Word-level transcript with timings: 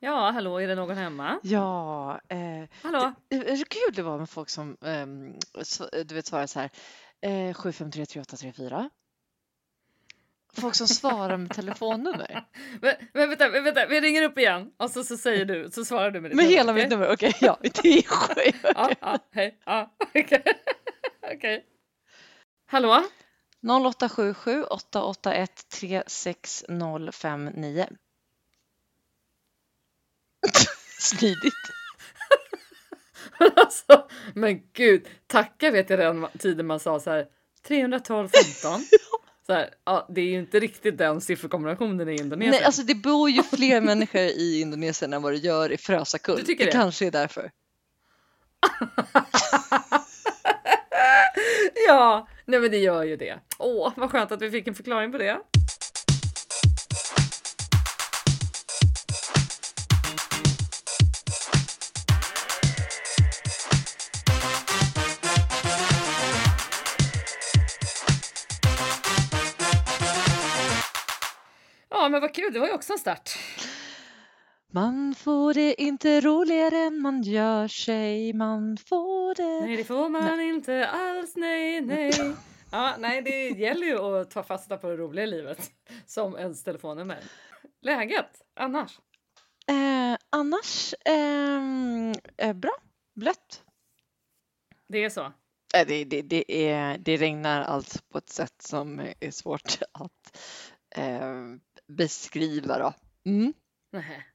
Ja, 0.00 0.30
hallå, 0.30 0.58
är 0.60 0.68
det 0.68 0.74
någon 0.74 0.96
hemma? 0.96 1.40
Ja, 1.42 2.20
eh, 2.28 2.38
Hallå? 2.82 3.12
det, 3.28 3.38
det 3.38 3.50
är 3.52 3.56
så 3.56 3.64
kul 3.64 3.94
det 3.94 4.02
var 4.02 4.18
med 4.18 4.30
folk 4.30 4.48
som 4.48 4.76
sv- 5.54 6.04
du 6.04 6.14
vet 6.14 6.26
svarar 6.26 6.46
så 6.46 6.60
här 6.60 6.70
eh, 7.20 7.54
7533834. 7.54 8.90
Folk 10.52 10.74
som 10.74 10.88
svarar 10.88 11.36
med 11.36 11.50
telefonnummer. 11.54 12.44
Men, 12.80 12.94
men 13.12 13.28
vänta, 13.28 13.48
vänta, 13.48 13.86
vi 13.86 14.00
ringer 14.00 14.22
upp 14.22 14.38
igen 14.38 14.72
och 14.76 14.90
så, 14.90 15.04
så 15.04 15.16
säger 15.16 15.44
du, 15.44 15.70
så 15.70 15.84
svarar 15.84 16.10
du 16.10 16.20
med 16.20 16.30
ditt 16.30 16.36
Med 16.36 16.44
nummer, 16.44 16.56
hela 16.56 16.72
mitt 16.72 16.90
nummer, 16.90 17.12
okej 17.12 17.34
ja, 17.40 17.58
det 17.62 17.84
är 17.88 18.02
sjukt. 18.02 18.56
Ja, 18.74 18.90
ja, 19.00 19.18
hej, 19.32 19.58
ja, 19.64 19.96
okej. 20.14 20.42
Okej. 21.34 21.64
Hallå? 22.66 23.02
0877 23.66 24.64
881 24.64 25.50
36059. 25.80 27.86
Smidigt. 30.98 31.54
alltså, 33.56 34.08
men 34.34 34.60
gud, 34.72 35.08
tacka 35.26 35.70
vet 35.70 35.90
jag 35.90 35.98
den 35.98 36.26
tiden 36.38 36.66
man 36.66 36.80
sa 36.80 37.00
så 37.00 37.10
här 37.10 37.26
312 37.66 38.28
15. 38.62 38.84
Så 39.46 39.54
här, 39.54 39.70
ja, 39.84 40.06
det 40.10 40.20
är 40.20 40.24
ju 40.24 40.38
inte 40.38 40.60
riktigt 40.60 40.98
den 40.98 41.20
sifferkombinationen 41.20 42.08
i 42.08 42.16
Indonesien. 42.16 42.50
Nej, 42.50 42.64
alltså 42.64 42.82
det 42.82 42.94
bor 42.94 43.30
ju 43.30 43.42
fler 43.42 43.80
människor 43.80 44.20
i 44.20 44.60
Indonesien 44.60 45.12
än 45.12 45.22
vad 45.22 45.32
det 45.32 45.36
gör 45.36 45.72
i 45.72 45.76
Frösakull. 45.76 46.36
Du 46.36 46.42
tycker 46.42 46.64
det 46.64 46.70
det? 46.70 46.76
kanske 46.76 47.06
är 47.06 47.10
därför. 47.10 47.50
ja, 51.86 52.28
nej 52.44 52.60
men 52.60 52.70
det 52.70 52.78
gör 52.78 53.04
ju 53.04 53.16
det. 53.16 53.38
Åh, 53.58 53.92
vad 53.96 54.10
skönt 54.10 54.32
att 54.32 54.42
vi 54.42 54.50
fick 54.50 54.66
en 54.66 54.74
förklaring 54.74 55.12
på 55.12 55.18
det. 55.18 55.38
Kul, 72.48 72.54
det 72.54 72.60
var 72.60 72.66
ju 72.66 72.74
också 72.74 72.92
en 72.92 72.98
start. 72.98 73.30
Man 74.72 75.14
får 75.14 75.54
det 75.54 75.82
inte 75.82 76.20
roligare 76.20 76.76
än 76.76 77.00
man 77.00 77.22
gör 77.22 77.68
sig. 77.68 78.32
Man 78.32 78.76
får 78.76 79.34
det. 79.34 79.66
Nej, 79.66 79.76
det 79.76 79.84
får 79.84 80.08
man 80.08 80.40
inte 80.40 80.88
alls. 80.88 81.36
Nej, 81.36 81.80
nej. 81.80 82.12
Ja, 82.72 82.94
nej, 82.98 83.22
det 83.22 83.48
gäller 83.48 83.86
ju 83.86 83.98
att 83.98 84.30
ta 84.30 84.42
fasta 84.42 84.76
på 84.76 84.88
det 84.88 84.96
roliga 84.96 85.24
i 85.24 85.26
livet 85.26 85.70
som 86.06 86.36
ens 86.36 86.64
telefonnummer. 86.64 87.18
Läget 87.82 88.42
annars? 88.56 88.98
Eh, 89.66 90.18
annars, 90.30 90.94
ehm, 91.04 92.14
eh, 92.36 92.52
bra. 92.52 92.72
Blött. 93.14 93.62
Det 94.88 95.04
är 95.04 95.10
så. 95.10 95.32
Eh, 95.74 95.86
det, 95.86 96.04
det, 96.04 96.22
det, 96.22 96.68
är, 96.68 96.98
det 96.98 97.16
regnar 97.16 97.62
allt 97.62 98.08
på 98.08 98.18
ett 98.18 98.30
sätt 98.30 98.62
som 98.62 99.00
är 99.20 99.30
svårt 99.30 99.78
att 99.92 100.38
eh, 100.96 101.44
beskriva. 101.88 102.78
Då. 102.78 102.94
Mm. 103.30 103.52
Nej. 103.92 104.26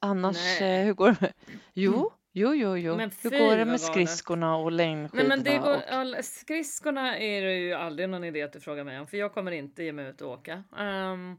Annars, 0.00 0.60
Nej. 0.60 0.80
eh, 0.80 0.86
hur 0.86 0.94
går 0.94 1.16
det? 1.20 1.32
Jo, 1.74 2.12
jo, 2.32 2.54
jo, 2.54 2.76
jo. 2.76 2.96
Men 2.96 3.10
hur 3.22 3.30
går 3.30 3.56
det 3.56 3.64
med 3.64 3.80
skridskorna 3.80 4.56
och 4.56 4.72
Nej, 4.72 4.76
längdskidorna? 4.76 5.28
men 5.28 5.44
det 5.44 5.58
går, 5.58 5.76
och... 5.76 5.82
all, 5.88 6.16
skridskorna 6.22 7.18
är 7.18 7.42
det 7.42 7.54
ju 7.54 7.72
aldrig 7.72 8.08
någon 8.08 8.24
idé 8.24 8.42
att 8.42 8.52
du 8.52 8.60
frågar 8.60 8.84
mig 8.84 9.00
om, 9.00 9.06
för 9.06 9.16
jag 9.16 9.34
kommer 9.34 9.52
inte 9.52 9.82
ge 9.82 9.92
mig 9.92 10.06
ut 10.06 10.20
och 10.20 10.30
åka. 10.30 10.64
Ehm, 10.78 11.36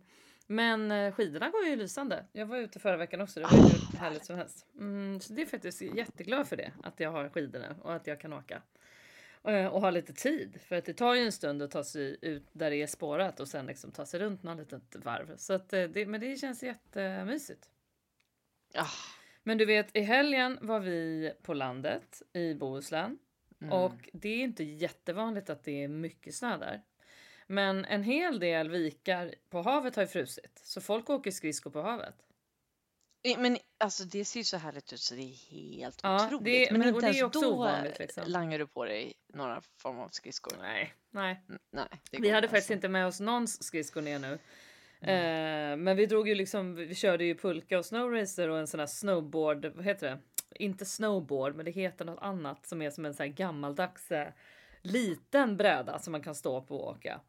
men 0.48 0.92
eh, 0.92 1.12
skidorna 1.14 1.50
går 1.50 1.66
ju 1.66 1.76
lysande. 1.76 2.26
Jag 2.32 2.46
var 2.46 2.58
ute 2.58 2.80
förra 2.80 2.98
veckan 2.98 3.22
också. 3.22 3.40
Det 3.40 3.46
var 3.46 3.58
ju 3.58 3.64
hur 3.64 3.98
härligt 3.98 4.26
som 4.26 4.36
helst. 4.36 4.66
Mm, 4.80 5.20
så 5.20 5.34
det 5.34 5.42
är 5.42 5.46
faktiskt 5.46 5.82
jätteglad 5.82 6.48
för 6.48 6.56
det, 6.58 6.72
att 6.84 7.00
jag 7.00 7.12
har 7.12 7.30
skidor 7.30 7.60
nu 7.60 7.76
och 7.82 7.94
att 7.94 8.08
jag 8.08 8.20
kan 8.20 8.34
åka. 8.34 8.62
Eh, 9.44 9.66
och 9.66 9.82
ha 9.82 9.90
lite 9.90 10.14
tid, 10.14 10.62
för 10.62 10.76
att 10.76 10.86
det 10.86 10.94
tar 10.94 11.16
ju 11.16 11.22
en 11.22 11.32
stund 11.32 11.62
att 11.62 11.72
ta 11.72 11.84
sig 11.84 12.18
ut 12.22 12.44
där 12.52 12.70
det 12.70 12.82
är 12.82 12.88
spårat 12.88 13.40
och 13.40 13.48
sen 13.48 13.66
liksom 13.66 13.92
ta 13.92 14.06
sig 14.06 14.20
runt 14.20 14.44
något 14.44 14.72
litet 14.72 15.06
varv. 15.06 15.38
Så 15.38 15.54
att 15.54 15.74
eh, 15.74 15.84
det, 15.84 16.06
men 16.06 16.22
det 16.22 16.36
känns 16.36 16.64
jättemysigt. 16.64 17.70
Ah, 18.74 18.86
Men 19.44 19.58
du 19.58 19.66
vet, 19.66 19.96
i 19.96 20.02
helgen 20.02 20.60
var 20.62 20.80
vi 20.80 21.32
på 21.42 21.54
landet 21.54 22.22
i 22.34 22.54
Bohuslän. 22.54 23.18
mm. 23.62 23.74
Och 23.74 24.10
det 24.14 24.30
är 24.30 24.44
inte 24.44 24.64
jättevanligt 24.64 25.50
att 25.50 25.64
det 25.64 25.84
är 25.84 25.88
mycket 25.88 26.36
snö 26.36 26.58
där. 26.58 26.82
Men 27.48 27.86
en 27.86 28.04
hel 28.04 28.40
del 28.40 28.70
vikar 28.70 29.36
på 29.50 29.62
havet 29.62 29.96
har 29.96 30.04
ju 30.04 30.08
frusit. 30.08 30.62
Så 30.64 30.82
folk 30.82 31.10
åker 31.10 31.32
skridskor 31.32 31.72
på 31.72 31.82
havet. 31.82 32.27
Men 33.38 33.58
alltså 33.78 34.04
det 34.04 34.26
ser 34.26 34.40
ju 34.40 34.44
så 34.44 34.58
härligt 34.58 34.94
ut 34.94 35.00
så 35.00 35.16
det 35.16 35.22
är 35.22 35.36
helt 35.72 36.00
Ja, 36.04 36.26
otroligt. 36.26 36.44
det- 36.46 36.68
men 36.72 36.80
men- 36.80 36.88
inte 36.90 37.00
det 37.02 37.08
är 37.08 37.14
ens 37.14 37.24
också 37.24 37.42
då 37.42 37.48
ovanligt, 37.56 38.00
liksom. 38.00 38.24
langar 38.28 38.60
du 38.60 38.68
på 38.68 38.86
dig 38.86 39.14
några 39.34 39.62
form 39.78 40.00
av 40.00 40.10
skridskor. 40.10 40.54
Nej, 40.62 40.94
nej. 41.12 41.42
Mm, 41.50 41.60
Nej, 41.72 41.88
Vi 42.12 42.30
hade 42.30 42.48
faktiskt 42.48 42.64
alltså. 42.64 42.74
inte 42.74 42.90
med 42.90 43.08
oss 43.08 43.20
någon 43.20 43.48
skridskor 43.48 44.02
ner 44.02 44.20
nu. 44.20 44.40
Eh, 45.02 45.78
men 45.78 45.96
vi 45.98 46.06
drog 46.06 46.28
ju 46.30 46.36
liksom, 46.36 46.76
vi 46.76 46.96
körde 46.96 47.24
ju 47.24 47.36
pulka 47.36 47.80
och 47.80 47.86
snowracer 47.86 48.50
och 48.50 48.60
en 48.60 48.68
sån 48.68 48.80
här 48.80 48.88
snowboard, 48.88 49.66
vad 49.66 49.86
heter 49.86 50.10
det? 50.10 50.20
Inte 50.64 50.86
snowboard, 50.86 51.56
men 51.56 51.66
det 51.66 51.72
heter 51.72 52.06
något 52.06 52.22
annat 52.22 52.66
som 52.68 52.82
är 52.82 52.90
som 52.92 53.06
en 53.06 53.14
sån 53.14 53.24
här 53.24 53.34
gammaldags 53.34 54.12
eh, 54.12 54.28
liten 54.82 55.58
bräda 55.58 56.00
som 56.00 56.12
man 56.12 56.22
kan 56.24 56.36
stå 56.36 56.62
på 56.62 56.78
och 56.78 56.90
åka. 56.96 57.22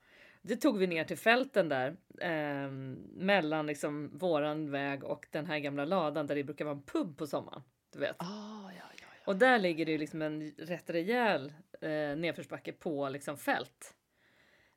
Det 0.48 0.56
tog 0.56 0.78
vi 0.78 0.86
ner 0.86 1.04
till 1.04 1.18
fälten 1.18 1.68
där 1.68 1.96
eh, 2.20 2.70
mellan 3.14 3.66
liksom 3.66 4.18
våran 4.18 4.70
väg 4.70 5.04
och 5.04 5.26
den 5.30 5.46
här 5.46 5.58
gamla 5.58 5.84
ladan 5.84 6.26
där 6.26 6.34
det 6.34 6.44
brukar 6.44 6.64
vara 6.64 6.74
en 6.74 6.82
pub 6.82 7.18
på 7.18 7.26
sommaren. 7.26 7.62
Du 7.92 7.98
vet. 7.98 8.16
Ah, 8.18 8.24
ja, 8.62 8.70
ja, 8.76 8.84
ja. 9.00 9.22
Och 9.24 9.36
där 9.36 9.58
ligger 9.58 9.86
det 9.86 9.98
liksom 9.98 10.22
en 10.22 10.50
rätt 10.50 10.90
rejäl 10.90 11.52
eh, 11.80 12.16
nedförsbacke 12.16 12.72
på 12.72 13.08
liksom 13.08 13.38
fält. 13.38 13.94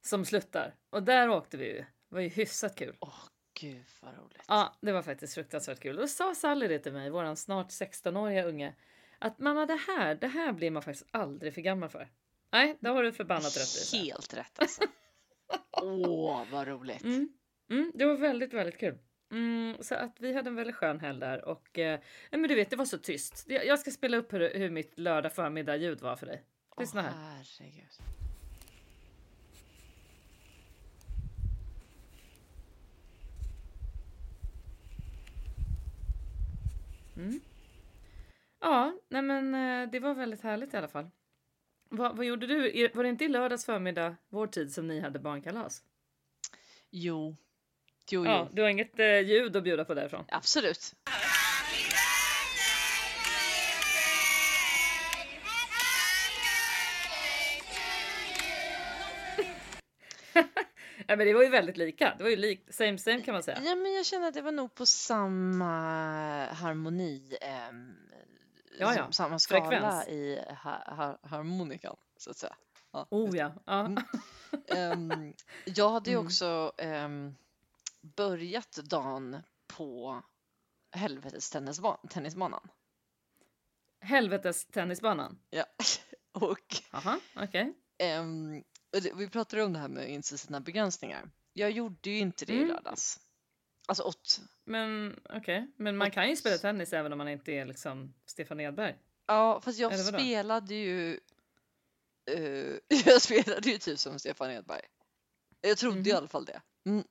Som 0.01 0.25
sluttar. 0.25 0.75
Och 0.89 1.03
där 1.03 1.29
åkte 1.29 1.57
vi 1.57 1.65
ju. 1.65 1.77
Det 1.79 2.15
var 2.15 2.21
ju 2.21 2.29
hyfsat 2.29 2.75
kul. 2.75 2.97
Åh 2.99 3.27
gud 3.61 3.85
vad 4.01 4.15
roligt. 4.15 4.45
Ja, 4.47 4.77
det 4.81 4.91
var 4.91 5.01
faktiskt 5.01 5.33
fruktansvärt 5.33 5.79
kul. 5.79 5.95
Då 5.95 6.07
sa 6.07 6.35
Sally 6.35 6.67
det 6.67 6.79
till 6.79 6.93
mig, 6.93 7.09
våran 7.09 7.37
snart 7.37 7.69
16-åriga 7.69 8.43
unge. 8.45 8.75
Att 9.19 9.39
mamma 9.39 9.65
det 9.65 9.79
här, 9.87 10.15
det 10.15 10.27
här 10.27 10.51
blir 10.51 10.71
man 10.71 10.81
faktiskt 10.83 11.09
aldrig 11.11 11.53
för 11.53 11.61
gammal 11.61 11.89
för. 11.89 12.09
Nej, 12.51 12.77
det 12.79 12.89
har 12.89 13.03
du 13.03 13.11
förbannat 13.11 13.57
rätt 13.57 13.93
i. 13.93 13.97
Helt 13.97 14.33
rätt 14.33 14.59
alltså. 14.59 14.81
Åh 15.71 16.43
vad 16.51 16.67
roligt. 16.67 17.03
Mm, 17.03 17.29
mm, 17.69 17.91
det 17.95 18.05
var 18.05 18.17
väldigt, 18.17 18.53
väldigt 18.53 18.77
kul. 18.77 18.97
Mm, 19.31 19.75
så 19.79 19.95
att 19.95 20.15
vi 20.19 20.33
hade 20.33 20.49
en 20.49 20.55
väldigt 20.55 20.75
skön 20.75 20.99
helg 20.99 21.19
där 21.19 21.45
och 21.45 21.79
eh, 21.79 21.99
men 22.31 22.41
du 22.43 22.55
vet, 22.55 22.69
det 22.69 22.75
var 22.75 22.85
så 22.85 22.97
tyst. 22.97 23.45
Jag 23.47 23.79
ska 23.79 23.91
spela 23.91 24.17
upp 24.17 24.33
hur, 24.33 24.53
hur 24.53 24.69
mitt 24.69 24.99
lördag 24.99 25.33
förmiddag 25.33 25.75
ljud 25.75 26.01
var 26.01 26.15
för 26.15 26.25
dig. 26.25 26.43
Lyssna 26.77 27.01
här. 27.01 27.11
Åh, 27.11 27.17
herregud. 27.17 28.01
Ja, 38.59 38.93
nej 39.09 39.21
men 39.21 39.55
eh, 39.55 39.89
det 39.91 39.99
var 39.99 40.13
väldigt 40.13 40.41
härligt 40.41 40.73
i 40.73 40.77
alla 40.77 40.87
fall. 40.87 41.09
Vad, 41.93 42.17
vad 42.17 42.25
gjorde 42.25 42.47
du? 42.47 42.89
Var 42.93 43.03
det 43.03 43.09
inte 43.09 43.25
i 43.25 43.27
lördags 43.27 43.65
förmiddag, 43.65 44.15
vår 44.29 44.47
tid, 44.47 44.73
som 44.73 44.87
ni 44.87 44.99
hade 44.99 45.19
barnkalas? 45.19 45.81
Jo. 46.89 47.35
Jo, 48.11 48.25
Ja, 48.25 48.47
jo. 48.49 48.55
du 48.55 48.61
har 48.61 48.69
inget 48.69 48.99
eh, 48.99 49.19
ljud 49.19 49.55
att 49.55 49.63
bjuda 49.63 49.85
på 49.85 49.93
därifrån? 49.93 50.25
Absolut. 50.27 50.95
Ja, 61.07 61.15
men 61.15 61.27
det 61.27 61.33
var 61.33 61.43
ju 61.43 61.49
väldigt 61.49 61.77
lika. 61.77 62.13
Det 62.17 62.23
var 62.23 62.29
ju 62.29 62.35
likt, 62.35 62.75
same 62.75 62.97
same 62.97 63.21
kan 63.21 63.33
man 63.33 63.43
säga. 63.43 63.59
Ja, 63.65 63.75
men 63.75 63.93
jag 63.93 64.05
känner 64.05 64.27
att 64.27 64.33
det 64.33 64.41
var 64.41 64.51
nog 64.51 64.75
på 64.75 64.85
samma 64.85 65.65
harmoni. 66.45 67.37
ehm, 67.41 67.93
Ja, 68.79 68.95
ja. 68.95 69.11
Samma 69.11 69.39
skala 69.39 69.69
Frekvens. 69.69 70.07
i 70.07 70.43
ha, 70.63 70.95
ha, 70.95 71.19
harmonikan, 71.23 71.95
så 72.17 72.29
att 72.31 72.37
säga. 72.37 72.55
Ja, 72.91 73.07
Oh 73.09 73.37
ja. 73.37 73.51
ja. 73.65 73.95
Ehm, 74.67 75.33
jag 75.65 75.89
hade 75.89 76.09
ju 76.09 76.15
Mm. 76.15 76.25
också 76.27 76.71
ehm, 76.77 77.35
börjat 78.01 78.71
dagen 78.71 79.37
på 79.67 80.21
helvetes 80.91 81.55
tennisba- 81.55 82.07
tennisbanan. 82.09 82.67
Helvetes 84.01 84.65
tennisbanan. 84.65 85.39
Ja. 85.49 85.65
Och 86.31 86.75
Jaha, 86.91 87.19
okej. 87.35 87.73
ehm, 87.97 88.63
och 88.95 89.01
det- 89.01 89.13
vi 89.15 89.29
pratade 89.29 89.63
om 89.63 89.73
det 89.73 89.79
här 89.79 89.87
med 89.87 90.03
att 90.03 90.09
inse 90.09 90.37
sina 90.37 90.59
begränsningar. 90.59 91.29
Jag 91.53 91.71
gjorde 91.71 92.09
ju 92.09 92.17
inte 92.19 92.45
det 92.45 92.53
i 92.53 92.57
Mm. 92.57 92.67
lördags. 92.67 93.19
Alltså 93.87 94.03
åt, 94.03 94.39
Men 94.71 95.19
okej, 95.29 95.71
men 95.77 95.97
man 95.97 96.11
kan 96.11 96.29
ju 96.29 96.35
spela 96.35 96.57
tennis 96.57 96.93
även 96.93 97.11
om 97.11 97.17
man 97.17 97.27
inte 97.29 97.51
är 97.51 97.65
liksom 97.65 98.13
Stefan 98.25 98.59
Edberg. 98.59 98.95
ja 99.27 99.61
fast 99.61 99.79
jag 99.79 99.99
spelade 99.99 100.75
ju 100.75 101.19
eh, 102.31 102.77
jag 103.05 103.21
spelade 103.21 103.69
ju 103.69 103.77
typ 103.77 103.99
som 103.99 104.19
Stefan 104.19 104.51
Edberg. 104.51 104.81
Jag 105.61 105.77
trodde 105.77 106.09
i 106.09 106.11
Mhm. 106.13 106.17
alla 106.17 106.27
fall 106.27 106.45
det. 106.45 106.61
Mm. 106.85 107.03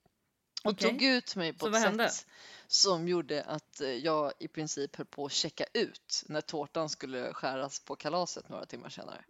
Och 0.65 0.71
Okej. 0.73 0.91
tog 0.91 1.03
ut 1.03 1.37
mig 1.37 1.53
på 1.53 1.59
Så 1.59 1.67
ett 1.67 1.73
vad 1.73 1.81
hände? 1.81 2.09
sätt 2.11 2.27
som 2.67 3.09
gjorde 3.09 3.43
att 3.45 3.81
eh, 3.81 3.89
jag 3.91 4.33
i 4.39 4.49
princip 4.49 4.97
höll 4.97 5.07
på 5.07 5.25
att 5.27 5.33
checka 5.33 5.65
ut 5.75 6.25
när 6.29 6.41
tårtan 6.41 6.89
skulle 6.89 7.33
skäras 7.33 7.81
på 7.81 7.97
kalaset 7.97 8.49
några 8.49 8.67
timmar 8.67 8.89
senare. 8.89 9.25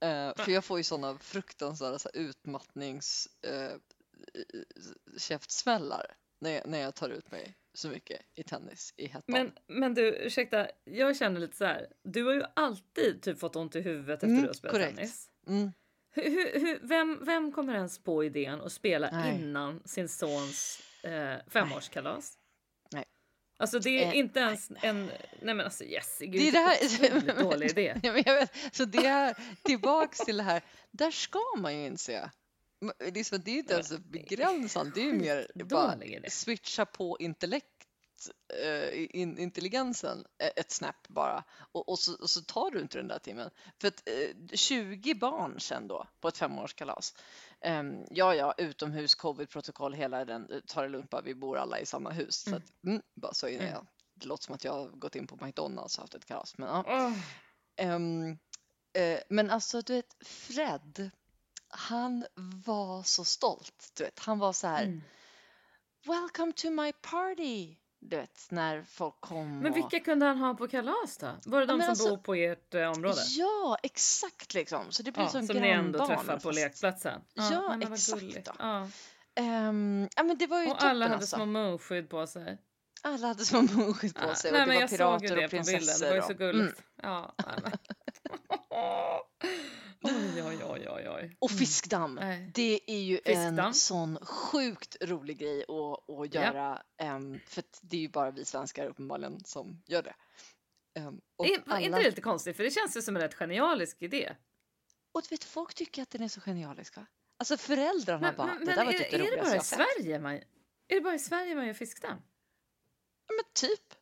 Eh, 0.00 0.34
för 0.44 0.52
jag 0.52 0.64
får 0.64 0.78
ju 0.78 0.84
sådana 0.84 1.18
fruktansvärda 1.18 1.98
så 1.98 2.10
här, 2.14 2.20
utmattnings 2.20 3.28
eh, 3.42 3.72
käftsmällar 5.18 6.16
när 6.40 6.50
jag, 6.50 6.66
när 6.66 6.78
jag 6.78 6.94
tar 6.94 7.08
ut 7.08 7.30
mig 7.30 7.54
så 7.74 7.88
mycket 7.88 8.20
i 8.34 8.42
tennis 8.42 8.94
i 8.96 9.06
hettan. 9.06 9.22
Men, 9.26 9.52
men 9.66 9.94
du, 9.94 10.08
ursäkta, 10.16 10.68
jag 10.84 11.16
känner 11.16 11.40
lite 11.40 11.56
så 11.56 11.64
här. 11.64 11.86
Du 12.04 12.24
har 12.24 12.32
ju 12.34 12.42
alltid 12.56 13.22
typ 13.22 13.38
fått 13.40 13.56
ont 13.56 13.76
i 13.76 13.80
huvudet 13.80 14.14
efter 14.14 14.26
Mm, 14.26 14.42
du 14.42 14.46
har 14.48 14.54
spelat 14.54 14.74
korrekt. 14.76 14.96
tennis. 14.96 15.28
Mm. 15.46 15.72
Hur, 16.10 16.22
hur, 16.30 16.60
hur, 16.60 16.78
vem, 16.82 17.24
vem 17.24 17.52
kommer 17.52 17.74
ens 17.74 17.98
på 17.98 18.24
idén 18.24 18.60
att 18.60 18.72
spela 18.72 19.10
Nej. 19.10 19.34
innan 19.40 19.82
sin 19.84 20.08
sons 20.08 20.80
eh, 21.02 21.36
femårskalas? 21.48 22.38
Nej. 22.92 23.04
Alltså 23.58 23.78
det 23.78 23.90
är 24.04 24.06
Eh, 24.08 24.16
inte 24.18 24.40
ens 24.40 24.70
en... 24.82 25.06
Nej 25.42 25.54
men 25.54 25.60
alltså 25.60 25.84
gud, 25.84 26.32
Det 26.32 26.48
är 26.48 26.52
det 26.52 26.58
här- 26.58 26.76
otroligt 27.16 27.38
dålig 27.50 27.70
idé. 27.70 28.00
Men 28.02 28.22
jag 28.26 28.34
vet, 28.34 28.52
så 28.76 28.84
det 28.84 29.06
är 29.06 29.36
tillbaks 29.62 30.18
till 30.18 30.36
det 30.36 30.42
här, 30.42 30.62
där 30.90 31.10
ska 31.10 31.40
man 31.58 31.78
ju 31.78 31.86
inse. 31.86 32.30
Liksom, 33.00 33.40
det 33.44 33.50
är 33.50 33.52
ju 33.52 33.58
inte 33.58 33.72
ens 33.74 33.98
begränsande, 33.98 34.92
det 34.94 35.00
är 35.00 35.04
ju 35.04 35.12
mer 35.12 35.46
bara 35.64 35.96
switcha 36.30 36.86
på 36.86 37.16
intellekt, 37.20 37.66
eh, 38.62 39.20
in, 39.20 39.38
intelligensen 39.38 40.24
ett 40.56 40.70
snäpp 40.70 41.08
bara 41.08 41.44
och, 41.72 41.88
och, 41.88 41.98
så, 41.98 42.14
och 42.22 42.30
så 42.30 42.40
tar 42.42 42.70
du 42.70 42.80
inte 42.80 42.98
den 42.98 43.08
där 43.08 43.18
timmen. 43.18 43.50
För 43.80 43.88
att 43.88 44.08
eh, 44.08 44.56
20 44.56 45.14
barn 45.14 45.60
sen 45.60 45.88
då 45.88 46.08
på 46.20 46.28
ett 46.28 46.38
femårskalas. 46.38 47.14
Um, 47.66 48.04
ja, 48.10 48.34
ja, 48.34 48.54
utomhus, 48.58 49.14
covid-protokoll, 49.14 49.94
hela 49.94 50.24
den, 50.24 50.62
ta 50.66 50.82
det 50.82 50.88
lugnt 50.88 51.10
bara, 51.10 51.22
vi 51.22 51.34
bor 51.34 51.58
alla 51.58 51.78
i 51.80 51.86
samma 51.86 52.10
hus. 52.10 52.36
Så 52.36 52.50
Mm. 52.50 52.62
att, 52.62 52.84
mm, 52.84 53.02
bara 53.14 53.34
så 53.34 53.48
innan 53.48 53.62
Mm. 53.66 53.74
jag, 53.74 53.86
det 54.14 54.26
låter 54.26 54.44
som 54.44 54.54
att 54.54 54.64
jag 54.64 54.72
har 54.72 54.88
gått 54.88 55.16
in 55.16 55.26
på 55.26 55.36
McDonalds 55.44 55.98
och 55.98 56.02
haft 56.02 56.14
ett 56.14 56.24
kalas. 56.24 56.58
Men, 56.58 56.68
ja. 56.68 57.14
Ehm, 57.76 58.38
eh, 58.92 59.20
men 59.28 59.50
alltså, 59.50 59.80
du 59.80 59.92
vet, 59.94 60.16
Fred, 60.26 61.10
han 61.68 62.26
var 62.66 63.02
så 63.02 63.24
stolt. 63.24 63.92
Du 63.96 64.04
vet, 64.04 64.18
han 64.18 64.38
var 64.38 64.52
så 64.52 64.66
här, 64.66 64.82
mm. 64.84 65.02
Welcome 66.06 66.52
to 66.52 66.70
my 66.70 66.92
party! 66.92 67.76
Du 68.00 68.16
vet, 68.16 68.46
när 68.50 68.82
folk 68.82 69.20
kom. 69.20 69.58
Men 69.58 69.72
och... 69.72 69.76
vilka 69.76 70.00
kunde 70.00 70.26
han 70.26 70.38
ha 70.38 70.54
på 70.54 70.68
kalas 70.68 71.16
då? 71.18 71.26
Var 71.44 71.60
det 71.60 71.66
de 71.66 71.78
men 71.78 71.84
som 71.84 71.90
alltså- 71.90 72.08
bor 72.08 72.16
på 72.22 72.34
ert 72.34 72.74
eh, 72.74 72.90
område? 72.90 73.20
Ja, 73.28 73.78
exakt 73.82 74.54
liksom. 74.54 74.92
Så 74.92 75.02
det 75.02 75.12
blir 75.12 75.22
Ja, 75.24 75.28
som 75.30 75.46
som 75.46 75.56
ni 75.56 75.68
ändå 75.68 76.06
träffar 76.06 76.34
på 76.34 76.40
fast- 76.40 76.54
lekplatsen? 76.54 77.20
Ja, 77.34 77.64
vad 77.80 77.92
exakt. 77.92 78.48
Ja. 78.58 78.88
Ehm, 79.34 80.08
ja, 80.16 80.22
men 80.22 80.38
det 80.38 80.46
var 80.46 80.60
ju 80.60 80.66
Och 80.66 80.72
toppen 80.72 80.88
alla 80.88 81.04
hade 81.04 81.16
alltså. 81.16 81.36
små 81.36 81.46
munskydd 81.46 82.10
på 82.10 82.26
sig. 82.26 82.58
Alla 83.02 83.26
hade 83.26 83.44
små 83.44 83.62
munskydd 83.62 84.14
på 84.14 84.28
Ja, 84.28 84.34
sig 84.34 84.52
nej, 84.52 84.60
och 84.62 84.66
det 84.66 84.72
men 84.72 84.74
var 84.76 84.80
jag 84.80 84.90
såg 84.90 84.98
pirater 84.98 85.28
ju 85.28 85.34
det 85.34 85.44
och 85.44 85.50
på 85.50 85.56
bilden. 85.56 85.74
prinsessor. 85.74 86.04
Det 86.04 86.10
var 86.10 86.16
ju 86.16 86.22
så 86.22 86.28
och- 86.32 86.38
gulligt. 86.38 86.82
Mm. 87.02 87.12
Ja, 87.12 87.34
nej. 87.38 87.72
oj, 90.02 90.42
oj, 90.42 90.64
oj, 90.64 90.88
oj, 90.90 91.08
oj. 91.08 91.36
Och 91.38 91.50
fiskdamm. 91.50 92.14
Nej. 92.14 92.50
Det 92.54 92.80
är 92.86 93.00
ju 93.00 93.16
Fiskdamm. 93.16 93.58
en 93.58 93.74
sån 93.74 94.18
sjukt 94.26 94.96
rolig 95.00 95.38
grej 95.38 95.62
att, 95.68 96.10
att 96.10 96.34
Ja. 96.34 96.42
göra. 96.42 96.82
ehm, 96.96 97.40
för 97.46 97.64
det 97.80 97.96
är 97.96 98.00
ju 98.00 98.08
bara 98.08 98.30
vi 98.30 98.44
svenskar 98.44 98.86
uppenbarligen 98.86 99.44
som 99.44 99.82
gör 99.86 100.02
det. 100.02 100.14
Ehm, 100.94 101.20
och, 101.36 101.46
Är, 101.46 101.50
är 101.50 101.54
inte 101.54 101.70
alla, 101.74 101.98
det 101.98 102.04
lite 102.04 102.20
konstigt? 102.20 102.56
För 102.56 102.64
det 102.64 102.70
känns 102.70 102.96
ju 102.96 103.02
som 103.02 103.16
en 103.16 103.22
rätt 103.22 103.34
genialisk 103.34 104.02
idé. 104.02 104.36
och 105.12 105.22
du 105.22 105.28
vet, 105.28 105.44
folk 105.44 105.74
tycker 105.74 106.02
att 106.02 106.10
den 106.10 106.22
är 106.22 106.28
så 106.28 106.40
genialisk. 106.40 106.96
Va? 106.96 107.06
Alltså 107.38 107.56
föräldrarna 107.56 108.20
Men, 108.26 108.36
bara, 108.36 108.46
men, 108.46 108.58
det 108.58 108.64
men 108.66 108.76
där 108.76 108.84
var 108.84 108.92
är, 108.92 108.98
typ 108.98 109.10
det 109.10 109.18
det 109.18 109.24
roligaste 109.24 109.76
bara 109.76 109.86
i. 109.86 109.94
Sverige 109.96 110.18
man... 110.18 110.32
Är 110.88 110.94
det 110.94 111.00
bara 111.00 111.14
i 111.14 111.18
Sverige 111.18 111.54
man 111.54 111.66
gör 111.66 111.74
fiskdamm? 111.74 112.18
Ja, 113.26 113.34
men 113.36 113.44
typ. 113.54 113.94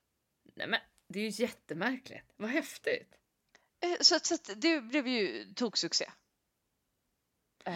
Nej 0.57 0.67
men 0.67 0.81
det 1.09 1.19
är 1.21 1.31
ju 1.31 1.43
jättemärkligt. 1.43 2.33
Vad 2.37 2.51
häftigt. 2.51 3.15
Eh, 3.93 3.97
Så, 4.01 4.19
så 4.23 4.37
det 4.57 4.81
blev 4.81 5.07
ju 5.09 5.45
toksuccé. 5.55 6.11
Eh, 7.65 7.75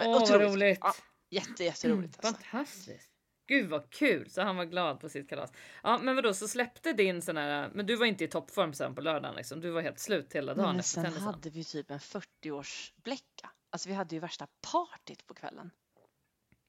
Åh 0.00 0.20
vad 0.20 0.30
roligt. 0.42 0.78
Ja, 0.82 0.94
jätte, 1.30 1.64
jätteroligt. 1.64 2.24
Alltså. 2.24 2.42
Fantastiskt. 2.42 3.12
Gud 3.48 3.70
vad 3.70 3.90
kul, 3.90 4.30
så 4.30 4.42
han 4.42 4.56
var 4.56 4.64
glad 4.64 5.00
på 5.00 5.08
sitt 5.08 5.28
kalas. 5.28 5.52
Ja 5.82 5.98
men 5.98 6.16
vadå 6.16 6.34
så 6.34 6.48
släppte 6.48 6.92
din 6.92 7.22
sån 7.22 7.36
här, 7.36 7.70
men 7.74 7.86
du 7.86 7.96
var 7.96 8.06
inte 8.06 8.24
i 8.24 8.28
toppform 8.28 8.72
sen 8.74 8.94
på 8.94 9.00
lördagen 9.00 9.36
liksom. 9.36 9.60
Du 9.60 9.70
var 9.70 9.82
helt 9.82 9.98
slut 9.98 10.32
hela 10.32 10.54
dagen 10.54 10.74
Men 10.74 10.82
sen 10.82 11.12
hade 11.12 11.50
vi 11.50 11.64
typ 11.64 11.90
en 11.90 11.98
40-årsbläcka. 11.98 13.48
Alltså 13.70 13.88
vi 13.88 13.94
hade 13.94 14.14
ju 14.14 14.20
värsta 14.20 14.46
partyt 14.72 15.26
på 15.26 15.34
kvällen. 15.34 15.70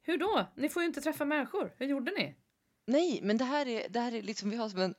Hur 0.01 0.17
då? 0.17 0.45
Ni 0.55 0.69
får 0.69 0.81
ju 0.81 0.87
inte 0.87 1.01
träffa 1.01 1.25
människor. 1.25 1.73
Hur 1.77 1.85
gjorde 1.85 2.11
ni? 2.11 2.35
Nej, 2.89 3.19
men 3.23 3.37
det 3.37 3.45
här 3.45 3.67
är, 3.67 3.89
det 3.89 3.99
här 3.99 4.11
är 4.15 4.21
liksom, 4.21 4.49
vi 4.49 4.55
har 4.57 4.69
som 4.69 4.79
en, 4.81 4.95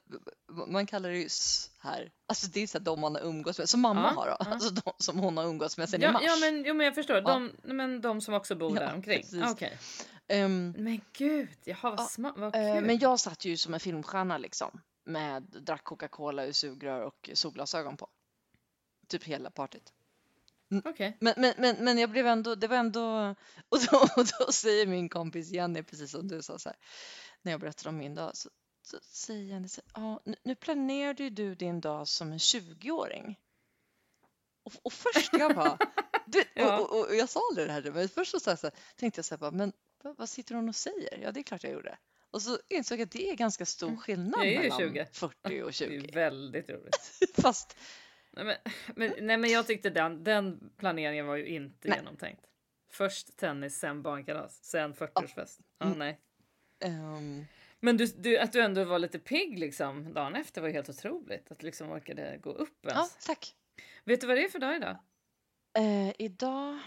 man 0.67 0.87
kallar 0.87 1.09
det 1.11 1.19
ju 1.19 1.29
här, 1.79 2.11
alltså 2.27 2.47
det 2.47 2.61
är 2.63 2.67
så 2.67 2.79
här 2.79 2.85
de 2.85 3.01
man 3.01 3.15
har 3.15 3.23
umgåtts 3.23 3.59
med, 3.59 3.69
som 3.69 3.81
mamma 3.81 4.03
Ja, 4.03 4.21
har 4.21 4.27
då, 4.27 4.37
ja. 4.41 4.47
alltså 4.53 4.71
de 4.71 4.93
som 4.99 5.19
hon 5.19 5.37
har 5.37 5.45
umgåtts 5.45 5.79
med 5.79 5.89
sen 5.89 6.01
i 6.01 6.05
Ja, 6.05 6.13
mars. 6.13 6.23
ja 6.25 6.37
men, 6.41 6.65
jo, 6.67 6.75
men 6.75 6.87
jag 6.87 6.95
förstår. 6.95 7.21
De, 7.21 7.53
men 7.63 8.01
de 8.01 8.21
som 8.21 8.35
också 8.35 8.55
bor 8.55 8.75
där 8.75 8.95
omkring. 8.95 9.25
Ah, 9.43 9.51
Okej. 9.51 9.79
Ehm, 10.29 10.75
Men 10.79 11.01
gud, 11.13 11.49
jaha 11.65 11.91
vad 11.97 12.11
smart, 12.11 12.35
vad 12.37 12.55
eh, 12.57 12.75
kul. 12.75 12.85
men 12.85 12.99
jag 12.99 13.21
satt 13.21 13.45
ju 13.45 13.57
som 13.57 13.75
en 13.75 13.81
filmstjärna 13.81 14.39
liksom, 14.39 14.81
med 15.05 15.43
drack 15.43 15.85
Coca-Cola 15.85 16.45
ur 16.47 16.53
sugrör 16.53 17.01
och 17.01 17.31
solglasögon 17.35 17.97
på. 17.97 18.09
Typ 19.09 19.25
hela 19.25 19.51
partyt. 19.51 19.93
Okej. 20.85 21.17
Men, 21.21 21.35
men, 21.37 21.55
men, 21.59 21.77
men 21.81 21.99
jag 21.99 22.11
blev 22.11 22.27
ändå, 22.27 22.55
det 22.55 22.67
var 22.67 22.77
ändå, 22.77 23.35
och 23.69 23.79
då, 23.91 23.99
och 24.17 24.27
då 24.39 24.53
säger 24.53 24.87
min 24.87 25.09
kompis 25.09 25.51
Jenny, 25.51 25.83
precis 25.83 26.11
som 26.11 26.29
du 26.29 26.43
sa 26.43 26.59
så 26.59 26.69
här, 26.69 26.79
när 27.43 27.53
jag 27.53 27.61
berättade 27.61 27.89
om 27.89 27.97
min 27.97 28.15
dag, 28.15 28.37
så, 28.37 28.51
så 28.83 28.99
säger 29.03 29.43
Jenny 29.45 29.69
så 29.69 29.81
nu, 30.25 30.35
nu 30.43 30.55
planerade 30.55 31.23
ju 31.23 31.31
du 31.31 31.55
din 31.55 31.81
dag 31.81 32.09
som 32.09 32.33
en 32.33 32.39
20-åring. 32.39 33.39
Och, 34.63 34.73
och 34.83 34.93
först 34.93 35.33
jag 35.33 35.55
bara, 35.55 35.79
du, 36.27 36.45
Ja. 36.55 36.79
och, 36.79 36.91
och, 36.99 37.07
och 37.09 37.15
jag 37.15 37.29
sa 37.29 37.41
aldrig 37.51 37.67
det 37.69 37.73
här, 37.73 37.91
men 37.91 38.09
först 38.09 38.31
så, 38.31 38.41
så, 38.41 38.51
här, 38.51 38.57
så 38.57 38.71
tänkte 38.97 39.19
jag 39.19 39.25
så 39.25 39.35
här, 39.35 39.39
bara, 39.39 39.51
men 39.51 39.73
vad, 40.03 40.17
vad 40.17 40.29
sitter 40.29 40.55
hon 40.55 40.69
och 40.69 40.77
säger? 40.77 41.19
Ja, 41.19 41.33
det 41.33 41.41
är 41.41 41.45
klart 41.45 41.65
jag 41.65 41.73
gjorde. 41.73 41.99
Och 42.31 42.43
så 42.43 42.59
insåg 42.69 42.99
jag 43.01 43.05
att 43.07 43.11
det 43.13 43.29
är 43.31 43.35
ganska 43.35 43.67
stor 43.67 43.97
skillnad 43.97 44.41
Mm. 44.41 44.53
Ju 44.53 44.59
mellan 44.59 44.79
20. 44.79 45.07
40 45.13 45.35
och 45.43 45.49
Det 45.51 45.59
är 45.59 45.73
20. 45.73 46.13
väldigt 46.13 46.71
roligt. 46.71 47.21
Fast 47.35 47.77
Nej 48.31 48.45
men, 48.45 48.57
men, 48.97 49.27
nej, 49.27 49.37
men 49.37 49.51
jag 49.51 49.67
tyckte 49.67 49.91
den, 49.91 50.25
den 50.25 50.71
planeringen 50.77 51.27
var 51.27 51.37
ju 51.37 51.47
inte 51.47 51.89
Nej. 51.89 51.99
genomtänkt. 51.99 52.43
Först 52.91 53.37
tennis, 53.37 53.79
sen 53.79 54.03
barnkalas, 54.03 54.65
sen 54.65 54.95
40-årsfest. 54.95 55.61
Ja, 55.79 55.87
Mm. 55.87 55.99
nej. 55.99 56.21
Ehm, 56.81 57.47
Men 57.81 57.97
du, 57.97 58.07
du, 58.07 58.39
att 58.39 58.53
du 58.53 58.61
ändå 58.61 58.85
var 58.85 58.99
lite 58.99 59.19
pigg 59.19 59.59
liksom 59.59 60.15
dagen 60.15 60.37
efter 60.37 60.61
var 60.61 60.69
helt 60.69 60.89
otroligt. 60.89 61.53
Att 61.53 61.59
du 61.59 61.67
liksom 61.67 61.91
orkade 61.91 62.39
gå 62.39 62.51
upp 62.51 62.87
ens. 62.87 62.97
ja, 62.99 63.09
tack. 63.27 63.55
Vet 64.05 64.21
du 64.21 64.27
vad 64.27 64.37
det 64.37 64.45
är 64.45 64.49
för 64.49 64.59
dag 64.59 64.77
idag? 64.77 64.97
Eh, 65.79 66.13
idag, 66.19 66.79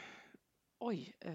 oj. 0.79 1.15
eh, 1.19 1.33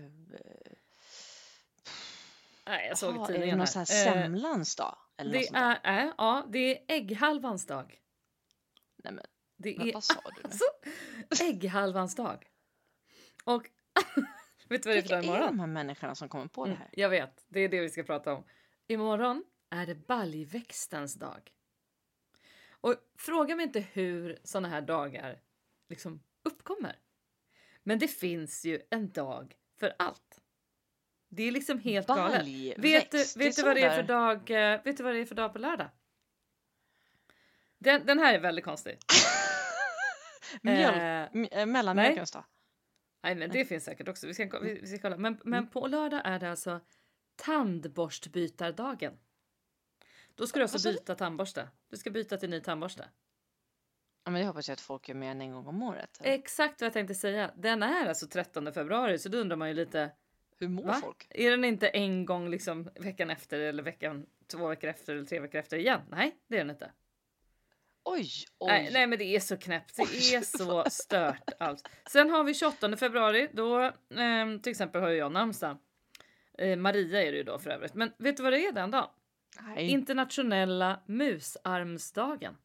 Nej, 2.66 2.86
jag 2.88 2.98
såg 2.98 3.14
Jaha, 3.14 3.20
i 3.20 3.22
är 3.22 3.26
det 3.26 3.32
tidningen 3.32 3.58
någon 3.58 3.66
sån 3.66 3.80
här. 3.80 3.84
semlans 3.86 4.76
dag? 4.76 4.96
Eller 5.16 5.32
det 5.32 5.48
är, 5.54 6.04
äh, 6.06 6.12
ja, 6.18 6.46
det 6.48 6.58
är 6.58 6.96
ägghalvans 6.96 7.66
dag. 7.66 8.00
Nej, 9.04 9.12
men, 9.12 9.24
Det 9.56 9.78
men 9.78 9.88
är 9.88 9.92
vad 9.92 10.04
sa 10.04 10.14
du 10.14 10.30
nu? 10.36 10.40
alltså 10.44 10.64
ägghalvans 11.44 12.14
dag. 12.14 12.46
Och 13.44 13.70
vet 14.68 14.82
du 14.82 14.88
vad 14.88 14.96
det 14.96 15.00
är 15.00 15.02
för 15.02 15.08
Vilka 15.08 15.14
dag 15.16 15.24
är 15.24 15.28
imorgon? 15.28 15.46
de 15.46 15.60
här 15.60 15.66
människorna 15.66 16.14
som 16.14 16.28
kommer 16.28 16.46
på 16.46 16.64
det 16.64 16.70
Mm, 16.70 16.80
här? 16.80 16.90
jag 16.92 17.08
vet, 17.08 17.44
det 17.48 17.60
är 17.60 17.68
det 17.68 17.80
vi 17.80 17.90
ska 17.90 18.02
prata 18.02 18.32
om. 18.34 18.44
Imorgon 18.86 19.44
är 19.70 19.86
det 19.86 19.94
baljväxtens 19.94 21.14
dag. 21.14 21.52
Och 22.70 22.94
fråga 23.18 23.56
mig 23.56 23.62
inte 23.66 23.80
hur 23.80 24.38
såna 24.44 24.68
här 24.68 24.80
dagar 24.80 25.40
liksom 25.88 26.22
uppkommer. 26.42 26.98
Men 27.82 27.98
det 27.98 28.08
finns 28.08 28.64
ju 28.64 28.80
en 28.90 29.10
dag 29.12 29.54
för 29.80 29.94
allt. 29.98 30.40
Det 31.28 31.42
är 31.42 31.50
liksom 31.52 31.78
helt 31.78 32.06
galet. 32.06 32.46
Vet 32.78 33.10
du, 33.10 33.18
är 33.20 33.38
vet 33.38 33.56
du 33.56 33.62
vad 33.62 33.76
det 33.76 33.82
är 33.82 33.96
för 33.96 34.02
dag? 34.02 34.50
eh, 34.50 34.82
Vet 34.84 34.96
du 34.96 35.02
vad 35.02 35.14
det 35.14 35.20
är 35.20 35.24
för 35.26 35.34
dag 35.34 35.52
på 35.52 35.58
lördag? 35.58 35.88
Den, 37.78 38.06
den 38.06 38.18
här 38.18 38.34
är 38.34 38.38
väldigt 38.38 38.64
konstig. 38.64 38.98
Mjölk, 40.62 40.96
Eh, 40.96 41.60
eh, 41.60 41.66
mellanmjölkens 41.66 42.30
dag. 42.30 42.44
Nej, 43.22 43.34
men 43.34 43.50
det 43.50 43.64
finns 43.64 43.84
säkert 43.84 44.08
också. 44.08 44.26
Vi 44.26 44.34
ska, 44.34 44.58
vi, 44.58 44.80
vi 44.80 44.86
ska 44.86 44.98
kolla. 44.98 45.16
Men, 45.16 45.40
men 45.44 45.70
på 45.70 45.86
lördag 45.86 46.20
är 46.24 46.38
det 46.38 46.50
alltså 46.50 46.80
tandborstbytardagen. 47.36 49.18
Då 50.34 50.46
ska 50.46 50.58
du 50.58 50.62
alltså 50.62 50.88
du? 50.88 50.94
byta 50.94 51.14
tandborste. 51.14 51.68
Du 51.90 51.96
ska 51.96 52.10
byta 52.10 52.36
till 52.36 52.50
ny 52.50 52.60
tandborste. 52.60 53.08
Ja, 54.24 54.30
men 54.30 54.40
det 54.40 54.46
hoppas 54.46 54.68
jag 54.68 54.72
att 54.72 54.80
folk 54.80 55.08
gör 55.08 55.16
mer 55.16 55.30
än 55.30 55.40
en 55.40 55.52
gång 55.52 55.66
om 55.66 55.82
året. 55.82 56.20
Exakt 56.22 56.80
vad 56.80 56.86
jag 56.86 56.92
tänkte 56.92 57.14
säga. 57.14 57.50
Den 57.56 57.82
är 57.82 58.06
alltså 58.08 58.26
13 58.26 58.72
februari, 58.72 59.18
så 59.18 59.28
då 59.28 59.38
undrar 59.38 59.56
man 59.56 59.68
ju 59.68 59.74
lite. 59.74 60.10
Hur 60.58 60.68
mår 60.68 60.84
Va? 60.84 60.94
folk? 60.94 61.26
Är 61.30 61.50
den 61.50 61.64
inte 61.64 61.88
en 61.88 62.26
gång 62.26 62.50
liksom 62.50 62.90
veckan 62.94 63.30
efter 63.30 63.60
eller 63.60 63.82
veckan 63.82 64.26
två 64.46 64.68
veckor 64.68 64.90
efter 64.90 65.14
eller 65.14 65.24
tre 65.24 65.40
veckor 65.40 65.58
efter 65.58 65.76
igen? 65.76 66.00
Nej, 66.10 66.36
det 66.46 66.54
är 66.54 66.58
den 66.58 66.70
inte. 66.70 66.90
Oj, 68.08 68.30
oj. 68.58 68.66
Nej, 68.72 68.90
nej, 68.92 69.06
men 69.06 69.18
det 69.18 69.24
är 69.24 69.40
så 69.40 69.56
knäppt. 69.56 69.96
Det 69.96 70.02
Oj. 70.02 70.34
är 70.34 70.40
så 70.42 70.84
stört 70.90 71.50
allt. 71.58 71.88
Sen 72.12 72.30
har 72.30 72.44
vi 72.44 72.54
28 72.54 72.96
februari. 72.96 73.48
Då 73.52 73.92
ehm, 74.16 74.60
till 74.60 74.70
exempel 74.70 75.02
har 75.02 75.08
jag 75.10 75.32
namnsdag. 75.32 75.78
Eh, 76.58 76.76
Maria 76.76 77.22
är 77.22 77.32
det 77.32 77.38
ju 77.38 77.44
då 77.44 77.58
för 77.58 77.70
övrigt. 77.70 77.94
Men 77.94 78.12
vet 78.18 78.36
du 78.36 78.42
vad 78.42 78.52
det 78.52 78.66
är 78.66 78.72
den 78.72 78.90
dagen? 78.90 79.08
Nej. 79.60 79.88
Internationella 79.90 81.00
musarmsdagen. 81.06 82.56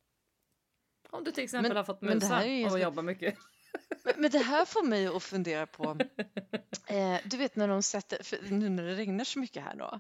Om 1.10 1.24
du 1.24 1.31
till 1.31 1.43
exempel 1.43 1.69
Men- 1.69 1.77
har 1.77 1.83
fått 1.83 2.01
musar 2.01 2.39
och 2.41 2.48
ganska- 2.48 2.79
jobbar 2.79 3.03
mycket. 3.03 3.38
Men, 4.03 4.13
men 4.17 4.31
det 4.31 4.39
här 4.39 4.65
får 4.65 4.83
mig 4.86 5.07
att 5.07 5.24
fundera 5.24 5.67
på, 5.67 5.83
eh, 6.88 7.17
du 7.25 7.38
vet 7.38 7.55
när 7.55 7.67
de 7.67 7.83
sätter, 7.83 8.24
för 8.24 8.38
nu 8.50 8.69
när 8.69 8.83
det 8.83 8.95
regnar 8.95 9.24
så 9.24 9.39
mycket 9.39 9.63
här 9.63 9.75
då, 9.75 10.00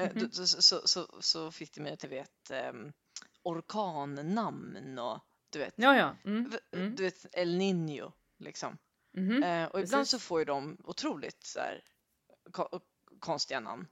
eh, 0.00 0.10
Mhm. 0.14 0.18
då- 0.22 0.30
så, 0.46 0.46
så, 0.62 0.80
så, 0.88 1.06
så 1.20 1.50
fick 1.52 1.74
det 1.74 1.80
mig 1.80 1.92
att 1.92 2.02
jag 2.02 2.10
vet 2.10 2.50
ehm, 2.50 2.92
orkannamn 3.46 4.98
och 4.98 5.18
du 5.50 5.58
vet, 5.58 5.74
Ja, 5.76 5.96
ja. 5.96 6.16
Mm. 6.24 6.52
Mm. 6.72 6.94
du 6.96 7.02
vet 7.02 7.26
El 7.32 7.60
Niño 7.60 8.12
liksom. 8.38 8.78
Mhm. 9.16 9.42
Eh, 9.42 9.64
och 9.64 9.80
ibland 9.80 9.90
precis. 10.02 10.10
så 10.10 10.18
får 10.18 10.38
ju 10.38 10.44
de 10.44 10.76
otroligt 10.84 11.42
så 11.44 11.58
här, 11.60 11.82
ko- 12.52 12.80
konstiga 13.20 13.60
namn. 13.60 13.86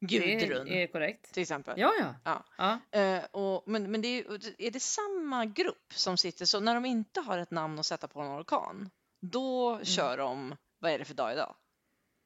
Gudrun 0.00 0.66
Det 0.66 0.82
är 0.82 0.86
korrekt. 0.86 1.32
till 1.34 1.42
exempel. 1.42 1.78
Ja, 1.80 1.92
ja. 2.00 2.14
Ja. 2.24 2.44
ja. 2.92 2.98
Eh, 3.00 3.24
och, 3.24 3.62
men 3.68 3.90
men 3.90 4.02
det 4.02 4.08
är, 4.08 4.60
är 4.62 4.70
det 4.70 4.80
samma 4.80 5.44
grupp 5.44 5.92
som 5.94 6.16
sitter 6.16 6.44
så 6.44 6.60
när 6.60 6.74
de 6.74 6.84
inte 6.84 7.20
har 7.20 7.38
ett 7.38 7.50
namn 7.50 7.78
att 7.78 7.86
sätta 7.86 8.08
på 8.08 8.20
en 8.20 8.40
orkan, 8.40 8.90
då 9.20 9.70
Mm. 9.72 9.84
kör 9.84 10.18
de, 10.18 10.56
vad 10.78 10.92
är 10.92 10.98
det 10.98 11.04
för 11.04 11.14
dag 11.14 11.32
idag? 11.32 11.54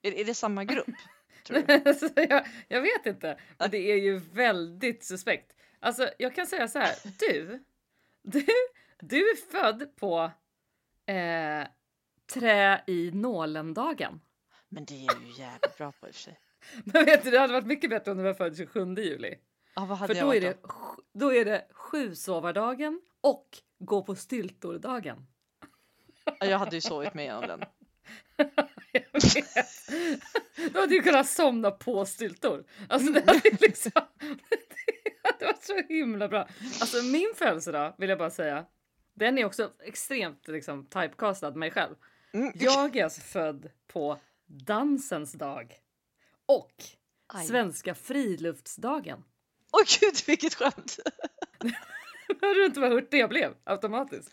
Är, 0.02 0.12
är 0.12 0.24
det 0.24 0.34
samma 0.34 0.64
grupp? 0.64 0.86
tror 1.46 1.58
du? 1.84 1.94
Så 1.94 2.08
jag, 2.14 2.46
jag 2.68 2.80
vet 2.80 3.06
inte, 3.06 3.40
men 3.58 3.70
det 3.70 3.78
är 3.92 3.96
ju 3.96 4.18
väldigt 4.18 5.04
suspekt. 5.04 5.52
Alltså, 5.82 6.10
jag 6.18 6.34
kan 6.34 6.46
säga 6.46 6.68
så 6.68 6.78
här. 6.78 6.94
Du, 7.18 7.64
du, 8.22 8.46
du 9.00 9.30
är 9.30 9.50
född 9.50 9.96
på 9.96 10.30
eh, 11.06 11.66
trä 12.34 12.82
i 12.86 13.10
nålen-dagen. 13.14 14.20
Men 14.68 14.84
det 14.84 14.94
är 14.94 15.20
ju 15.26 15.32
jävligt 15.42 15.76
bra 15.78 15.92
på 15.92 16.08
i 16.08 16.10
och 16.10 16.14
för 16.14 16.22
sig. 16.22 16.40
Men 16.84 17.04
vet 17.04 17.24
du, 17.24 17.30
det 17.30 17.38
hade 17.38 17.52
varit 17.52 17.66
mycket 17.66 17.90
bättre 17.90 18.10
om 18.10 18.16
du 18.16 18.22
var 18.24 18.34
född 18.34 18.56
27 18.56 18.94
juli. 18.94 19.34
Ja, 19.74 19.84
vad 19.84 19.98
hade 19.98 20.14
För 20.14 20.20
jag 20.20 20.26
då 20.28 20.34
är, 20.34 20.40
varit 20.40 20.62
det, 20.62 20.68
sj- 20.68 21.00
då 21.12 21.32
är 21.34 21.44
det 21.44 21.66
sjusovardagen 21.70 23.00
och 23.20 23.58
gå 23.78 24.02
på 24.02 24.14
styltor-dagen. 24.14 25.26
Ja, 26.24 26.46
Jag 26.46 26.58
hade 26.58 26.76
ju 26.76 26.80
sovit 26.80 27.14
mig 27.14 27.24
igenom 27.24 27.46
den. 27.48 27.64
Jag 28.92 29.02
vet. 29.12 29.66
Då 30.72 30.80
hade 30.80 30.94
du 30.94 31.02
kunnat 31.02 31.28
somna 31.28 31.70
på 31.70 32.06
styltor. 32.06 32.64
Alltså 32.88 33.12
det 33.12 33.26
hade 33.26 33.56
liksom... 33.60 33.92
Det 35.22 35.28
hade 35.28 35.46
varit 35.46 35.64
så 35.64 35.82
himla 35.88 36.28
bra. 36.28 36.48
Alltså 36.80 37.02
min 37.02 37.32
födelsedag 37.36 37.94
vill 37.98 38.08
jag 38.08 38.18
bara 38.18 38.30
säga. 38.30 38.66
Den 39.14 39.38
är 39.38 39.44
också 39.44 39.70
extremt 39.84 40.48
liksom 40.48 40.86
typecastad 40.86 41.50
mig 41.50 41.70
själv. 41.70 41.94
Mm. 42.32 42.52
Jag 42.54 42.96
är 42.96 43.04
alltså 43.04 43.20
född 43.20 43.70
på 43.86 44.18
dansens 44.46 45.32
dag. 45.32 45.74
Och 46.46 46.84
Aj. 47.26 47.46
svenska 47.46 47.94
friluftsdagen. 47.94 49.24
Åh 49.72 49.82
gud, 50.00 50.14
vilket 50.26 50.54
skämt! 50.54 50.98
Har 52.40 52.54
du 52.54 52.66
inte 52.66 52.80
vad 52.80 52.90
hurt 52.90 53.08
det 53.10 53.28
blev 53.28 53.54
automatiskt? 53.64 54.32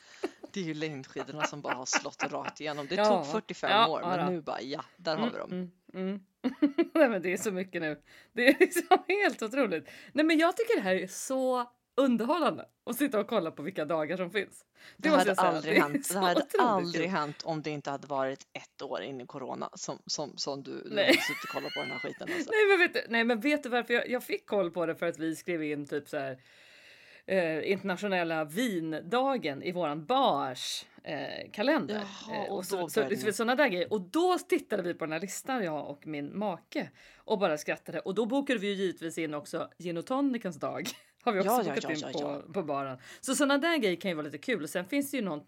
Det 0.53 0.59
är 0.59 0.63
ju 0.63 0.73
längdskidorna 0.73 1.43
som 1.43 1.61
bara 1.61 1.73
har 1.73 1.85
slått 1.85 2.23
rakt 2.23 2.61
igenom. 2.61 2.87
Det 2.87 2.95
Ja, 2.95 3.05
tog 3.05 3.31
45 3.31 3.71
ja, 3.71 3.87
år, 3.87 4.01
ja 4.01 4.17
men 4.17 4.33
nu 4.33 4.41
bara 4.41 4.61
ja, 4.61 4.83
där 4.97 5.17
har 5.17 5.29
vi 5.31 5.37
dem. 5.37 5.51
Mm, 5.51 5.71
mm. 5.93 6.19
Nej 6.93 7.09
men 7.09 7.21
det 7.21 7.33
är 7.33 7.37
så 7.37 7.51
mycket 7.51 7.81
nu. 7.81 8.01
Det 8.33 8.47
är 8.47 8.59
liksom 8.59 8.97
helt 9.07 9.41
otroligt. 9.41 9.89
Nej 10.13 10.25
men 10.25 10.37
jag 10.37 10.57
tycker 10.57 10.75
det 10.75 10.81
här 10.81 10.95
är 10.95 11.07
så 11.07 11.71
underhållande 11.99 12.65
att 12.85 12.95
sitta 12.95 13.19
och 13.19 13.27
kolla 13.27 13.51
på 13.51 13.63
vilka 13.63 13.85
dagar 13.85 14.17
som 14.17 14.31
finns. 14.31 14.65
Det, 14.97 15.09
måste 15.09 15.29
hade 15.29 15.41
aldrig 15.41 15.77
är 15.77 15.81
hänt. 15.81 16.09
Det 16.13 16.19
hade 16.19 16.45
aldrig 16.59 17.09
hänt 17.09 17.41
om 17.43 17.61
det 17.61 17.69
inte 17.69 17.91
hade 17.91 18.07
varit 18.07 18.47
ett 18.53 18.81
år 18.81 19.01
in 19.01 19.21
i 19.21 19.25
corona 19.25 19.69
som, 19.73 20.01
som, 20.05 20.37
som 20.37 20.63
du, 20.63 20.71
suttit 20.71 21.43
och 21.43 21.49
kollat 21.49 21.73
på 21.73 21.79
den 21.79 21.91
här 21.91 21.99
skiten. 21.99 22.29
Alltså. 22.33 22.51
Nej 22.51 22.67
men 22.69 22.79
vet 22.79 22.93
du, 22.93 23.01
nej, 23.09 23.23
men 23.23 23.39
vet 23.39 23.63
du 23.63 23.69
varför 23.69 23.93
jag, 23.93 24.09
jag 24.09 24.23
fick 24.23 24.45
koll 24.45 24.71
på 24.71 24.85
det? 24.85 24.95
För 24.95 25.05
att 25.05 25.19
vi 25.19 25.35
skrev 25.35 25.63
in 25.63 25.87
typ 25.87 26.09
så 26.09 26.17
här 26.17 26.39
eh, 27.25 27.71
internationella 27.71 28.45
vindagen 28.45 29.63
i 29.63 29.71
våran 29.71 30.05
bars 30.05 30.85
eh, 31.03 31.51
kalender. 31.51 31.95
Jaha, 31.95 32.35
Eh, 32.45 32.51
och 32.51 32.57
och 32.57 32.65
så, 32.65 32.89
så, 32.89 33.07
ni- 33.07 33.33
sådana 33.33 33.55
där 33.55 33.67
grejer. 33.67 33.93
Och 33.93 34.01
då 34.01 34.37
tittade 34.49 34.83
vi 34.83 34.93
på 34.93 35.05
den 35.05 35.11
här 35.11 35.19
listan, 35.19 35.63
jag 35.63 35.89
och 35.89 36.07
min 36.07 36.37
make, 36.39 36.89
och 37.17 37.39
bara 37.39 37.57
skrattade. 37.57 37.99
Och 37.99 38.15
då 38.15 38.25
bokade 38.25 38.59
vi 38.59 38.67
ju 38.67 38.73
givetvis 38.73 39.17
in 39.17 39.33
också 39.33 39.69
gin 39.77 39.97
och 39.97 40.05
tonicens 40.05 40.55
dag. 40.59 40.87
Har 41.23 41.33
vi 41.33 41.39
också 41.39 41.51
Ja, 41.51 41.63
bokat 41.63 41.83
ja, 41.83 41.91
in 41.91 41.97
ja, 42.01 42.09
på, 42.11 42.19
ja. 42.19 42.53
på 42.53 42.63
baren. 42.63 42.97
Så 43.21 43.35
sådana 43.35 43.57
där 43.57 43.77
grejer 43.77 43.95
kan 43.95 44.11
ju 44.11 44.15
vara 44.15 44.25
lite 44.25 44.37
kul. 44.37 44.63
Och 44.63 44.69
sen 44.69 44.85
finns 44.85 45.11
det 45.11 45.17
ju 45.17 45.23
någon, 45.23 45.41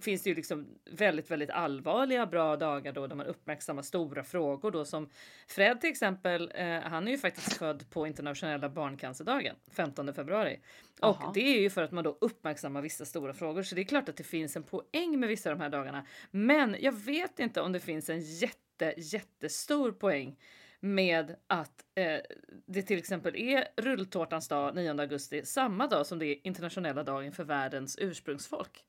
finns 0.00 0.22
det 0.22 0.30
ju 0.30 0.36
liksom 0.36 0.66
väldigt, 0.90 1.30
väldigt 1.30 1.50
allvarliga 1.50 2.26
bra 2.26 2.56
dagar 2.56 2.92
då 2.92 3.06
där 3.06 3.16
man 3.16 3.26
uppmärksammar 3.26 3.82
stora 3.82 4.24
frågor 4.24 4.70
då 4.70 4.84
som 4.84 5.08
Fred 5.46 5.80
till 5.80 5.90
exempel. 5.90 6.52
Eh, 6.54 6.80
han 6.80 7.08
är 7.08 7.12
ju 7.12 7.18
faktiskt 7.18 7.52
född 7.58 7.90
på 7.90 8.06
internationella 8.06 8.68
barncancerdagen 8.68 9.56
15 9.72 10.14
februari 10.14 10.60
och 11.00 11.16
Jaha. 11.20 11.30
det 11.34 11.56
är 11.56 11.60
ju 11.60 11.70
för 11.70 11.82
att 11.82 11.92
man 11.92 12.04
då 12.04 12.18
uppmärksammar 12.20 12.82
vissa 12.82 13.04
stora 13.04 13.34
frågor. 13.34 13.62
Så 13.62 13.74
det 13.74 13.80
är 13.80 13.84
klart 13.84 14.08
att 14.08 14.16
det 14.16 14.24
finns 14.24 14.56
en 14.56 14.62
poäng 14.62 15.20
med 15.20 15.28
vissa 15.28 15.50
av 15.50 15.58
de 15.58 15.62
här 15.62 15.70
dagarna. 15.70 16.06
Men 16.30 16.76
jag 16.80 16.92
vet 16.92 17.38
inte 17.38 17.60
om 17.60 17.72
det 17.72 17.80
finns 17.80 18.10
en 18.10 18.20
jätte, 18.20 18.94
jättestor 18.96 19.92
poäng 19.92 20.36
med 20.84 21.36
att 21.46 21.84
eh, 21.94 22.20
det 22.66 22.82
till 22.82 22.98
exempel 22.98 23.36
är 23.36 23.68
rulltårtans 23.76 24.48
dag 24.48 24.74
9 24.74 25.00
augusti 25.00 25.44
samma 25.44 25.86
dag 25.86 26.06
som 26.06 26.18
det 26.18 26.26
är 26.26 26.46
internationella 26.46 27.02
dagen 27.02 27.32
för 27.32 27.44
världens 27.44 27.96
ursprungsfolk. 28.00 28.84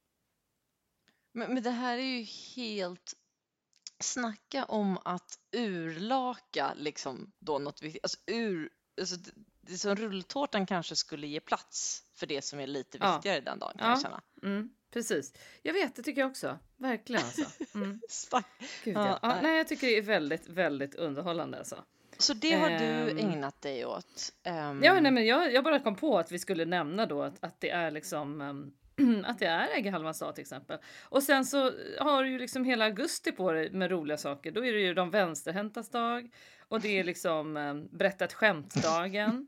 Men, 1.33 1.53
men 1.53 1.63
det 1.63 1.69
här 1.71 1.97
är 1.97 2.01
ju 2.17 2.23
helt... 2.55 3.13
Snacka 3.99 4.65
om 4.65 4.97
att 5.05 5.39
urlaka 5.55 6.73
liksom 6.77 7.31
då 7.39 7.59
något 7.59 7.81
viktigt. 7.81 8.03
Alltså 8.03 8.19
ur... 8.27 8.69
Alltså, 9.01 9.15
det, 9.15 9.31
det 9.61 9.77
som 9.77 9.95
rulltårtan 9.95 10.65
kanske 10.65 10.95
skulle 10.95 11.27
ge 11.27 11.39
plats 11.39 12.03
för 12.13 12.27
det 12.27 12.41
som 12.41 12.59
är 12.59 12.67
lite 12.67 12.97
Ja. 13.01 13.13
viktigare 13.15 13.39
den 13.39 13.59
dagen 13.59 13.77
kan 13.77 13.87
Ja. 13.87 13.91
jag 13.93 14.01
känna. 14.01 14.21
Mm, 14.43 14.69
precis. 14.93 15.33
Jag 15.61 15.73
vet, 15.73 15.95
det 15.95 16.01
tycker 16.03 16.21
jag 16.21 16.29
också. 16.29 16.59
Verkligen 16.77 17.23
alltså. 17.25 17.45
Mm, 17.75 17.99
gud, 18.83 18.95
Ja, 18.97 19.19
ja. 19.21 19.39
Nej. 19.41 19.57
jag 19.57 19.67
tycker 19.67 19.87
det 19.87 19.97
är 19.97 20.01
väldigt, 20.01 20.47
väldigt 20.49 20.95
underhållande 20.95 21.57
alltså. 21.57 21.83
Så 22.17 22.33
det 22.33 22.51
har 22.51 22.69
Ehm. 22.69 23.15
du 23.15 23.21
ägnat 23.21 23.61
dig 23.61 23.85
åt? 23.85 24.33
Ehm, 24.43 24.83
Ja, 24.83 24.99
nej, 24.99 25.11
men 25.11 25.25
jag, 25.25 25.53
jag 25.53 25.63
bara 25.63 25.79
kom 25.79 25.95
på 25.95 26.17
att 26.19 26.31
vi 26.31 26.39
skulle 26.39 26.65
nämna 26.65 27.05
då 27.05 27.21
att, 27.21 27.43
att 27.43 27.61
det 27.61 27.69
är 27.69 27.91
liksom 27.91 28.41
ehm, 28.41 28.73
att 29.25 29.39
det 29.39 29.45
är 29.45 29.67
ägghalvans 29.77 30.19
dag 30.19 30.35
till 30.35 30.41
exempel. 30.41 30.77
Och 31.03 31.23
sen 31.23 31.45
så 31.45 31.71
har 31.99 32.23
du 32.23 32.29
ju 32.29 32.39
liksom 32.39 32.65
hela 32.65 32.85
augusti 32.85 33.31
på 33.31 33.51
dig 33.51 33.71
med 33.71 33.91
roliga 33.91 34.17
saker. 34.17 34.51
Då 34.51 34.65
är 34.65 34.73
det 34.73 34.79
ju 34.81 34.93
de 34.93 35.09
vänsterhäntas 35.09 35.89
dag 35.89 36.29
och 36.67 36.81
det 36.81 36.99
är 36.99 37.03
liksom 37.13 37.57
um, 37.57 37.87
berätta 37.91 38.25
ett 38.25 38.33
skämt-dagen. 38.33 39.47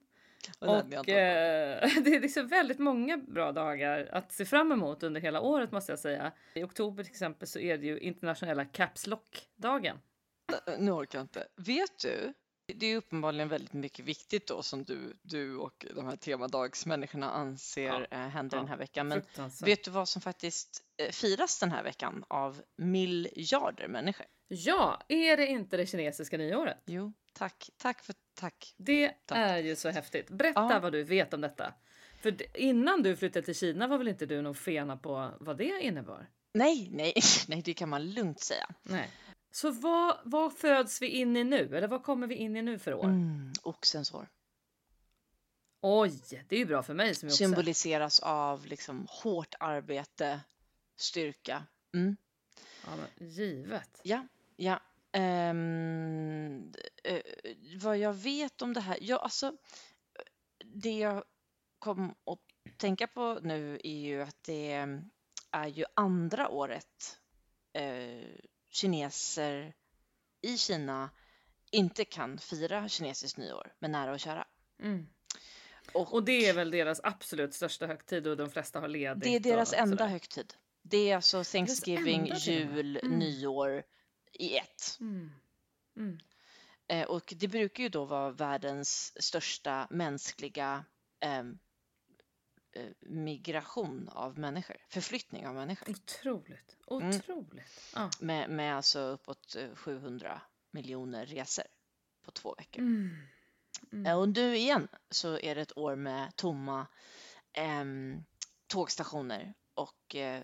Och 0.59 0.69
och 0.69 1.09
eh, 1.09 1.89
det 2.03 2.15
är 2.15 2.19
liksom 2.19 2.47
väldigt 2.47 2.79
många 2.79 3.17
bra 3.17 3.51
dagar 3.51 4.09
att 4.11 4.31
se 4.31 4.45
fram 4.45 4.71
emot 4.71 5.03
under 5.03 5.21
hela 5.21 5.41
året 5.41 5.71
måste 5.71 5.91
jag 5.91 5.99
säga. 5.99 6.31
I 6.53 6.63
oktober 6.63 7.03
till 7.03 7.11
exempel 7.11 7.47
så 7.47 7.59
är 7.59 7.77
det 7.77 7.85
ju 7.85 7.99
internationella 7.99 8.65
Caps 8.65 9.07
Lock-dagen. 9.07 9.99
Nu 10.77 10.91
orkar 10.91 11.19
jag 11.19 11.23
inte. 11.23 11.47
Vet 11.55 11.99
du? 11.99 12.33
Det 12.67 12.85
är 12.85 12.97
uppenbarligen 12.97 13.49
väldigt 13.49 13.73
mycket 13.73 14.05
viktigt 14.05 14.47
då 14.47 14.61
som 14.61 14.83
du, 14.83 15.17
du 15.21 15.57
och 15.57 15.85
de 15.95 16.05
här 16.05 16.15
temadagsmänniskorna 16.15 17.31
anser 17.31 18.07
eh, 18.11 18.19
händer 18.19 18.57
Ja, 18.57 18.61
den 18.61 18.69
här 18.69 18.77
veckan. 18.77 19.07
Men 19.07 19.21
vet 19.65 19.83
du 19.83 19.91
vad 19.91 20.09
som 20.09 20.21
faktiskt 20.21 20.83
eh, 20.97 21.11
firas 21.11 21.59
den 21.59 21.71
här 21.71 21.83
veckan 21.83 22.25
av 22.27 22.61
miljarder 22.75 23.87
människor? 23.87 24.25
Ja, 24.47 25.01
är 25.07 25.37
det 25.37 25.47
inte 25.47 25.77
det 25.77 25.85
kinesiska 25.85 26.37
nyåret? 26.37 26.77
Jo, 26.85 27.13
tack. 27.33 27.69
Tack 27.77 28.03
för 28.03 28.15
tack. 28.33 28.73
Det 28.77 29.09
Tack. 29.25 29.37
är 29.37 29.57
ju 29.57 29.75
så 29.75 29.89
häftigt. 29.89 30.29
Berätta 30.29 30.67
Ja. 30.71 30.79
vad 30.79 30.91
du 30.91 31.03
vet 31.03 31.33
om 31.33 31.41
detta. 31.41 31.73
För 32.21 32.57
innan 32.57 33.03
du 33.03 33.15
flyttade 33.15 33.45
till 33.45 33.55
Kina 33.55 33.87
var 33.87 33.97
väl 33.97 34.07
inte 34.07 34.25
du 34.25 34.41
någon 34.41 34.55
fena 34.55 34.97
på 34.97 35.31
vad 35.39 35.57
det 35.57 35.81
innebar? 35.81 36.27
Nej, 36.53 36.89
nej, 36.91 37.13
nej, 37.47 37.61
det 37.61 37.73
kan 37.73 37.89
man 37.89 38.09
lugnt 38.13 38.39
säga. 38.39 38.69
Nej. 38.83 39.09
Så 39.51 39.71
vad, 39.71 40.17
vad 40.23 40.57
föds 40.57 41.01
vi 41.01 41.07
in 41.07 41.37
i 41.37 41.43
nu? 41.43 41.77
Eller 41.77 41.87
vad 41.87 42.03
kommer 42.03 42.27
vi 42.27 42.35
in 42.35 42.55
i 42.57 42.61
nu 42.61 42.79
för 42.79 42.93
år? 42.93 43.03
Mm, 43.05 43.51
oxens 43.63 44.11
hår 44.11 44.27
Oj, 45.81 46.19
det 46.49 46.55
är 46.55 46.59
ju 46.59 46.65
bra 46.65 46.83
för 46.83 46.93
mig 46.93 47.15
som 47.15 47.27
är 47.27 47.31
oxe. 47.31 47.37
symboliseras 47.37 48.19
av 48.19 48.65
liksom 48.65 49.07
hårt 49.09 49.55
arbete, 49.59 50.39
styrka. 50.97 51.63
Mm. 51.93 52.17
Ja, 52.86 53.25
givet. 53.25 54.01
Ja, 54.04 54.27
ja. 54.56 54.80
Ehm, 55.12 56.74
eh, 57.04 57.22
vad 57.82 57.98
jag 57.98 58.13
vet 58.13 58.62
om 58.62 58.74
det 58.74 58.82
här, 58.82 58.98
ja 59.01 59.18
alltså 59.18 59.58
det 60.65 60.98
jag 60.98 61.24
kom 61.80 62.10
att 62.25 62.39
tänka 62.77 63.08
på 63.08 63.39
nu 63.44 63.80
är 63.84 64.00
ju 64.00 64.22
att 64.22 64.44
det 64.44 64.88
är 65.51 65.68
ju 65.68 65.86
andra 65.94 66.50
året 66.50 67.20
eh, 67.74 68.39
kineser 68.70 69.74
i 70.42 70.58
Kina 70.58 71.10
inte 71.72 72.06
kan 72.06 72.38
fira 72.38 72.89
kinesiskt 72.89 73.38
nyår 73.38 73.74
med 73.80 73.92
nära 73.92 74.12
och 74.12 74.20
kära. 74.20 74.48
Mm. 74.80 75.08
Och, 75.94 76.13
Och 76.13 76.24
det 76.24 76.50
är 76.50 76.54
väl 76.54 76.72
deras 76.72 77.01
absolut 77.04 77.54
största 77.54 77.88
högtid 77.88 78.27
och 78.27 78.38
de 78.38 78.50
flesta 78.50 78.80
har 78.80 78.88
ledigt. 78.88 79.24
det 79.24 79.36
är 79.36 79.39
deras 79.39 79.74
enda 79.74 80.08
högtid. 80.08 80.54
Det 80.88 81.10
är 81.10 81.15
alltså 81.15 81.44
Thanksgiving, 81.44 82.22
med. 82.30 82.38
jul, 82.38 83.00
Mm. 83.04 83.20
nyår 83.20 83.84
i 84.32 84.58
ett. 84.58 84.98
Mm. 85.00 85.32
Mm. 85.98 86.18
Eh, 86.88 87.08
och 87.08 87.34
det 87.38 87.48
brukar 87.48 87.84
ju 87.84 87.89
då 87.89 88.06
vara 88.06 88.32
världens 88.32 89.22
största 89.24 89.88
mänskliga 89.89 90.86
ehm, 91.20 91.58
eh, 92.72 92.86
migration 93.00 94.10
av 94.10 94.39
människor, 94.39 94.77
förflyttning 94.89 95.48
av 95.48 95.56
människor. 95.56 95.89
Otroligt. 95.89 96.77
Mm. 96.92 97.10
Otroligt. 97.10 97.92
Ja. 97.96 98.10
Med, 98.20 98.50
med 98.50 98.75
alltså 98.77 99.00
uppåt 99.00 99.56
eh, 99.56 99.75
700 99.75 100.42
miljoner 100.72 101.25
resor 101.25 101.65
på 102.25 102.32
två 102.32 102.56
veckor. 102.58 102.82
Mm. 102.82 103.18
Mm. 103.92 104.06
Eh, 104.06 104.18
Och 104.20 104.30
nu 104.30 104.56
igen 104.58 104.88
så 105.10 105.39
är 105.39 105.56
det 105.56 105.62
ett 105.62 105.77
år 105.77 105.96
med 105.96 106.36
tomma 106.36 106.88
ehm, 107.54 108.24
tågstationer 108.68 109.54
och 109.74 110.15
eh, 110.15 110.38
eh, 110.38 110.44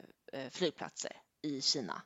flygplatser 0.51 1.21
i 1.41 1.61
Kina. 1.61 2.01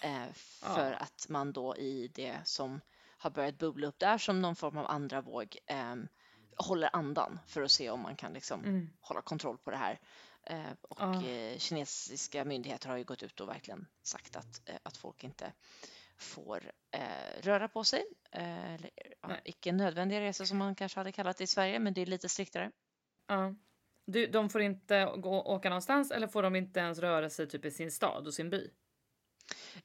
Eh, 0.00 0.32
för 0.34 0.90
ja. 0.90 0.96
att 0.96 1.26
man 1.28 1.52
då 1.52 1.76
i 1.76 2.08
det 2.14 2.40
som 2.44 2.80
har 3.18 3.30
börjat 3.30 3.58
bubbla 3.58 3.86
upp 3.86 3.98
där 3.98 4.18
som 4.18 4.42
någon 4.42 4.56
form 4.56 4.78
av 4.78 4.86
andra 4.86 5.20
våg 5.20 5.58
ehm, 5.66 6.08
håller 6.56 6.90
andan 6.96 7.40
för 7.46 7.62
att 7.62 7.70
se 7.70 7.90
om 7.90 8.00
man 8.00 8.16
kan 8.16 8.32
liksom 8.32 8.64
Mm. 8.64 8.90
hålla 9.00 9.22
kontroll 9.22 9.58
på 9.58 9.70
det 9.70 9.76
här. 9.76 10.00
Eh, 10.42 10.72
och 10.82 11.00
eh, 11.24 11.58
kinesiska 11.58 12.44
myndigheter 12.44 12.88
har 12.88 12.96
ju 12.96 13.04
gått 13.04 13.22
ut 13.22 13.40
och 13.40 13.48
verkligen 13.48 13.86
sagt 14.02 14.36
att, 14.36 14.68
eh, 14.68 14.76
att 14.82 14.96
folk 14.96 15.24
inte 15.24 15.52
får 16.18 16.72
eh, 16.90 17.42
röra 17.42 17.68
på 17.68 17.84
sig. 17.84 18.04
Eh, 18.30 18.74
eller, 18.74 18.90
ja, 19.20 19.36
icke 19.44 19.72
nödvändiga 19.72 20.20
resor 20.20 20.44
som 20.44 20.58
man 20.58 20.74
kanske 20.74 21.00
hade 21.00 21.12
kallat 21.12 21.36
det 21.36 21.44
i 21.44 21.46
Sverige, 21.46 21.78
men 21.78 21.94
det 21.94 22.02
är 22.02 22.06
lite 22.06 22.28
striktare. 22.28 22.70
Ja. 23.26 23.54
Du, 24.06 24.26
de 24.26 24.48
får 24.50 24.60
inte 24.62 25.12
gå, 25.16 25.42
åka 25.42 25.68
någonstans 25.68 26.10
eller 26.10 26.26
får 26.26 26.42
de 26.42 26.56
inte 26.56 26.80
ens 26.80 26.98
röra 26.98 27.30
sig 27.30 27.48
typ 27.48 27.64
i 27.64 27.70
sin 27.70 27.90
stad 27.90 28.26
och 28.26 28.34
sin 28.34 28.50
by? 28.50 28.70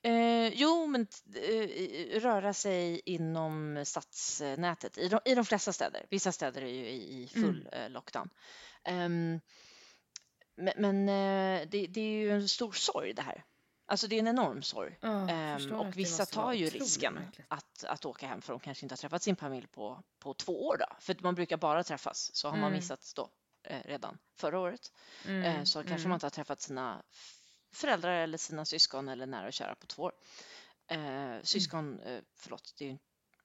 Eh, 0.02 0.48
jo, 0.48 0.88
men 0.88 1.08
eh, 1.36 2.20
röra 2.20 2.54
sig 2.54 3.02
inom 3.06 3.84
stadsnätet 3.86 4.98
i 4.98 5.08
de, 5.08 5.20
i 5.26 5.36
de 5.36 5.46
flesta 5.46 5.74
städer. 5.74 6.06
Vissa 6.10 6.32
städer 6.32 6.62
är 6.62 6.68
ju 6.68 6.86
i, 6.90 7.24
i 7.24 7.28
full 7.28 7.70
eh, 7.72 7.90
lockdown. 7.90 8.30
Ehm, 8.84 9.40
men 10.56 10.74
men 10.78 11.10
eh, 11.10 11.68
det, 11.70 11.88
det 11.88 12.02
är 12.02 12.12
ju 12.12 12.32
en 12.32 12.50
stor 12.50 12.72
sorg 12.72 13.14
det 13.14 13.22
här. 13.22 13.44
Alltså 13.86 14.08
det 14.08 14.16
är 14.16 14.20
en 14.20 14.28
enorm 14.28 14.62
sorg. 14.62 14.98
Ja, 15.02 15.10
det 15.10 15.76
och 15.76 15.98
vissa 15.98 16.26
tar 16.26 16.54
ju 16.54 16.66
risken 16.66 17.20
att, 17.48 17.84
att 17.84 18.06
åka 18.06 18.28
hem 18.28 18.42
för 18.42 18.54
de 18.54 18.60
kanske 18.60 18.86
inte 18.86 18.94
har 18.94 18.98
träffat 18.98 19.24
sin 19.24 19.36
familj 19.36 19.68
på, 19.68 20.04
på 20.20 20.34
två 20.34 20.68
år. 20.68 20.78
Då. 20.78 20.86
För 21.00 21.16
man 21.20 21.36
brukar 21.36 21.58
bara 21.58 21.84
träffas, 21.84 22.36
så 22.36 22.48
har 22.48 22.58
man 22.58 22.68
Mm. 22.68 22.74
missat 22.74 23.14
då 23.16 23.30
redan 23.70 24.18
förra 24.36 24.60
året. 24.60 24.92
Eh, 25.26 25.32
Mm, 25.32 25.66
så 25.66 25.80
kanske 25.80 25.96
mm. 25.96 26.10
man 26.10 26.16
inte 26.16 26.26
har 26.26 26.32
träffat 26.32 26.62
sina 26.62 27.04
föräldrar 27.74 28.12
eller 28.12 28.38
sina 28.38 28.66
syskon 28.66 29.10
eller 29.10 29.26
nära 29.26 29.48
och 29.48 29.54
kära 29.54 29.76
på 29.76 29.88
två 29.88 30.04
år. 30.04 30.14
Mm. 30.88 31.32
Eh, 31.38 31.42
syskon, 31.44 32.00
eh, 32.00 32.22
förlåt, 32.36 32.74
det 32.78 32.86
är 32.86 32.90
ju 32.90 32.98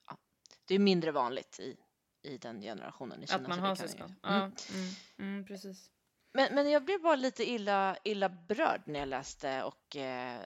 ja, 0.07 0.16
det 0.64 0.75
är 0.75 0.78
mindre 0.78 1.12
vanligt 1.12 1.61
i, 1.61 1.76
i 2.23 2.38
den 2.38 2.61
generationen 2.61 3.23
i 3.23 3.26
Kina. 3.26 3.43
Att 3.43 3.49
man 3.49 3.59
har 3.59 3.75
syskon? 3.75 4.04
Mm. 4.07 4.16
Ja, 4.23 4.50
mm, 4.75 4.90
mm, 5.19 5.47
precis. 5.47 5.90
Men, 6.33 6.54
men 6.54 6.71
jag 6.71 6.85
blev 6.85 7.02
bara 7.02 7.16
lite 7.16 7.50
illa, 7.50 7.97
illa 8.04 8.28
berörd 8.28 8.83
när 8.87 9.00
jag 9.00 9.09
läste 9.09 9.62
och 9.62 9.97
eh, 9.97 10.40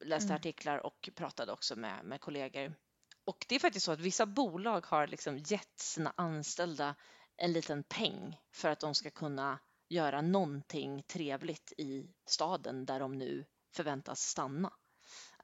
läste 0.00 0.26
Mm. 0.26 0.36
artiklar 0.36 0.86
och 0.86 1.08
pratade 1.14 1.52
också 1.52 1.76
med, 1.76 2.04
med 2.04 2.20
kollegor. 2.20 2.74
Och 3.24 3.46
det 3.48 3.54
är 3.54 3.58
faktiskt 3.58 3.86
så 3.86 3.92
att 3.92 4.00
vissa 4.00 4.26
bolag 4.26 4.86
har 4.86 5.06
liksom 5.06 5.38
gett 5.38 5.78
sina 5.80 6.12
anställda 6.16 6.94
en 7.40 7.52
liten 7.52 7.82
peng 7.82 8.40
för 8.52 8.68
att 8.68 8.80
de 8.80 8.94
ska 8.94 9.10
kunna 9.10 9.58
göra 9.88 10.20
någonting 10.22 11.02
trevligt 11.02 11.72
i 11.78 12.06
staden 12.26 12.84
där 12.86 13.00
de 13.00 13.12
nu 13.18 13.46
förväntas 13.74 14.20
stanna. 14.20 14.72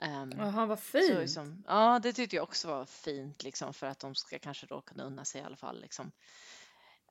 Ehm, 0.00 0.32
Jaha, 0.38 0.66
vad 0.66 0.80
fint! 0.80 1.18
liksom, 1.18 1.64
ja, 1.66 1.98
det 1.98 2.12
tyckte 2.12 2.36
jag 2.36 2.42
också 2.42 2.68
var 2.68 2.84
fint 2.86 3.42
liksom, 3.42 3.74
för 3.74 3.86
att 3.86 3.98
de 3.98 4.14
ska 4.14 4.38
kanske 4.38 4.66
då 4.66 4.80
kunna 4.80 5.04
unna 5.04 5.24
sig 5.24 5.40
i 5.40 5.44
alla 5.44 5.56
fall. 5.56 5.80
Liksom. 5.80 6.12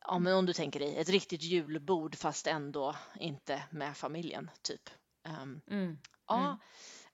Ja, 0.01 0.20
men 0.20 0.36
om 0.36 0.46
du 0.46 0.54
tänker 0.54 0.80
dig 0.80 0.96
ett 0.98 1.10
riktigt 1.10 1.42
julbord 1.42 2.15
fast 2.15 2.48
ändå 2.48 2.96
inte 3.20 3.63
med 3.72 3.98
familjen, 3.98 4.51
typ. 4.62 4.89
Ehm, 5.27 5.62
Mm. 5.67 5.98
ja, 6.28 6.58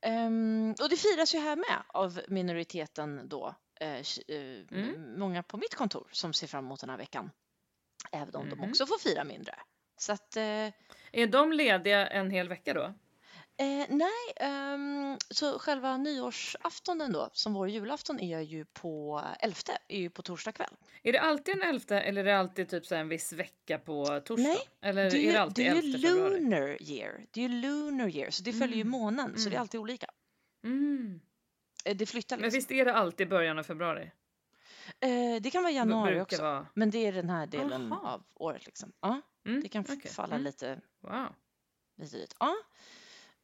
ehm, 0.01 0.75
och 0.81 0.89
det 0.89 0.97
firas 0.97 1.35
ju 1.35 1.39
här 1.39 1.55
med 1.55 1.83
av 1.87 2.21
minoriteten 2.27 3.29
då. 3.29 3.55
eh, 3.79 4.03
Mm. 4.27 5.19
Många 5.19 5.43
på 5.43 5.57
mitt 5.57 5.75
kontor 5.75 6.09
som 6.11 6.33
ser 6.33 6.47
fram 6.47 6.65
emot 6.65 6.79
den 6.79 6.89
här 6.89 6.97
veckan. 6.97 7.31
Även 8.11 8.35
om 8.35 8.49
de 8.49 8.55
Mhm. 8.59 8.69
också 8.69 8.85
får 8.85 8.97
fira 8.99 9.23
mindre. 9.23 9.55
Så 9.97 10.11
att 10.13 10.35
eh, 10.35 10.67
Är 11.11 11.27
de 11.27 11.51
lediga 11.53 12.07
en 12.07 12.31
hel 12.31 12.49
vecka 12.49 12.73
då? 12.73 12.93
Eh, 13.57 13.85
nej, 13.89 14.11
ehm, 14.35 15.17
så 15.29 15.59
själva 15.59 15.97
nyårsaftonen 15.97 17.11
då, 17.11 17.29
som 17.33 17.53
vår 17.53 17.69
julafton 17.69 18.19
är 18.19 18.39
ju 18.39 18.65
på 18.65 19.21
elfte, 19.39 19.77
är 19.87 19.99
ju 19.99 20.09
på 20.09 20.21
torsdag 20.21 20.51
kväll. 20.51 20.75
Är 21.03 21.11
det 21.11 21.19
alltid 21.21 21.55
en 21.55 21.61
elfte 21.61 21.99
eller 21.99 22.21
är 22.21 22.25
det 22.25 22.37
alltid 22.39 22.69
typ 22.69 22.85
så 22.85 22.95
en 22.95 23.09
viss 23.09 23.33
vecka 23.33 23.77
på 23.79 24.19
torsdag? 24.25 24.43
Nej, 24.43 24.57
eller 24.81 25.03
Det 25.11 25.17
är 25.17 25.19
är 25.19 25.23
ju, 25.23 25.31
det 25.31 25.37
alltid 25.41 25.65
det 25.65 25.69
är 25.69 25.75
11 25.77 25.97
ju 25.97 26.29
lunar 26.39 26.77
year, 26.81 27.25
det 27.31 27.39
är 27.43 27.49
ju 27.49 27.55
lunar 27.61 28.07
year, 28.07 28.29
så 28.29 28.43
det 28.43 28.53
följer 28.53 28.75
ju 28.75 28.81
Mm, 28.81 28.91
månen, 28.91 29.37
så 29.37 29.49
det 29.49 29.55
är 29.55 29.57
mm. 29.57 29.61
alltid 29.61 29.79
olika. 29.79 30.07
Mm. 30.63 31.21
Eh, 31.85 31.95
Det 31.95 32.05
flyttar 32.05 32.37
Men 32.37 32.43
liksom. 32.43 32.57
visst 32.57 32.71
är 32.71 32.85
det 32.85 32.93
alltid 32.93 33.29
början 33.29 33.59
av 33.59 33.63
februari? 33.63 34.11
Eh, 35.01 35.41
det 35.41 35.51
kan 35.51 35.63
vara 35.63 35.71
januari 35.73 36.09
brukar 36.11 36.21
också, 36.21 36.41
vara. 36.41 36.67
men 36.73 36.89
det 36.91 37.07
är 37.07 37.11
den 37.11 37.29
här 37.29 37.47
delen 37.47 37.93
Aha. 37.93 38.09
av 38.13 38.23
året 38.35 38.65
liksom. 38.65 38.91
Ja, 39.01 39.21
Mm. 39.45 39.61
det 39.63 39.69
kan 39.69 39.81
f- 39.81 39.95
okej. 39.97 40.11
falla 40.11 40.35
Mm. 40.35 40.43
lite, 40.43 40.81
Wow. 41.01 41.27
lite. 42.01 42.35
Ja. 42.39 42.55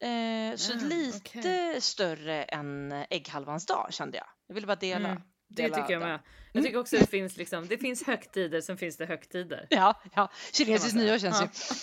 Eh, 0.08 0.56
så 0.56 0.72
Ah, 0.72 0.76
lite 0.76 1.80
större 1.80 2.42
än 2.44 2.92
ägghalvans 3.10 3.66
dag 3.66 3.86
kände 3.90 4.16
jag. 4.16 4.26
Jag 4.46 4.54
ville 4.54 4.66
bara 4.66 4.76
dela. 4.76 5.08
Mm. 5.08 5.22
Det 5.48 5.62
dela 5.62 5.76
tycker 5.76 5.92
jag 5.92 6.02
den. 6.02 6.08
med. 6.08 6.20
Jag 6.52 6.64
tycker 6.64 6.78
också 6.78 6.96
det 6.96 7.06
finns 7.10 7.36
liksom, 7.36 7.66
det 7.66 7.78
finns 7.78 8.02
högtider, 8.06 8.60
sen 8.60 8.76
finns 8.76 8.96
det 8.96 9.06
högtider. 9.06 9.66
Ja, 9.70 10.02
ja. 10.14 10.30
kinesiskt 10.52 10.92
säga. 10.92 11.04
nyår 11.04 11.18
känns 11.18 11.40
ju... 11.40 11.44
Ja. 11.44 11.74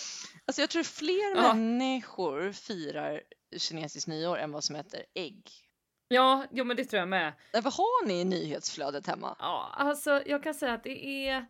Alltså 0.46 0.62
jag 0.62 0.70
tror 0.70 0.82
fler 0.82 1.36
Ja. 1.36 1.54
människor 1.54 2.52
firar 2.52 3.22
kinesiskt 3.56 4.08
nyår 4.08 4.38
än 4.38 4.52
vad 4.52 4.64
som 4.64 4.76
heter 4.76 5.04
ägg. 5.14 5.50
Ja, 6.08 6.46
jo 6.50 6.64
men 6.64 6.76
det 6.76 6.84
tror 6.84 6.98
jag 6.98 7.08
med. 7.08 7.32
Nej, 7.52 7.62
Vad 7.62 7.72
har 7.72 8.06
ni 8.06 8.20
i 8.20 8.24
nyhetsflödet 8.24 9.06
hemma? 9.06 9.36
Ja, 9.38 9.70
alltså 9.76 10.22
jag 10.26 10.42
kan 10.42 10.54
säga 10.54 10.72
att 10.74 10.84
det 10.84 11.28
är... 11.28 11.46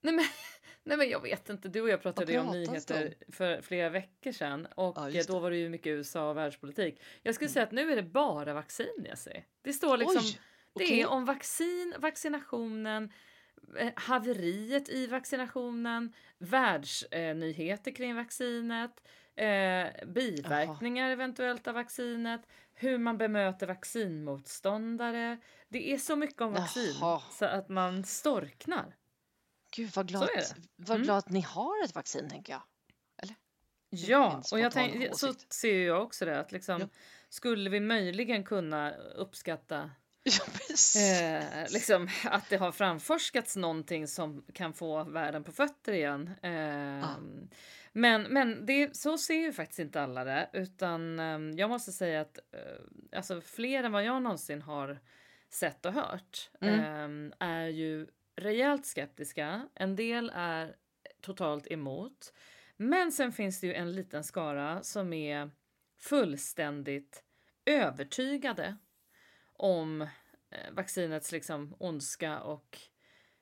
Nej 0.00 0.14
men, 0.14 0.24
nej 0.84 0.96
men 0.96 1.08
jag 1.08 1.22
vet 1.22 1.48
inte, 1.48 1.68
du 1.68 1.80
och 1.80 1.88
jag 1.88 2.02
pratade 2.02 2.32
ju 2.32 2.38
om 2.38 2.46
nyheter 2.46 3.14
för 3.32 3.62
flera 3.62 3.88
veckor 3.90 4.32
sedan 4.32 4.66
och 4.74 4.94
Ja, 4.96 5.10
eh, 5.10 5.24
då 5.28 5.38
var 5.38 5.50
det 5.50 5.56
ju 5.56 5.68
mycket 5.68 5.86
USA 5.86 6.30
och 6.30 6.36
världspolitik. 6.36 7.02
Jag 7.22 7.34
skulle 7.34 7.50
säga 7.50 7.62
att 7.62 7.72
nu 7.72 7.92
är 7.92 7.96
det 7.96 8.02
bara 8.02 8.54
vaccin 8.54 9.06
jag 9.08 9.18
ser. 9.18 9.44
Det 9.62 9.72
står 9.72 9.96
liksom, 9.96 10.22
Oj, 10.24 10.40
det 10.74 10.84
okej. 10.84 11.00
är 11.00 11.06
om 11.06 11.24
vaccin, 11.24 11.94
vaccinationen, 11.98 13.12
eh, 13.78 13.92
haveriet 13.96 14.88
i 14.88 15.06
vaccinationen, 15.06 16.12
världsnyheter 16.38 17.90
kring 17.90 18.14
vaccinet, 18.14 19.02
eh, 19.36 20.06
biverkningar 20.06 21.10
eventuellt 21.10 21.66
av 21.68 21.74
vaccinet, 21.74 22.40
hur 22.74 22.98
man 22.98 23.18
bemöter 23.18 23.66
vaccinmotståndare. 23.66 25.38
Det 25.68 25.92
är 25.92 25.98
så 25.98 26.16
mycket 26.16 26.40
om 26.40 26.52
vaccin 26.52 26.96
Jaha. 27.00 27.22
så 27.30 27.44
att 27.44 27.68
man 27.68 28.04
storknar. 28.04 28.96
Gud 29.76 29.90
vad 29.96 30.08
glad, 30.08 30.28
vad 30.76 30.90
Mm. 30.96 31.02
glad 31.04 31.18
att 31.18 31.30
ni 31.30 31.40
har 31.40 31.84
ett 31.84 31.94
vaccin 31.94 32.28
tänker 32.30 32.52
jag. 32.52 32.62
är 33.16 33.34
Ja, 33.90 34.42
och 34.52 34.60
jag 34.60 34.72
tänk, 34.72 35.16
så 35.16 35.34
ser 35.48 35.86
jag 35.86 36.02
också 36.02 36.24
det 36.24 36.40
att 36.40 36.52
liksom 36.52 36.80
Ja. 36.80 36.88
skulle 37.28 37.70
vi 37.70 37.80
möjligen 37.80 38.44
kunna 38.44 38.90
uppskatta 38.94 39.90
Ja, 40.24 40.44
eh, 41.00 41.70
liksom 41.72 42.08
att 42.24 42.48
det 42.50 42.56
har 42.56 42.72
framforskats 42.72 43.56
någonting 43.56 44.08
som 44.08 44.44
kan 44.54 44.72
få 44.72 45.04
världen 45.04 45.44
på 45.44 45.52
fötter 45.52 45.92
igen. 45.92 46.30
Eh, 46.42 47.08
Men, 47.92 48.22
men 48.22 48.66
det, 48.66 48.96
så 48.96 49.18
ser 49.18 49.34
ju 49.34 49.52
faktiskt 49.52 49.78
inte 49.78 50.02
alla 50.02 50.24
det, 50.24 50.50
utan 50.52 51.18
eh, 51.18 51.38
jag 51.60 51.70
måste 51.70 51.92
säga 51.92 52.20
att 52.20 52.38
eh, 52.38 53.16
alltså 53.18 53.40
fler 53.40 53.84
än 53.84 53.92
vad 53.92 54.04
jag 54.04 54.22
någonsin 54.22 54.62
har 54.62 55.00
sett 55.50 55.86
och 55.86 55.92
hört 55.92 56.50
Mm. 56.60 57.32
eh, 57.40 57.48
är 57.48 57.66
ju 57.66 58.06
rejält 58.36 58.86
skeptiska. 58.86 59.68
En 59.74 59.96
del 59.96 60.32
är 60.34 60.76
totalt 61.20 61.66
emot. 61.72 62.32
Men 62.76 63.12
sen 63.12 63.32
finns 63.32 63.60
det 63.60 63.66
ju 63.66 63.74
en 63.74 63.92
liten 63.92 64.24
skara 64.24 64.82
som 64.82 65.12
är 65.12 65.50
fullständigt 66.00 67.24
övertygade 67.64 68.76
om 69.52 70.02
eh, 70.50 70.70
vaccinets 70.72 71.32
liksom 71.32 71.74
ondska 71.78 72.40
och 72.40 72.78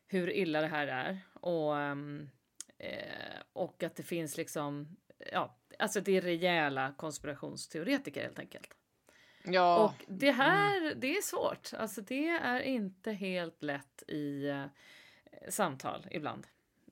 hur 0.07 0.31
illa 0.31 0.61
det 0.61 0.67
här 0.67 0.87
är. 0.87 1.19
Och, 1.35 1.79
ehm, 1.79 2.31
eh, 2.81 3.43
och 3.53 3.83
att 3.83 3.97
det 3.97 4.03
finns 4.03 4.37
liksom, 4.37 4.97
ja, 5.33 5.57
alltså 5.79 6.01
det 6.01 6.17
är 6.17 6.21
rejäla 6.21 6.95
konspirationsteoretiker 6.97 8.23
helt 8.23 8.39
enkelt. 8.39 8.75
Ja, 9.45 9.85
Och 9.85 10.05
det 10.09 10.31
här, 10.31 10.95
det 10.95 11.17
är 11.17 11.23
svårt. 11.23 11.71
Alltså 11.79 12.01
det 12.01 12.29
är 12.29 12.61
inte 12.61 13.13
helt 13.13 13.63
lätt 13.63 14.03
i 14.09 14.49
eh, 14.49 14.65
samtal 15.49 16.07
ibland, 16.11 16.47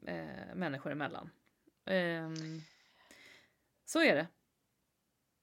eh, 0.06 0.54
människor 0.54 0.92
emellan. 0.92 1.30
Ehm, 1.84 2.60
så 3.84 4.02
är 4.02 4.14
det. 4.14 4.26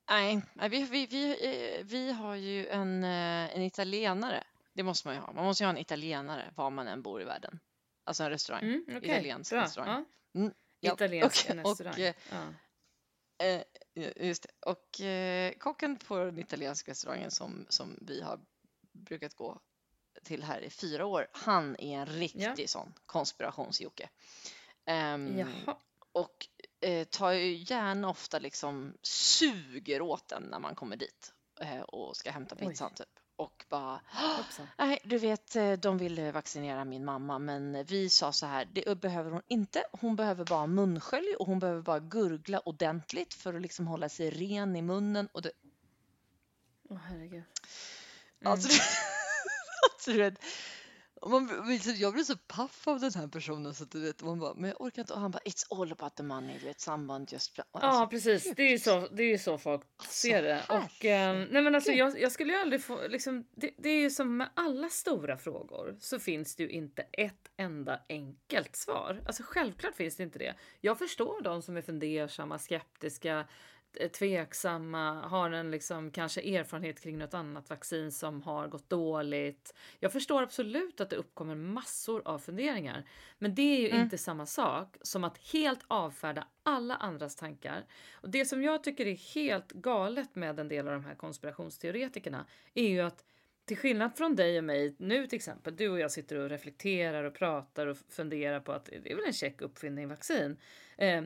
nej, 0.10 0.42
nej, 0.54 0.70
vi, 0.70 0.84
vi, 0.84 1.06
vi, 1.06 1.32
eh, 1.80 1.86
vi 1.86 2.12
har 2.12 2.36
ju 2.36 2.68
en, 2.68 3.04
eh, 3.04 3.56
en 3.56 3.62
italienare 3.62 4.44
Det 4.74 4.84
måste 4.84 5.08
man 5.08 5.16
ju 5.16 5.22
ha. 5.22 5.34
Man 5.34 5.46
måste 5.46 5.64
ju 5.64 5.66
ha 5.66 5.74
en 5.74 5.78
italienare 5.78 6.52
var 6.56 6.70
man 6.70 6.88
än 6.88 7.02
bor 7.02 7.22
i 7.22 7.26
världen. 7.26 7.60
Alltså 8.08 8.24
en 8.24 8.30
restaurang. 8.30 8.64
Mm, 8.64 8.84
okej. 8.88 8.98
Italiensk 9.10 9.52
Bra. 9.52 9.64
restaurang. 9.64 10.06
Ja. 10.32 10.40
Mm, 10.40 10.54
ja. 10.80 10.94
Italiensk 10.94 11.50
Och- 11.50 11.56
restaurang. 11.56 11.94
Och, 11.94 12.00
eh, 12.00 12.14
ja. 12.32 12.54
Eh, 13.46 13.62
just 14.16 14.44
det. 14.44 14.70
Och 14.70 15.02
eh, 15.02 15.54
kocken 15.54 15.98
på 15.98 16.18
den 16.18 16.40
italienska 16.40 16.92
restaurangen 16.92 17.32
som, 17.32 17.66
som 17.70 17.98
vi 18.02 18.22
har 18.22 18.40
brukat 18.92 19.34
gå 19.36 19.60
till 20.24 20.44
här 20.44 20.62
i 20.62 20.70
fyra 20.70 21.06
år, 21.06 21.28
han 21.32 21.76
är 21.80 21.98
en 22.00 22.06
riktig 22.06 22.70
sån 22.70 22.94
konspirationsjocke. 23.06 24.10
Jaha. 24.86 25.78
och 26.12 26.48
eh, 26.82 27.04
tar 27.08 27.32
ju 27.32 27.54
gärna 27.56 28.10
ofta 28.10 28.40
liksom 28.40 28.98
suger 29.02 30.02
åt 30.02 30.28
den 30.28 30.44
när 30.44 30.60
man 30.60 30.76
kommer 30.76 30.96
dit 30.96 31.34
eh, 31.62 31.82
och 31.82 32.18
ska 32.18 32.32
hämta 32.32 32.56
Oj. 32.60 32.68
pizzan 32.68 32.94
typ. 32.94 33.20
Och 33.36 33.66
bara 33.70 34.02
Hoppsan. 34.08 34.68
Nej, 34.78 35.00
du 35.04 35.18
vet, 35.18 35.56
eh, 35.56 35.72
de 35.74 35.98
ville 35.98 36.32
vaccinera 36.32 36.86
min 36.86 37.06
mamma, 37.06 37.40
men 37.40 37.84
vi 37.84 38.10
sa 38.10 38.32
så 38.32 38.46
här, 38.46 38.68
det 38.74 39.02
behöver 39.02 39.32
hon 39.32 39.42
inte. 39.48 39.84
Hon 39.92 40.16
behöver 40.16 40.46
bara 40.46 40.68
munskölj 40.68 41.36
och 41.40 41.46
hon 41.46 41.60
behöver 41.60 41.82
bara 41.82 42.00
gurgla 42.00 42.60
ordentligt 42.60 43.34
för 43.34 43.54
att 43.54 43.62
liksom 43.62 43.88
hålla 43.88 44.10
sig 44.10 44.30
ren 44.30 44.76
i 44.76 44.82
munnen. 44.82 45.28
Och 45.32 45.42
det, 45.42 45.52
Åh 46.90 46.98
herregud. 46.98 47.44
Mm. 48.42 48.52
alltså, 48.52 48.70
alltså, 49.94 50.12
du 50.12 50.18
vet, 50.18 50.40
man, 51.32 51.80
så- 51.80 51.92
jag 51.96 52.14
blir 52.14 52.24
så 52.24 52.36
paff 52.38 52.88
av 52.88 53.00
den 53.00 53.12
här 53.16 53.28
personen 53.28 53.74
så 53.74 53.84
att 53.84 53.92
du 53.92 54.00
vet, 54.02 54.24
man 54.24 54.40
bara, 54.40 54.54
men 54.54 54.70
jag 54.70 54.82
orkar 54.82 55.02
inte. 55.02 55.14
Och 55.14 55.20
han 55.20 55.32
bara, 55.32 55.40
it's 55.40 55.82
all 55.82 55.92
about 55.92 56.16
the 56.16 56.24
money, 56.24 56.60
du 56.60 56.66
vet, 56.66 56.80
samband 56.80 57.32
just... 57.32 57.58
Ja 57.58 57.64
Alltså, 57.72 58.08
precis, 58.08 58.54
det 58.56 58.64
är 58.64 58.70
ju 58.72 58.80
så, 58.80 59.08
det 59.12 59.24
är 59.24 59.28
ju 59.28 59.38
så 59.38 59.58
folk 59.58 59.82
ser 60.10 60.44
det. 60.44 60.64
Och, 60.70 61.06
eh, 61.06 61.36
nej 61.52 61.62
men 61.62 61.76
alltså, 61.76 61.92
jag, 61.92 62.20
jag 62.22 62.32
skulle 62.32 62.54
ju 62.54 62.60
aldrig 62.60 62.84
få, 62.84 63.08
liksom, 63.08 63.46
det, 63.56 63.72
det 63.78 63.90
är 63.90 64.00
ju 64.02 64.10
som 64.10 64.38
med 64.38 64.50
alla 64.54 64.90
stora 64.90 65.38
frågor 65.38 65.98
så 66.00 66.20
finns 66.20 66.56
det 66.56 66.64
ju 66.64 66.70
inte 66.70 67.02
ett 67.12 67.52
enda 67.58 68.00
enkelt 68.10 68.76
svar. 68.76 69.24
Alltså 69.28 69.44
självklart 69.46 69.96
finns 69.96 70.16
det 70.16 70.24
inte 70.24 70.40
det. 70.40 70.56
Jag 70.82 70.98
förstår 71.00 71.42
de 71.42 71.62
som 71.62 71.78
är 71.78 71.82
fundersamma, 71.82 72.60
skeptiska, 72.60 73.48
eh, 74.00 74.10
tveksamma, 74.10 75.28
har 75.28 75.52
en 75.52 75.72
liksom 75.72 76.12
kanske 76.12 76.42
erfarenhet 76.42 77.02
kring 77.02 77.18
något 77.18 77.34
annat 77.34 77.70
vaccin 77.70 78.12
som 78.12 78.42
har 78.42 78.68
gått 78.68 78.90
dåligt. 78.90 79.74
Jag 80.00 80.12
förstår 80.14 80.42
absolut 80.44 81.02
att 81.02 81.10
det 81.10 81.16
uppkommer 81.16 81.56
massor 81.56 82.22
av 82.26 82.40
funderingar. 82.40 83.06
Men 83.38 83.56
det 83.56 83.62
är 83.62 83.82
ju 83.82 83.90
Mm. 83.90 84.02
inte 84.02 84.18
samma 84.18 84.46
sak 84.46 84.98
som 85.02 85.24
att 85.24 85.38
helt 85.54 85.80
avfärda 85.88 86.48
alla 86.64 86.96
andras 86.96 87.36
tankar. 87.36 87.86
Och 88.14 88.30
det 88.30 88.46
som 88.46 88.64
jag 88.64 88.84
tycker 88.84 89.06
är 89.08 89.34
helt 89.36 89.72
galet 89.72 90.36
med 90.36 90.60
en 90.60 90.68
del 90.68 90.88
av 90.88 90.94
de 90.94 91.06
här 91.06 91.16
konspirationsteoretikerna 91.16 92.46
är 92.74 92.88
ju 92.90 93.02
att 93.02 93.26
till 93.66 93.78
skillnad 93.78 94.18
från 94.18 94.36
dig 94.36 94.58
och 94.58 94.64
mig 94.64 94.96
nu 95.00 95.28
till 95.28 95.36
exempel, 95.36 95.76
du 95.76 95.90
och 95.90 96.00
jag 96.00 96.12
sitter 96.12 96.36
och 96.36 96.50
reflekterar 96.50 97.24
och 97.24 97.34
pratar 97.34 97.88
och 97.88 97.98
funderar 98.10 98.60
på 98.60 98.72
att 98.72 98.86
det 98.86 99.12
är 99.12 99.16
väl 99.16 99.26
en 99.26 99.34
check 99.34 99.62
uppfinning 99.62 100.08
vaccin. 100.08 100.58
Eh, 100.98 101.24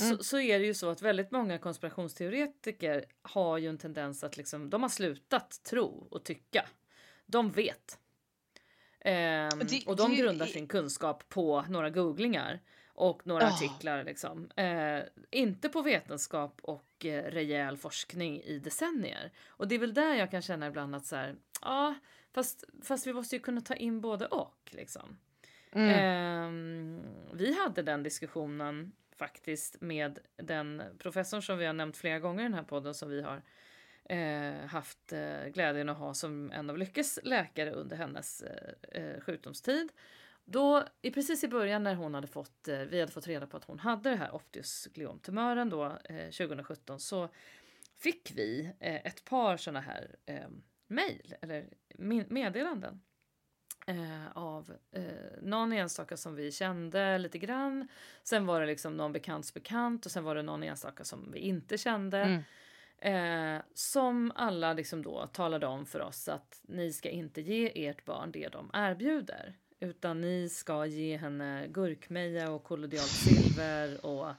Mm. 0.00 0.16
så, 0.18 0.24
så 0.24 0.40
är 0.40 0.58
det 0.58 0.64
ju 0.66 0.74
så 0.74 0.90
att 0.90 1.02
väldigt 1.02 1.30
många 1.30 1.58
konspirationsteoretiker 1.58 3.04
har 3.22 3.58
ju 3.58 3.68
en 3.68 3.78
tendens 3.78 4.24
att 4.24 4.36
liksom, 4.36 4.70
de 4.70 4.82
har 4.82 4.88
slutat 4.90 5.60
tro 5.64 6.06
och 6.10 6.24
tycka. 6.24 6.66
De 7.26 7.50
vet. 7.52 7.98
Ehm, 9.00 9.58
Det- 9.58 9.86
och 9.86 9.96
de 9.96 10.10
det- 10.10 10.16
grundar 10.16 10.46
sin 10.46 10.66
kunskap 10.68 11.28
på 11.28 11.62
några 11.68 11.90
googlingar 11.90 12.60
och 12.86 13.26
några 13.26 13.42
Ja. 13.42 13.54
artiklar. 13.54 14.04
Liksom. 14.04 14.50
Eh, 14.56 15.00
inte 15.30 15.68
på 15.68 15.82
vetenskap 15.82 16.60
och 16.62 17.04
eh, 17.04 17.30
rejäl 17.30 17.76
forskning 17.76 18.40
i 18.42 18.58
decennier. 18.58 19.32
Och 19.48 19.68
det 19.68 19.74
är 19.74 19.78
väl 19.78 19.94
där 19.94 20.14
jag 20.14 20.30
kan 20.30 20.42
känna 20.42 20.66
ibland 20.66 20.94
att 20.94 21.06
så 21.06 21.16
här, 21.16 21.36
ja, 21.62 21.94
fast, 22.32 22.64
fast 22.82 23.06
vi 23.06 23.12
måste 23.12 23.36
ju 23.36 23.40
kunna 23.42 23.60
ta 23.60 23.74
in 23.74 24.00
både 24.00 24.26
och. 24.26 24.58
Liksom. 24.70 25.18
mm. 25.72 25.88
Ehm, 25.90 27.02
vi 27.32 27.54
hade 27.62 27.82
den 27.82 28.02
diskussionen 28.02 28.92
faktiskt 29.22 29.80
med 29.80 30.18
den 30.36 30.82
professorn 30.98 31.42
som 31.42 31.58
vi 31.58 31.66
har 31.66 31.72
nämnt 31.72 31.96
flera 31.96 32.18
gånger 32.18 32.40
i 32.40 32.44
den 32.44 32.54
här 32.54 32.62
podden 32.62 32.94
som 32.94 33.10
vi 33.10 33.22
har 33.22 33.42
eh, 34.04 34.66
haft 34.66 35.12
eh, 35.12 35.46
glädjen 35.46 35.88
att 35.88 35.98
ha 35.98 36.14
som 36.14 36.52
en 36.52 36.70
av 36.70 36.78
Lyckes 36.78 37.18
läkare 37.22 37.72
under 37.72 37.96
hennes 37.96 38.42
eh, 38.42 39.02
eh 39.02 39.20
sjukdomstid. 39.20 39.92
Då, 40.44 40.84
i 41.02 41.10
precis 41.10 41.44
i 41.44 41.48
början 41.48 41.82
när 41.82 41.94
hon 41.94 42.14
hade 42.14 42.26
fått, 42.26 42.68
eh, 42.68 42.78
vi 42.78 43.00
hade 43.00 43.12
fått 43.12 43.26
reda 43.26 43.46
på 43.46 43.56
att 43.56 43.64
hon 43.64 43.78
hade 43.78 44.10
det 44.10 44.16
här 44.16 44.34
optius 44.34 44.88
gliomtumören 44.94 45.70
då 45.70 45.84
eh, 45.84 46.30
2017 46.30 47.00
så 47.00 47.28
fick 47.98 48.32
vi 48.34 48.72
eh, 48.80 49.06
ett 49.06 49.24
par 49.24 49.56
såna 49.56 49.80
här 49.80 50.16
eh, 50.26 50.48
mejl 50.86 51.34
eller 51.40 51.68
meddelanden 52.28 53.00
eh, 53.86 54.26
av 54.34 54.72
eh, 54.92 55.02
någon 55.42 55.72
enstaka 55.72 56.16
som 56.16 56.34
vi 56.34 56.52
kände 56.52 57.18
lite 57.18 57.38
grann. 57.38 57.88
Sen 58.22 58.46
var 58.46 58.60
det 58.60 58.66
liksom 58.66 58.96
någon 58.96 59.12
bekants 59.12 59.54
bekant 59.54 60.06
och 60.06 60.12
sen 60.12 60.24
var 60.24 60.34
det 60.34 60.42
någon 60.42 60.62
enstaka 60.62 61.04
som 61.04 61.32
vi 61.32 61.38
inte 61.38 61.78
kände. 61.78 62.18
Mm. 62.18 62.42
Eh, 62.98 63.62
som 63.74 64.32
alla 64.34 64.72
liksom 64.72 65.02
då 65.02 65.26
talade 65.26 65.66
om 65.66 65.86
för 65.86 66.00
oss 66.00 66.28
att 66.28 66.60
ni 66.62 66.92
ska 66.92 67.08
inte 67.10 67.40
ge 67.40 67.88
ert 67.88 68.04
barn 68.04 68.32
det 68.32 68.48
de 68.48 68.70
erbjuder. 68.72 69.56
Utan 69.80 70.20
ni 70.20 70.48
ska 70.48 70.86
ge 70.86 71.16
henne 71.16 71.66
gurkmeja 71.68 72.50
och 72.50 72.64
kollodialt 72.64 73.10
silver 73.10 74.06
och 74.06 74.34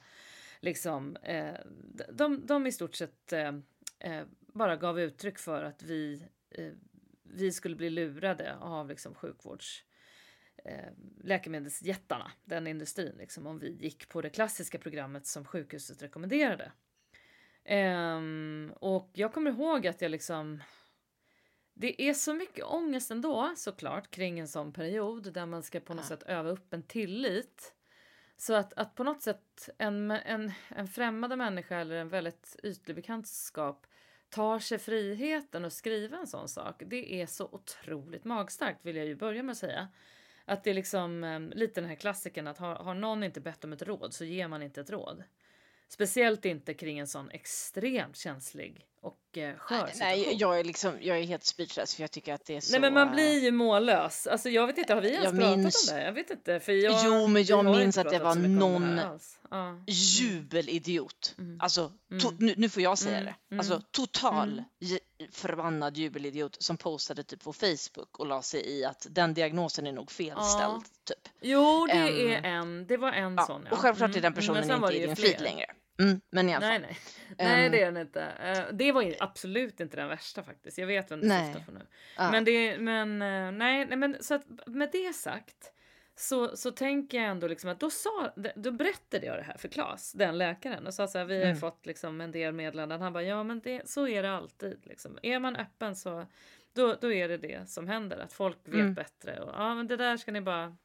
liksom 0.60 1.16
eh, 1.16 1.54
de, 2.12 2.46
de 2.46 2.66
i 2.66 2.72
stort 2.72 2.94
sett 2.94 3.32
eh, 3.32 3.52
eh, 3.98 4.22
bara 4.46 4.76
gav 4.76 5.00
uttryck 5.00 5.38
för 5.38 5.64
att 5.64 5.82
vi, 5.82 6.26
eh, 6.50 6.72
vi 7.34 7.52
skulle 7.52 7.76
bli 7.76 7.90
lurade 7.90 8.56
av 8.56 8.88
liksom 8.88 9.14
sjukvårds 9.14 9.84
eh, 10.64 10.92
läkemedelsjättarna, 11.20 12.32
den 12.44 12.66
industrin, 12.66 13.14
liksom, 13.18 13.46
om 13.46 13.58
vi 13.58 13.72
gick 13.72 14.08
på 14.08 14.20
det 14.22 14.30
klassiska 14.30 14.78
programmet 14.78 15.26
som 15.26 15.44
sjukhuset 15.44 16.02
rekommenderade. 16.02 16.72
Ehm, 17.64 18.72
och 18.80 19.10
jag 19.14 19.32
kommer 19.32 19.50
ihåg 19.50 19.86
att 19.86 20.02
jag 20.02 20.10
liksom... 20.10 20.62
Det 21.76 22.02
är 22.08 22.14
så 22.14 22.34
mycket 22.34 22.64
ångest 22.64 23.10
ändå 23.10 23.52
såklart 23.56 24.10
kring 24.10 24.38
en 24.40 24.48
sån 24.48 24.72
period 24.72 25.32
där 25.32 25.46
man 25.46 25.62
ska 25.62 25.80
på 25.80 25.94
något 25.94 26.04
Ja. 26.04 26.08
sätt 26.16 26.22
öva 26.22 26.50
upp 26.50 26.74
en 26.74 26.82
tillit. 26.82 27.74
Så 28.36 28.54
att, 28.54 28.72
att 28.72 28.94
på 28.94 29.04
något 29.04 29.22
sätt 29.22 29.68
en, 29.78 30.10
en, 30.10 30.52
en 30.68 30.88
främmande 30.88 31.36
människa 31.36 31.76
eller 31.76 31.96
en 31.96 32.08
väldigt 32.08 32.56
ytlig 32.62 32.96
bekantskap 32.96 33.86
tar 34.34 34.58
sig 34.58 34.78
friheten 34.78 35.64
att 35.64 35.72
skriva 35.72 36.18
en 36.18 36.26
sån 36.26 36.48
sak. 36.48 36.82
Det 36.86 37.22
är 37.22 37.26
så 37.26 37.48
otroligt 37.52 38.24
magstarkt 38.24 38.78
vill 38.82 38.96
jag 38.96 39.06
ju 39.06 39.14
börja 39.14 39.42
med 39.42 39.52
att 39.52 39.58
säga. 39.58 39.88
Att 40.44 40.64
det 40.64 40.70
är 40.70 40.74
liksom 40.74 41.24
eh, 41.24 41.40
lite 41.40 41.80
den 41.80 41.90
här 41.90 41.96
klassiken 41.96 42.46
att 42.46 42.58
har, 42.58 42.74
har 42.74 42.94
någon 42.94 43.22
inte 43.22 43.40
bett 43.40 43.64
om 43.64 43.72
ett 43.72 43.82
råd 43.82 44.14
så 44.14 44.24
ger 44.24 44.48
man 44.48 44.62
inte 44.62 44.80
ett 44.80 44.90
råd. 44.90 45.24
Speciellt 45.88 46.44
inte 46.44 46.74
kring 46.74 46.98
en 46.98 47.06
sån 47.06 47.30
extremt 47.30 48.16
känslig 48.16 48.86
och 49.04 49.38
eh, 49.38 49.56
skör 49.56 49.90
Nej, 49.98 50.18
situation. 50.18 50.38
jag 50.38 50.60
är 50.60 50.64
liksom, 50.64 50.92
jag 51.00 51.18
är 51.18 51.22
helt 51.22 51.44
speechless 51.44 51.94
för 51.94 52.02
jag 52.02 52.10
tycker 52.10 52.34
att 52.34 52.44
det 52.44 52.56
är 52.56 52.60
så... 52.60 52.72
Nej 52.72 52.80
men 52.80 52.94
man 52.94 53.08
eh, 53.08 53.14
blir 53.14 53.38
ju 53.44 53.50
mållös. 53.50 54.26
Alltså 54.26 54.48
jag 54.50 54.66
vet 54.66 54.78
inte, 54.78 54.94
har 54.94 55.00
vi 55.00 55.08
ens 55.10 55.24
Jag 55.24 55.34
pratat 55.34 55.58
minns- 55.58 55.90
om 55.90 55.96
det? 55.96 56.04
Jag 56.04 56.12
vet 56.12 56.30
inte. 56.30 56.60
För 56.60 56.72
jag, 56.72 57.00
Jo, 57.04 57.26
men 57.26 57.44
jag 57.44 57.64
minns 57.64 57.98
att 57.98 58.10
det 58.10 58.18
var 58.18 58.34
det 58.34 58.48
någon 58.48 58.98
alls. 58.98 59.38
Ja. 59.50 59.84
jubelidiot. 59.86 61.34
Mm. 61.38 61.60
Alltså, 61.60 61.92
to, 62.20 62.28
Mm. 62.28 62.36
nu, 62.46 62.54
nu 62.56 62.68
får 62.68 62.82
jag 62.82 62.98
säga 62.98 63.16
Mm, 63.18 63.24
det. 63.24 63.34
mm, 63.54 63.60
Alltså 63.60 63.82
total 63.90 64.48
mm. 64.82 65.30
förbannad 65.32 65.96
jubelidiot 65.96 66.56
som 66.62 66.76
postade 66.76 67.22
typ 67.22 67.42
på 67.44 67.52
Facebook 67.52 68.18
och 68.18 68.26
la 68.26 68.42
sig 68.42 68.66
i 68.78 68.84
att 68.84 69.06
den 69.10 69.34
diagnosen 69.34 69.86
är 69.86 69.92
nog 69.92 70.10
felställd. 70.10 70.82
Typ. 71.04 71.28
Jo, 71.40 71.86
det 71.86 71.92
Em, 71.92 72.08
är 72.44 72.48
en. 72.50 72.86
Det 72.86 72.96
var 72.96 73.12
en 73.12 73.34
Ja, 73.34 73.46
sån. 73.46 73.66
och 73.66 73.78
självklart 73.78 74.10
är 74.10 74.12
Mm, 74.18 74.22
den 74.22 74.32
mm, 74.32 74.34
personen 74.34 74.70
inte 74.82 74.86
det 74.92 74.96
i 75.02 75.06
din 75.06 75.16
fler. 75.16 75.38
längre. 75.38 75.66
Mm, 75.98 76.20
men 76.30 76.48
i 76.48 76.54
alla 76.54 76.66
Nej, 76.66 76.80
fall. 76.80 76.88
nej. 76.88 76.98
Nej, 77.38 77.64
Em, 77.66 77.72
det 77.72 77.80
är 77.82 77.92
den 77.92 77.96
inte. 77.96 78.22
Eh, 78.24 78.64
Det 78.74 78.92
var 78.92 79.14
absolut 79.20 79.80
inte 79.80 79.96
den 79.96 80.08
värsta 80.08 80.42
faktiskt. 80.42 80.78
Jag 80.78 80.86
vet 80.86 81.10
vem 81.10 81.20
du 81.20 81.28
Nej. 81.28 81.54
syftar 81.54 81.72
på 81.72 81.78
nu. 81.78 81.86
ja. 82.16 82.30
Men 82.30 82.44
det, 82.44 82.78
men 82.78 83.22
eh, 83.22 83.52
nej, 83.52 83.86
nej, 83.86 83.96
men 83.96 84.16
så 84.20 84.34
att 84.34 84.46
med 84.66 84.88
det 84.92 85.12
sagt 85.12 85.70
så, 86.16 86.56
så 86.56 86.70
tänker 86.70 87.18
jag 87.18 87.26
ändå 87.26 87.46
liksom 87.46 87.70
att 87.70 87.80
då, 87.80 87.90
sa, 87.90 88.32
då 88.54 88.70
berättade 88.70 89.26
jag 89.26 89.36
det 89.38 89.42
här 89.42 89.56
för 89.58 89.68
Claes, 89.68 90.12
den 90.12 90.38
läkaren, 90.38 90.86
och 90.86 90.94
sa 90.94 91.06
så 91.06 91.18
här, 91.18 91.24
vi 91.24 91.36
har 91.38 91.44
Mm. 91.44 91.56
fått 91.56 91.86
liksom 91.86 92.20
en 92.20 92.32
del 92.32 92.52
meddelanden. 92.52 93.00
Han 93.00 93.12
bara, 93.12 93.22
ja 93.22 93.42
men 93.42 93.60
det, 93.60 93.88
så 93.88 94.08
är 94.08 94.22
det 94.22 94.30
alltid. 94.30 94.80
Liksom. 94.86 95.18
Är 95.22 95.38
man 95.38 95.56
öppen 95.56 95.96
så 95.96 96.26
då, 96.72 96.94
då 97.00 97.12
är 97.12 97.28
det 97.28 97.36
det 97.38 97.68
som 97.68 97.88
händer, 97.88 98.18
att 98.18 98.32
folk 98.32 98.58
vet 98.64 98.74
Mm. 98.74 98.94
bättre. 98.94 99.40
Och, 99.40 99.52
ja 99.54 99.74
men 99.74 99.86
det 99.86 99.96
där 99.96 100.16
ska 100.16 100.32
ni 100.32 100.40
bara, 100.40 100.76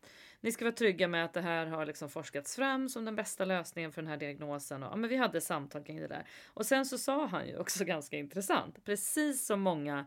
ni 0.42 0.52
ska 0.52 0.66
vara 0.66 0.76
trygga 0.76 1.08
med 1.08 1.26
att 1.26 1.34
det 1.34 1.42
här 1.42 1.66
har 1.66 1.86
liksom 1.86 2.10
forskats 2.10 2.56
fram 2.56 2.90
som 2.90 3.06
den 3.06 3.16
bästa 3.16 3.46
lösningen 3.46 3.92
för 3.92 4.02
den 4.02 4.12
här 4.12 4.18
diagnosen. 4.18 4.84
Och, 4.84 4.92
ja, 4.92 4.96
men 4.96 5.10
vi 5.10 5.16
hade 5.16 5.42
samtal 5.42 5.84
kring 5.84 6.00
det 6.00 6.08
där. 6.08 6.28
Och 6.48 6.66
sen 6.66 6.86
så 6.86 6.98
sa 6.98 7.26
han 7.26 7.48
ju 7.48 7.58
också 7.58 7.84
ganska 7.86 8.18
intressant, 8.18 8.86
precis 8.86 9.46
som 9.46 9.62
många 9.62 10.06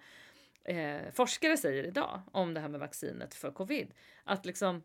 eh, 0.64 1.10
forskare 1.12 1.56
säger 1.56 1.84
idag 1.84 2.20
om 2.32 2.54
det 2.54 2.60
här 2.60 2.68
med 2.68 2.80
vaccinet 2.80 3.34
för 3.34 3.50
covid. 3.50 3.94
Att 4.24 4.46
liksom, 4.46 4.82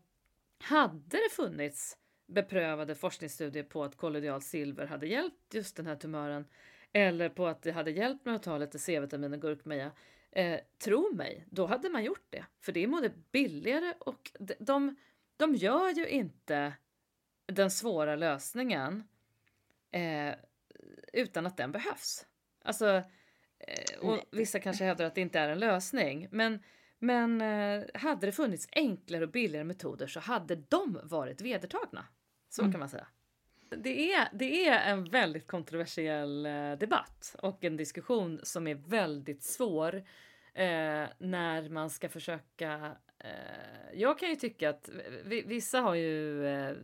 hade 0.58 1.16
det 1.16 1.30
funnits 1.32 1.96
beprövade 2.26 2.94
forskningsstudier 2.94 3.64
på 3.64 3.84
att 3.84 3.96
kollodialt 3.96 4.44
silver 4.44 4.86
hade 4.86 5.06
hjälpt 5.06 5.54
just 5.54 5.76
den 5.76 5.86
här 5.86 5.96
tumören 5.96 6.44
eller 6.92 7.28
på 7.28 7.46
att 7.46 7.62
det 7.62 7.72
hade 7.72 7.90
hjälpt 7.90 8.24
med 8.24 8.34
att 8.34 8.42
ta 8.42 8.58
lite 8.58 8.78
C-vitamin 8.78 9.32
och 9.32 9.40
gurkmeja 9.40 9.90
Eh, 10.30 10.60
tro 10.78 11.14
mig, 11.14 11.46
då 11.50 11.66
hade 11.66 11.90
man 11.90 12.04
gjort 12.04 12.26
det. 12.30 12.44
För 12.60 12.72
det 12.72 12.82
är 12.82 12.88
både 12.88 13.10
billigare 13.32 13.94
och 13.98 14.30
de, 14.38 14.54
de, 14.58 14.96
de 15.38 15.54
gör 15.54 15.90
ju 15.90 16.08
inte 16.08 16.72
den 17.46 17.70
svåra 17.70 18.16
lösningen 18.16 19.08
eh, 19.90 20.34
utan 21.12 21.46
att 21.46 21.56
den 21.56 21.72
behövs. 21.72 22.26
Alltså, 22.64 22.86
eh, 23.58 23.98
och 24.00 24.18
vissa 24.32 24.60
kanske 24.60 24.84
hävdar 24.84 25.04
att 25.04 25.14
det 25.14 25.20
inte 25.20 25.38
är 25.38 25.48
en 25.48 25.58
lösning, 25.58 26.28
men 26.30 26.62
men 26.98 27.40
eh, 27.40 27.84
hade 27.94 28.26
det 28.26 28.32
funnits 28.32 28.68
enklare 28.72 29.24
och 29.24 29.30
billigare 29.30 29.64
metoder 29.64 30.06
så 30.06 30.20
hade 30.20 30.56
de 30.56 31.00
varit 31.02 31.40
vedertagna. 31.40 32.06
Så 32.48 32.62
Mm. 32.62 32.72
kan 32.72 32.78
man 32.80 32.88
säga. 32.88 33.06
Det 33.70 34.12
är, 34.12 34.28
det 34.32 34.68
är 34.68 34.92
en 34.92 35.04
väldigt 35.04 35.46
kontroversiell 35.46 36.46
eh, 36.46 36.72
debatt 36.72 37.36
och 37.42 37.64
en 37.64 37.76
diskussion 37.76 38.40
som 38.42 38.66
är 38.66 38.74
väldigt 38.74 39.42
svår 39.42 39.94
eh, 40.54 41.06
när 41.18 41.68
man 41.68 41.90
ska 41.90 42.08
försöka... 42.08 42.96
Eh, 43.18 43.30
jag 43.94 44.18
kan 44.18 44.28
ju 44.30 44.36
tycka 44.36 44.70
att 44.70 44.90
vi- 45.24 45.42
vissa 45.42 45.80
har 45.80 45.94
ju 45.94 46.46
eh, 46.46 46.76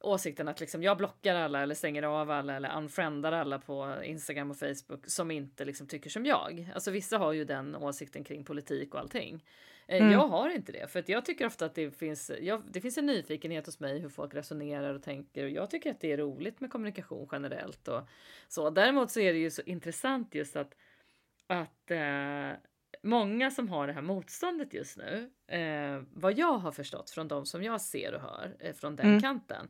åsikten 0.00 0.48
att 0.48 0.60
liksom 0.60 0.82
jag 0.82 0.96
blockar 0.98 1.34
alla 1.34 1.62
eller 1.62 1.74
stänger 1.74 2.02
av 2.02 2.30
alla 2.30 2.56
eller 2.56 2.76
unfriendar 2.76 3.32
alla 3.32 3.58
på 3.58 3.94
Instagram 4.04 4.50
och 4.50 4.56
Facebook 4.58 5.06
som 5.10 5.30
inte 5.30 5.64
liksom 5.64 5.86
tycker 5.86 6.10
som 6.10 6.26
jag. 6.26 6.70
Alltså 6.74 6.90
vissa 6.90 7.18
har 7.18 7.32
ju 7.32 7.44
den 7.44 7.76
åsikten 7.76 8.24
kring 8.24 8.44
politik 8.44 8.94
och 8.94 9.00
allting. 9.00 9.44
Eh, 9.86 9.96
Mm. 10.00 10.12
Jag 10.12 10.28
har 10.28 10.50
inte 10.50 10.72
det 10.72 10.90
för 10.90 10.98
att 11.00 11.08
jag 11.08 11.24
tycker 11.24 11.46
ofta 11.46 11.64
att 11.66 11.74
det 11.74 11.90
finns, 11.90 12.30
jag, 12.40 12.62
det 12.70 12.80
finns 12.80 12.98
en 12.98 13.06
nyfikenhet 13.06 13.66
hos 13.66 13.80
mig 13.80 13.98
hur 13.98 14.08
folk 14.08 14.34
resonerar 14.34 14.94
och 14.94 15.02
tänker 15.02 15.44
och 15.44 15.50
jag 15.50 15.70
tycker 15.70 15.90
att 15.90 16.00
det 16.00 16.12
är 16.12 16.16
roligt 16.16 16.60
med 16.60 16.70
kommunikation 16.70 17.28
generellt 17.32 17.88
och 17.88 18.08
så. 18.48 18.70
Däremot 18.70 19.10
så 19.10 19.20
är 19.20 19.32
det 19.32 19.38
ju 19.38 19.50
så 19.50 19.62
intressant 19.62 20.34
just 20.34 20.56
att 20.56 20.74
att 21.46 21.90
eh, 21.90 22.50
många 23.04 23.50
som 23.50 23.68
har 23.68 23.86
det 23.86 23.92
här 23.92 24.02
motståndet 24.02 24.74
just 24.74 24.96
nu, 24.96 25.30
eh, 25.48 26.02
vad 26.12 26.38
jag 26.38 26.58
har 26.58 26.72
förstått 26.72 27.10
från 27.10 27.28
de 27.28 27.46
som 27.46 27.62
jag 27.62 27.80
ser 27.80 28.14
och 28.14 28.20
hör 28.20 28.56
eh, 28.60 28.72
från 28.74 28.96
den 28.96 29.06
Mm. 29.06 29.20
kanten. 29.20 29.68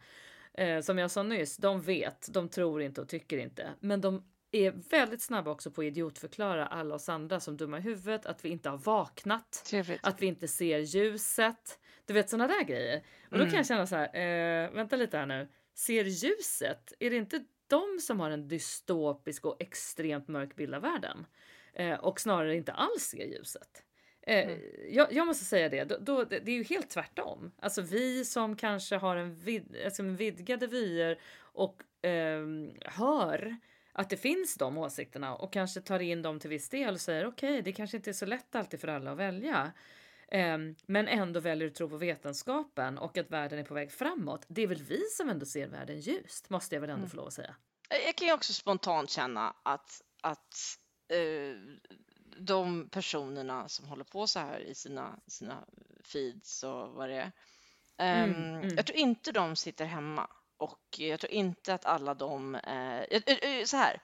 Eh, 0.54 0.80
som 0.80 0.98
jag 0.98 1.10
sa 1.10 1.22
nyss, 1.22 1.56
de 1.56 1.80
vet, 1.80 2.28
de 2.32 2.48
tror 2.48 2.82
inte 2.82 3.00
och 3.00 3.08
tycker 3.08 3.38
inte, 3.38 3.70
men 3.80 4.00
de 4.00 4.24
är 4.52 4.70
väldigt 4.90 5.22
snabba 5.22 5.50
också 5.50 5.70
på 5.70 5.80
att 5.80 5.84
idiotförklara 5.86 6.66
alla 6.66 6.94
oss 6.94 7.08
andra 7.08 7.40
som 7.40 7.56
dumma 7.56 7.78
i 7.78 7.80
huvudet, 7.80 8.26
att 8.26 8.44
vi 8.44 8.48
inte 8.48 8.68
har 8.68 8.78
vaknat, 8.78 9.62
Trevligt. 9.66 10.00
att 10.02 10.22
vi 10.22 10.26
inte 10.26 10.48
ser 10.48 10.78
ljuset. 10.78 11.78
Du 12.04 12.12
vet 12.14 12.30
såna 12.30 12.46
där 12.46 12.64
grejer. 12.64 13.02
Och 13.30 13.38
då 13.38 13.44
kan 13.44 13.54
jag 13.54 13.66
känna 13.66 13.86
så 13.86 13.96
här, 13.96 14.16
eh, 14.64 14.70
vänta 14.70 14.96
lite 14.96 15.18
här 15.18 15.26
nu, 15.26 15.48
ser 15.74 16.04
ljuset, 16.04 16.92
är 17.00 17.10
det 17.10 17.16
inte 17.16 17.44
de 17.66 17.98
som 18.00 18.20
har 18.20 18.30
en 18.30 18.48
dystopisk 18.48 19.44
och 19.44 19.56
extremt 19.62 20.28
mörk 20.28 20.56
bild 20.56 20.74
av 20.74 20.82
världen? 20.82 21.26
Eh, 21.74 21.94
och 21.94 22.20
snarare 22.20 22.56
inte 22.56 22.72
alls 22.72 23.02
ser 23.02 23.24
ljuset. 23.24 23.84
Eh, 24.26 24.58
jag, 24.88 25.12
jag 25.12 25.26
måste 25.26 25.44
säga 25.44 25.68
det, 25.68 25.84
då, 25.84 25.96
då, 26.00 26.24
det 26.24 26.48
är 26.48 26.56
ju 26.56 26.64
helt 26.64 26.90
tvärtom. 26.90 27.52
Alltså 27.58 27.82
vi 27.82 28.24
som 28.24 28.56
kanske 28.56 28.96
har 28.96 29.16
en, 29.16 29.34
vid, 29.34 29.76
alltså 29.84 30.02
en 30.02 30.16
vidgade 30.16 30.66
vyer 30.66 31.18
och 31.38 31.82
ehm, 32.02 32.72
hör 32.84 33.56
att 33.92 34.10
det 34.10 34.16
finns 34.16 34.54
de 34.54 34.78
åsikterna 34.78 35.36
och 35.36 35.52
kanske 35.52 35.80
tar 35.80 36.00
in 36.00 36.22
dem 36.22 36.40
till 36.40 36.50
viss 36.50 36.68
del 36.68 36.94
och 36.94 37.00
säger 37.00 37.26
okej, 37.26 37.62
det 37.62 37.72
kanske 37.72 37.96
inte 37.96 38.10
är 38.10 38.12
så 38.12 38.26
lätt 38.26 38.54
alltid 38.54 38.80
för 38.80 38.88
alla 38.88 39.12
att 39.12 39.18
välja. 39.18 39.72
Ehm, 40.28 40.74
men 40.86 41.08
ändå 41.08 41.40
väljer 41.40 41.68
att 41.68 41.74
tro 41.74 41.88
på 41.88 41.96
vetenskapen 41.96 42.98
och 42.98 43.18
att 43.18 43.30
världen 43.30 43.58
är 43.58 43.64
på 43.64 43.74
väg 43.74 43.92
framåt. 43.92 44.44
Det 44.48 44.62
är 44.62 44.66
väl 44.66 44.82
vi 44.82 45.00
som 45.10 45.28
ändå 45.28 45.46
ser 45.46 45.68
världen 45.68 46.00
ljust, 46.00 46.50
måste 46.50 46.74
jag 46.74 46.80
väl 46.80 46.90
ändå 46.90 47.06
få 47.06 47.16
lov 47.16 47.26
att 47.26 47.32
säga. 47.32 47.54
Jag 48.06 48.16
kan 48.16 48.28
ju 48.28 48.34
också 48.34 48.52
spontant 48.52 49.10
känna 49.10 49.56
att, 49.62 50.02
att 50.20 50.38
eh, 50.38 50.83
de 52.36 52.88
personerna 52.88 53.68
som 53.68 53.88
håller 53.88 54.04
på 54.04 54.26
så 54.26 54.38
här 54.38 54.60
i 54.60 54.74
sina, 54.74 55.18
sina 55.26 55.64
feeds 56.04 56.62
och 56.62 56.88
vad 56.94 57.08
det 57.08 57.14
är. 57.14 57.32
ehm, 57.98 58.34
Mm, 58.34 58.54
mm. 58.54 58.76
Jag 58.76 58.86
tror 58.86 58.98
inte 58.98 59.32
de 59.32 59.56
sitter 59.56 59.84
hemma 59.84 60.30
och 60.56 60.98
jag 60.98 61.20
tror 61.20 61.32
inte 61.32 61.74
att 61.74 61.84
alla 61.84 62.14
de... 62.14 62.54
Eh, 62.54 62.98
eh, 62.98 63.22
eh, 63.26 63.64
så 63.64 63.76
här. 63.76 64.02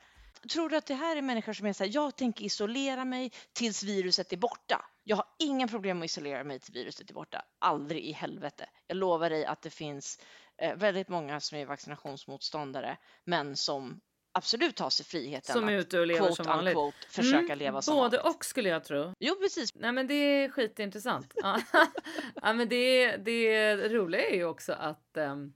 Tror 0.52 0.68
du 0.68 0.76
att 0.76 0.86
det 0.86 0.94
här 0.94 1.16
är 1.16 1.22
människor 1.22 1.52
som 1.52 1.66
är 1.66 1.72
så 1.72 1.84
här, 1.84 1.90
jag 1.94 2.16
tänker 2.16 2.44
isolera 2.44 3.04
mig 3.04 3.32
tills 3.52 3.82
viruset 3.82 4.32
är 4.32 4.36
borta. 4.36 4.84
Jag 5.04 5.16
har 5.16 5.26
inga 5.38 5.68
problem 5.68 5.98
att 5.98 6.04
isolera 6.04 6.44
mig 6.44 6.58
till 6.60 6.74
viruset 6.74 7.10
är 7.10 7.14
borta. 7.14 7.42
Aldrig 7.58 8.04
i 8.04 8.12
helvete. 8.12 8.68
Jag 8.86 8.96
lovar 8.96 9.30
dig 9.30 9.44
att 9.44 9.62
det 9.62 9.70
finns 9.70 10.18
eh, 10.56 10.76
väldigt 10.76 11.08
många 11.08 11.40
som 11.40 11.58
är 11.58 11.66
vaccinationsmotståndare 11.66 12.96
men 13.24 13.56
som 13.56 14.00
absolut 14.32 14.76
tar 14.76 14.90
sig 14.90 15.06
friheten 15.06 15.52
Som 15.54 15.68
är 15.68 15.72
ute 15.72 16.00
och 16.00 16.06
lever 16.06 16.20
quote 16.20 16.34
som 16.34 16.46
vanligt. 16.46 16.76
unquote 16.76 16.96
försöka 17.08 17.38
Mm, 17.44 17.58
leva 17.58 17.82
som 17.82 17.94
Både 17.96 18.16
vanligt. 18.18 18.36
och 18.36 18.44
skulle 18.44 18.68
jag 18.68 18.84
tro. 18.84 19.12
Jo, 19.20 19.34
precis. 19.34 19.74
Nej 19.74 19.92
men 19.92 20.06
det 20.06 20.14
är 20.14 20.48
skitintressant. 20.48 21.34
ja, 22.42 22.52
men 22.52 22.68
det, 22.68 23.16
det 23.16 23.76
roliga 23.88 24.28
är 24.28 24.34
ju 24.34 24.44
också 24.44 24.72
att 24.72 25.16
ehm, 25.16 25.52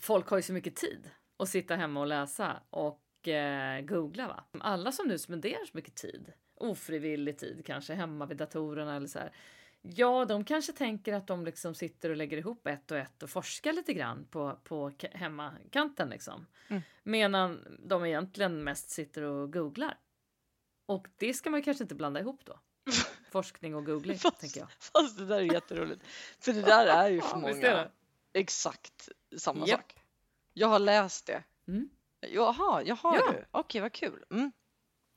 folk 0.00 0.28
har 0.28 0.36
ju 0.38 0.42
så 0.42 0.52
mycket 0.52 0.76
tid 0.76 1.10
att 1.38 1.48
sitta 1.48 1.76
hemma 1.76 2.00
och 2.00 2.06
läsa 2.06 2.60
och 2.70 3.28
eh, 3.28 3.80
googla. 3.80 4.28
Va? 4.28 4.44
Alla 4.60 4.92
som 4.92 5.08
nu 5.08 5.18
spenderar 5.18 5.64
så 5.64 5.70
mycket 5.72 5.94
tid, 5.94 6.32
ofrivillig 6.54 7.38
tid 7.38 7.62
kanske, 7.66 7.94
hemma 7.94 8.26
vid 8.26 8.36
datorerna 8.36 8.96
eller 8.96 9.06
så 9.08 9.18
här. 9.18 9.32
Ja, 9.94 10.24
de 10.24 10.44
kanske 10.44 10.72
tänker 10.72 11.12
att 11.12 11.26
de 11.26 11.44
liksom 11.44 11.74
sitter 11.74 12.10
och 12.10 12.16
lägger 12.16 12.36
ihop 12.38 12.66
ett 12.66 12.90
och 12.90 12.96
ett 12.98 13.22
och 13.22 13.30
forskar 13.30 13.72
lite 13.72 13.94
grann 13.94 14.26
på, 14.30 14.58
på 14.64 14.90
ka- 14.90 15.16
hemmakanten 15.16 16.08
liksom. 16.10 16.46
Mm. 16.68 16.82
Medan 17.02 17.78
de 17.88 18.04
egentligen 18.04 18.64
mest 18.64 18.90
sitter 18.90 19.22
och 19.22 19.52
googlar. 19.52 19.98
Och 20.86 21.06
det 21.16 21.34
ska 21.34 21.50
man 21.50 21.62
kanske 21.62 21.84
inte 21.84 21.94
blanda 21.94 22.20
ihop 22.20 22.40
då. 22.44 22.60
Forskning 23.30 23.74
och 23.74 23.86
googling, 23.86 24.18
Fast, 24.18 24.40
tänker 24.40 24.60
jag. 24.60 24.70
fast 24.72 25.18
det 25.18 25.26
där 25.26 25.36
är 25.36 25.52
jätteroligt. 25.52 26.02
För 26.40 26.52
det 26.52 26.62
där 26.62 26.86
är 26.86 27.08
ju 27.08 27.20
för 27.20 27.36
många 27.40 27.88
exakt 28.32 29.08
samma 29.36 29.66
Japp. 29.66 29.80
sak. 29.80 29.96
Jag 30.52 30.68
har 30.68 30.78
läst 30.78 31.26
det. 31.26 31.42
Mm. 31.68 31.88
Jaha, 32.20 32.82
jaha 32.82 32.98
Ja. 33.16 33.32
du. 33.32 33.44
Okej, 33.50 33.80
vad 33.80 33.92
kul. 33.92 34.24
Mm. 34.30 34.52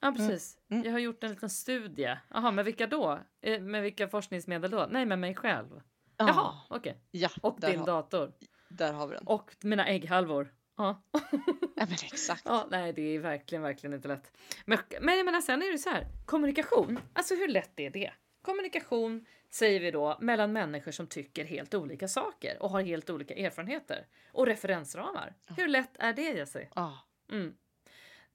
Ja, 0.02 0.12
precis. 0.18 0.58
Mm. 0.72 0.84
Jag 0.84 0.92
har 0.92 1.00
gjort 1.00 1.24
en 1.24 1.30
liten 1.30 1.50
studie. 1.50 2.18
Jaha, 2.30 2.52
med 2.52 2.66
vilka 2.66 2.88
då? 2.88 3.20
Eh, 3.42 3.62
Med 3.62 3.82
vilka 3.84 4.08
forskningsmedel 4.08 4.72
då? 4.72 4.88
Nej, 4.92 5.06
med 5.06 5.20
mig 5.20 5.36
själv. 5.36 5.82
Ja, 6.18 6.28
Jaha, 6.28 6.54
okej. 6.70 6.98
ja 7.12 7.30
Och 7.42 7.60
din 7.60 7.80
har, 7.80 7.86
dator. 7.86 8.34
där 8.70 8.94
har 8.94 9.08
vi 9.08 9.16
den. 9.16 9.28
Och 9.28 9.56
mina 9.64 9.88
ägghalvor. 9.88 10.54
Ja. 10.78 11.04
Ja, 11.12 11.86
men 11.86 11.94
exakt. 11.94 12.42
ja, 12.46 12.68
nej, 12.72 12.94
det 12.94 13.02
är 13.02 13.20
verkligen, 13.20 13.62
verkligen 13.62 13.94
inte 13.94 14.08
lätt. 14.08 14.38
Men, 14.66 14.78
men 15.02 15.18
jag 15.18 15.26
menar, 15.26 15.42
sen 15.42 15.62
är 15.62 15.72
det 15.72 15.78
så 15.78 15.90
här. 15.90 16.08
Kommunikation, 16.26 17.00
alltså 17.14 17.36
hur 17.36 17.48
lätt 17.48 17.80
är 17.80 17.90
det? 17.90 18.12
Kommunikation 18.42 19.26
säger 19.50 19.80
vi 19.80 19.92
då 19.92 20.18
mellan 20.22 20.54
människor 20.54 20.92
som 20.92 21.08
tycker 21.08 21.46
helt 21.46 21.74
olika 21.74 22.08
saker 22.08 22.62
och 22.64 22.70
har 22.70 22.82
helt 22.82 23.10
olika 23.10 23.34
erfarenheter 23.36 24.08
och 24.32 24.46
referensramar. 24.46 25.36
Hur 25.58 25.68
lätt 25.68 25.92
är 26.00 26.14
det, 26.14 26.22
Jessie? 26.22 26.70
Ja. 26.76 27.00
Mm. 27.32 27.54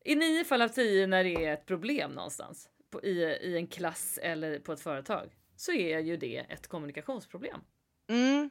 I 0.04 0.14
nio 0.14 0.44
fall 0.44 0.62
av 0.62 0.68
tio 0.68 1.06
när 1.06 1.24
det 1.24 1.44
är 1.46 1.52
ett 1.52 1.66
problem 1.66 2.12
någonstans 2.12 2.68
på, 2.90 3.02
i, 3.02 3.22
i 3.22 3.56
en 3.56 3.66
klass 3.66 4.18
eller 4.22 4.58
på 4.58 4.72
ett 4.72 4.80
företag 4.80 5.36
så 5.56 5.72
är 5.72 5.98
ju 5.98 6.16
det 6.16 6.36
ett 6.38 6.66
kommunikationsproblem. 6.68 7.60
Mm. 8.08 8.50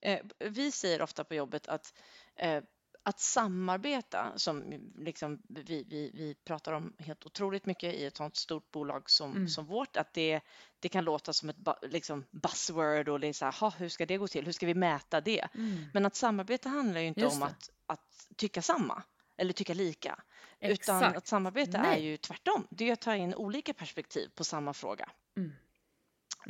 Eh, 0.00 0.20
vi 0.38 0.72
säger 0.72 1.02
ofta 1.02 1.24
på 1.24 1.34
jobbet 1.34 1.66
att 1.68 1.94
eh, 2.36 2.62
att 3.02 3.20
samarbeta, 3.20 4.32
som 4.36 4.64
liksom 4.98 5.42
vi, 5.48 5.84
vi, 5.88 6.10
vi 6.14 6.34
pratar 6.44 6.72
om 6.72 6.92
helt 6.98 7.26
otroligt 7.26 7.66
mycket 7.66 7.94
i 7.94 8.04
ett 8.06 8.16
sånt 8.16 8.36
stort 8.36 8.70
bolag 8.70 9.10
som, 9.10 9.32
Mm. 9.32 9.48
som 9.48 9.66
vårt, 9.66 9.96
att 9.96 10.12
det, 10.14 10.40
det 10.80 10.88
kan 10.88 11.04
låta 11.04 11.32
som 11.32 11.48
ett 11.48 11.56
liksom 11.82 12.24
buzzword 12.30 13.08
och 13.08 13.20
det 13.20 13.26
är 13.26 13.32
så 13.32 13.44
här, 13.44 13.52
"Ha, 13.60 13.70
hur 13.78 13.88
ska 13.88 14.06
det 14.06 14.16
gå 14.16 14.28
till? 14.28 14.44
Hur 14.44 14.52
ska 14.52 14.66
vi 14.66 14.74
mäta 14.74 15.20
det? 15.20 15.48
Men 15.92 16.06
att 16.06 16.14
samarbeta 16.16 16.68
handlar 16.68 17.00
ju 17.00 17.06
inte 17.06 17.20
Just 17.20 17.34
om 17.34 17.40
det. 17.40 17.46
att, 17.46 17.70
att 17.86 18.28
tycka 18.36 18.62
samma 18.62 19.02
eller 19.36 19.52
tycka 19.52 19.74
lika, 19.74 20.18
utan 20.60 20.72
Exakt. 20.96 21.16
att 21.16 21.26
samarbeta 21.26 21.78
är 21.78 21.82
Nej. 21.82 22.04
ju 22.04 22.16
tvärtom. 22.16 22.66
Det 22.70 22.88
är 22.88 22.92
att 22.92 23.00
ta 23.00 23.14
in 23.16 23.34
olika 23.34 23.74
perspektiv 23.74 24.28
på 24.34 24.44
samma 24.44 24.72
fråga. 24.72 25.08
Mm. 25.36 25.52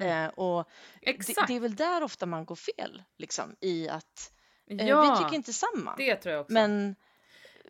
Eh, 0.01 0.29
och 0.29 0.69
det, 1.03 1.11
Exakt. 1.11 1.49
det 1.49 1.57
är 1.57 1.61
väl 1.61 1.75
där 1.77 2.03
ofta 2.03 2.27
man 2.27 2.45
går 2.45 2.57
fel, 2.57 3.03
liksom, 3.19 3.57
i 3.61 3.89
att 3.89 4.33
eh, 4.71 4.87
ja, 4.89 5.03
vi 5.19 5.25
tycker 5.25 5.35
inte 5.37 5.53
samma. 5.53 5.97
det 5.97 6.17
tror 6.17 6.33
jag 6.33 6.41
också. 6.41 6.53
Men 6.53 6.97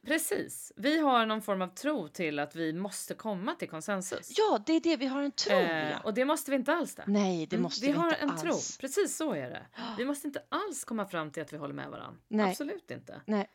Precis. 0.05 0.73
Vi 0.77 0.99
har 0.99 1.27
någon 1.27 1.43
form 1.43 1.63
av 1.63 1.69
tro 1.69 2.09
till 2.09 2.39
att 2.39 2.55
vi 2.57 2.73
måste 2.73 3.15
komma 3.15 3.55
till 3.55 3.69
konsensus. 3.69 4.35
ja, 4.39 4.63
det 4.67 4.73
är 4.73 4.81
det, 4.81 4.97
vi 4.97 5.07
har 5.07 5.23
en 5.23 5.33
tro. 5.33 5.53
Eh, 5.57 5.91
ja. 5.91 5.99
och 6.05 6.15
det 6.15 6.25
måste 6.25 6.51
vi 6.51 6.57
inte 6.57 6.73
alls 6.73 6.95
det. 6.95 7.05
Nej, 7.07 7.47
det 7.47 7.57
Mm, 7.57 7.63
måste 7.63 7.81
vi 7.87 7.93
vi, 7.93 7.99
har 7.99 8.07
inte 8.09 8.19
en 8.21 8.31
alls. 8.31 8.43
tro. 8.43 8.81
Precis 8.81 9.17
så 9.17 9.33
är 9.35 9.51
det. 9.51 9.67
Vi 9.99 10.05
måste 10.05 10.27
inte 10.27 10.43
alls 10.49 10.85
komma 10.85 11.07
fram 11.07 11.31
till 11.31 11.43
att 11.43 11.53
vi 11.53 11.57
håller 11.57 11.75
med 11.75 11.91
varandra. 11.91 12.21
Nej. 12.29 12.51
Absolut 12.51 12.91
inte. 12.91 13.21
Nej, 13.27 13.51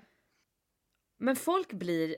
Men 1.22 1.36
folk 1.36 1.74
blir 1.74 2.16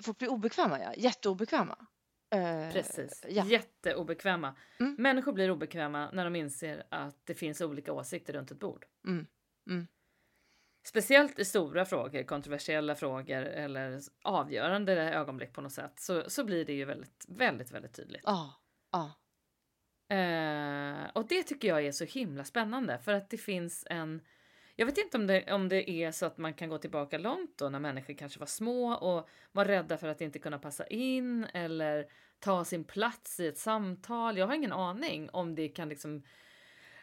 folk 0.00 0.18
blir 0.18 0.28
obekväma, 0.28 0.80
ja. 0.80 0.94
Jätteobekväma. 0.96 1.86
Eh, 2.34 2.72
Precis. 2.72 3.24
Ja. 3.28 3.44
Jätteobekväma. 3.44 4.56
Mm. 4.80 4.96
Människor 4.98 5.32
blir 5.32 5.50
obekväma 5.50 6.10
när 6.10 6.24
de 6.24 6.36
inser 6.36 6.86
att 6.90 7.26
det 7.26 7.34
finns 7.34 7.60
olika 7.60 7.92
åsikter 7.92 8.32
runt 8.32 8.50
ett 8.50 8.60
bord. 8.60 8.86
Mm. 9.06 9.26
Mm. 9.70 9.86
Speciellt 10.86 11.38
i 11.38 11.44
stora 11.44 11.84
frågor, 11.84 12.22
kontroversiella 12.22 12.94
frågor 12.94 13.42
eller 13.42 14.00
avgörande 14.22 14.92
ögonblick 14.92 15.52
på 15.52 15.60
något 15.60 15.72
sätt 15.72 16.00
så, 16.00 16.30
så 16.30 16.44
blir 16.44 16.64
det 16.64 16.72
ju 16.72 16.84
väldigt, 16.84 17.24
väldigt, 17.28 17.70
väldigt 17.70 17.92
tydligt. 17.94 18.22
Ja, 18.24 18.54
Ja. 18.90 19.12
Eh, 20.16 21.10
och 21.14 21.26
det 21.28 21.42
tycker 21.42 21.68
jag 21.68 21.86
är 21.86 21.92
så 21.92 22.04
himla 22.04 22.44
spännande 22.44 22.98
för 22.98 23.12
att 23.12 23.30
det 23.30 23.38
finns 23.38 23.86
en 23.90 24.22
jag 24.80 24.86
vet 24.86 24.98
inte 24.98 25.16
om 25.16 25.26
det, 25.26 25.52
om 25.52 25.68
det 25.68 25.90
är 25.90 26.10
så 26.10 26.26
att 26.26 26.38
man 26.38 26.54
kan 26.54 26.68
gå 26.68 26.78
tillbaka 26.78 27.18
långt 27.18 27.58
då 27.58 27.68
när 27.68 27.78
människor 27.78 28.14
kanske 28.14 28.40
var 28.40 28.46
små 28.46 28.92
och 28.92 29.28
var 29.52 29.64
rädda 29.64 29.98
för 29.98 30.08
att 30.08 30.20
inte 30.20 30.38
kunna 30.38 30.58
passa 30.58 30.86
in 30.86 31.46
eller 31.54 32.06
ta 32.38 32.64
sin 32.64 32.84
plats 32.84 33.40
i 33.40 33.46
ett 33.46 33.58
samtal. 33.58 34.38
Jag 34.38 34.46
har 34.46 34.54
ingen 34.54 34.72
aning 34.72 35.30
om 35.30 35.54
det 35.54 35.68
kan 35.68 35.88
liksom 35.88 36.22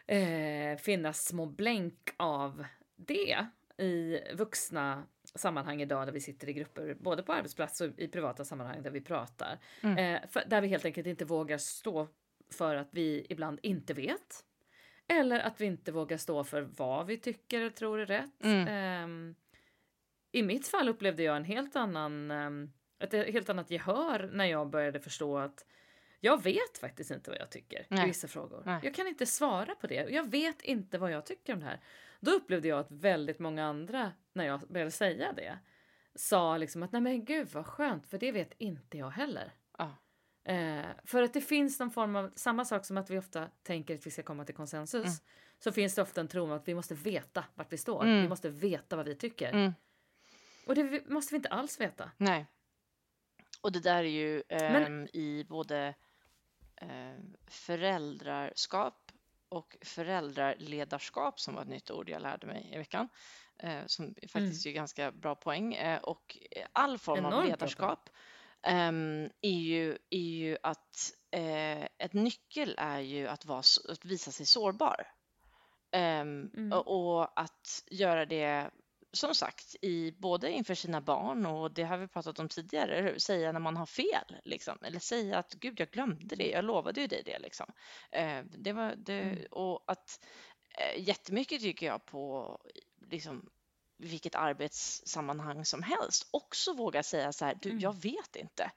eh, 0.06 0.78
finnas 0.78 1.26
små 1.26 1.46
blänk 1.46 2.10
av 2.16 2.64
det 2.96 3.46
i 3.78 4.20
vuxna 4.34 5.02
sammanhang 5.34 5.82
idag 5.82 6.06
där 6.06 6.12
vi 6.12 6.20
sitter 6.20 6.48
i 6.48 6.52
grupper, 6.52 6.96
både 7.00 7.22
på 7.22 7.32
arbetsplats 7.32 7.80
och 7.80 7.90
i 7.98 8.08
privata 8.08 8.44
sammanhang 8.44 8.82
där 8.82 8.90
vi 8.90 9.00
pratar. 9.00 9.58
Mm. 9.80 9.98
Eh, 9.98 10.28
för, 10.28 10.42
där 10.46 10.60
vi 10.60 10.68
helt 10.68 10.84
enkelt 10.84 11.06
inte 11.06 11.24
vågar 11.24 11.58
stå 11.58 12.08
för 12.50 12.76
att 12.76 12.88
vi 12.90 13.26
ibland 13.28 13.58
inte 13.62 13.94
vet. 13.94 14.44
Eller 15.08 15.40
att 15.40 15.60
vi 15.60 15.66
inte 15.66 15.92
vågar 15.92 16.16
stå 16.16 16.44
för 16.44 16.62
vad 16.62 17.06
vi 17.06 17.16
tycker 17.16 17.60
eller 17.60 17.70
tror 17.70 18.00
är 18.00 18.06
rätt. 18.06 18.44
Mm. 18.44 18.68
Ehm, 18.68 19.34
I 20.32 20.42
mitt 20.42 20.68
fall 20.68 20.88
upplevde 20.88 21.22
jag 21.22 21.36
en 21.36 21.44
helt 21.44 21.76
annan, 21.76 22.30
um, 22.30 22.72
ett 22.98 23.12
helt 23.12 23.48
annat 23.48 23.70
gehör 23.70 24.30
när 24.32 24.44
jag 24.44 24.70
började 24.70 25.00
förstå 25.00 25.38
att 25.38 25.64
jag 26.20 26.42
vet 26.42 26.78
faktiskt 26.80 27.10
inte 27.10 27.30
vad 27.30 27.40
jag 27.40 27.50
tycker 27.50 27.86
Nej. 27.88 28.04
i 28.04 28.06
vissa 28.06 28.28
frågor. 28.28 28.62
Nej. 28.66 28.80
Jag 28.82 28.94
kan 28.94 29.06
inte 29.06 29.26
svara 29.26 29.74
på 29.74 29.86
det. 29.86 30.10
Jag 30.10 30.30
vet 30.30 30.62
inte 30.62 30.98
vad 30.98 31.10
jag 31.10 31.26
tycker 31.26 31.52
om 31.52 31.60
det 31.60 31.66
här. 31.66 31.80
Då 32.20 32.30
upplevde 32.30 32.68
jag 32.68 32.78
att 32.78 32.90
väldigt 32.90 33.38
många 33.38 33.64
andra, 33.64 34.12
när 34.32 34.46
jag 34.46 34.60
började 34.60 34.90
säga 34.90 35.32
det, 35.32 35.58
sa 36.14 36.56
liksom 36.56 36.82
att 36.82 36.92
nej 36.92 37.00
men 37.00 37.24
gud 37.24 37.48
vad 37.52 37.66
skönt, 37.66 38.06
för 38.06 38.18
det 38.18 38.32
vet 38.32 38.54
inte 38.58 38.98
jag 38.98 39.10
heller. 39.10 39.52
Ja. 39.78 39.96
Eh, 40.46 40.84
för 41.04 41.22
att 41.22 41.32
det 41.34 41.40
finns 41.40 41.78
någon 41.80 41.90
form 41.90 42.16
av, 42.16 42.32
samma 42.36 42.64
sak 42.64 42.84
som 42.84 42.96
att 42.96 43.10
vi 43.10 43.18
ofta 43.18 43.48
tänker 43.62 43.94
att 43.94 44.06
vi 44.06 44.10
ska 44.10 44.22
komma 44.22 44.44
till 44.44 44.54
konsensus, 44.54 45.04
Mm. 45.04 45.16
så 45.58 45.72
finns 45.72 45.94
det 45.94 46.02
ofta 46.02 46.20
en 46.20 46.28
tro 46.28 46.44
om 46.44 46.52
att 46.52 46.68
vi 46.68 46.74
måste 46.74 46.94
veta 46.94 47.44
vart 47.54 47.72
vi 47.72 47.76
står. 47.78 48.04
Mm. 48.04 48.22
Vi 48.22 48.28
måste 48.28 48.48
veta 48.48 48.96
vad 48.96 49.06
vi 49.06 49.14
tycker. 49.14 49.52
Mm. 49.52 49.72
Och 50.66 50.74
det 50.74 51.06
måste 51.08 51.34
vi 51.34 51.36
inte 51.36 51.48
alls 51.48 51.80
veta. 51.80 52.10
Nej. 52.16 52.46
Och 53.60 53.72
det 53.72 53.80
där 53.80 53.96
är 53.98 54.02
ju 54.02 54.42
Men- 54.50 54.84
ehm, 54.84 55.08
i 55.12 55.44
både 55.48 55.94
eh, 56.76 57.14
föräldraskap 57.46 59.12
och 59.48 59.76
föräldraledarskap 59.82 61.40
som 61.40 61.54
var 61.54 61.62
ett 61.62 61.68
nytt 61.68 61.90
ord 61.90 62.08
jag 62.08 62.22
lärde 62.22 62.46
mig 62.46 62.70
i 62.74 62.78
veckan. 62.78 63.08
Eh, 63.58 63.80
som 63.86 64.14
faktiskt 64.28 64.66
är 64.66 64.72
ganska 64.72 65.12
bra 65.12 65.34
poäng. 65.34 65.74
Eh, 65.74 65.98
och 66.00 66.38
all 66.72 66.98
form 66.98 67.18
Enormt 67.18 67.34
av 67.34 67.40
bra 67.40 67.48
ledarskap 67.50 68.08
ehm, 68.08 68.14
är, 68.66 69.50
ju, 69.50 69.98
är 70.10 70.18
ju 70.18 70.56
att 70.62 71.12
eh, 71.30 71.82
ett 71.82 72.12
nyckel 72.12 72.74
är 72.78 73.00
ju 73.00 73.28
att, 73.28 73.44
vara, 73.44 73.62
att 73.88 74.04
visa 74.04 74.30
sig 74.30 74.46
sårbar. 74.46 75.06
Ehm, 75.92 76.50
Mm. 76.54 76.72
och, 76.72 77.40
att 77.40 77.82
göra 77.90 78.26
det 78.26 78.70
som 79.12 79.34
sagt, 79.34 79.76
i 79.82 80.12
både 80.12 80.50
inför 80.50 80.74
sina 80.74 81.00
barn 81.00 81.46
och 81.46 81.74
det 81.74 81.82
har 81.82 81.98
vi 81.98 82.08
pratat 82.08 82.38
om 82.38 82.48
tidigare, 82.48 83.20
säga 83.20 83.52
när 83.52 83.60
man 83.60 83.76
har 83.76 83.86
fel, 83.86 84.36
liksom. 84.44 84.78
eller 84.82 84.98
säga 84.98 85.38
att 85.38 85.54
gud, 85.54 85.80
jag 85.80 85.90
glömde 85.90 86.36
det, 86.36 86.50
jag 86.50 86.64
lovade 86.64 87.00
ju 87.00 87.06
dig 87.06 87.22
det. 87.24 87.38
Liksom. 87.38 87.66
Eh, 88.12 88.42
det, 88.44 88.72
var, 88.72 88.94
det 88.96 89.20
Mm. 89.20 89.46
Och 89.50 89.84
att 89.86 90.24
eh, 90.78 91.02
jättemycket 91.08 91.60
tycker 91.60 91.86
jag 91.86 92.06
på 92.06 92.58
liksom, 93.10 93.50
vilket 93.98 94.34
arbetssammanhang 94.34 95.64
som 95.64 95.82
helst 95.82 96.28
också 96.30 96.72
våga 96.72 97.02
säga 97.02 97.32
så 97.32 97.44
här, 97.44 97.58
du, 97.62 97.70
Mm. 97.70 97.80
jag 97.80 97.92
vet 98.02 98.36
inte. 98.36 98.70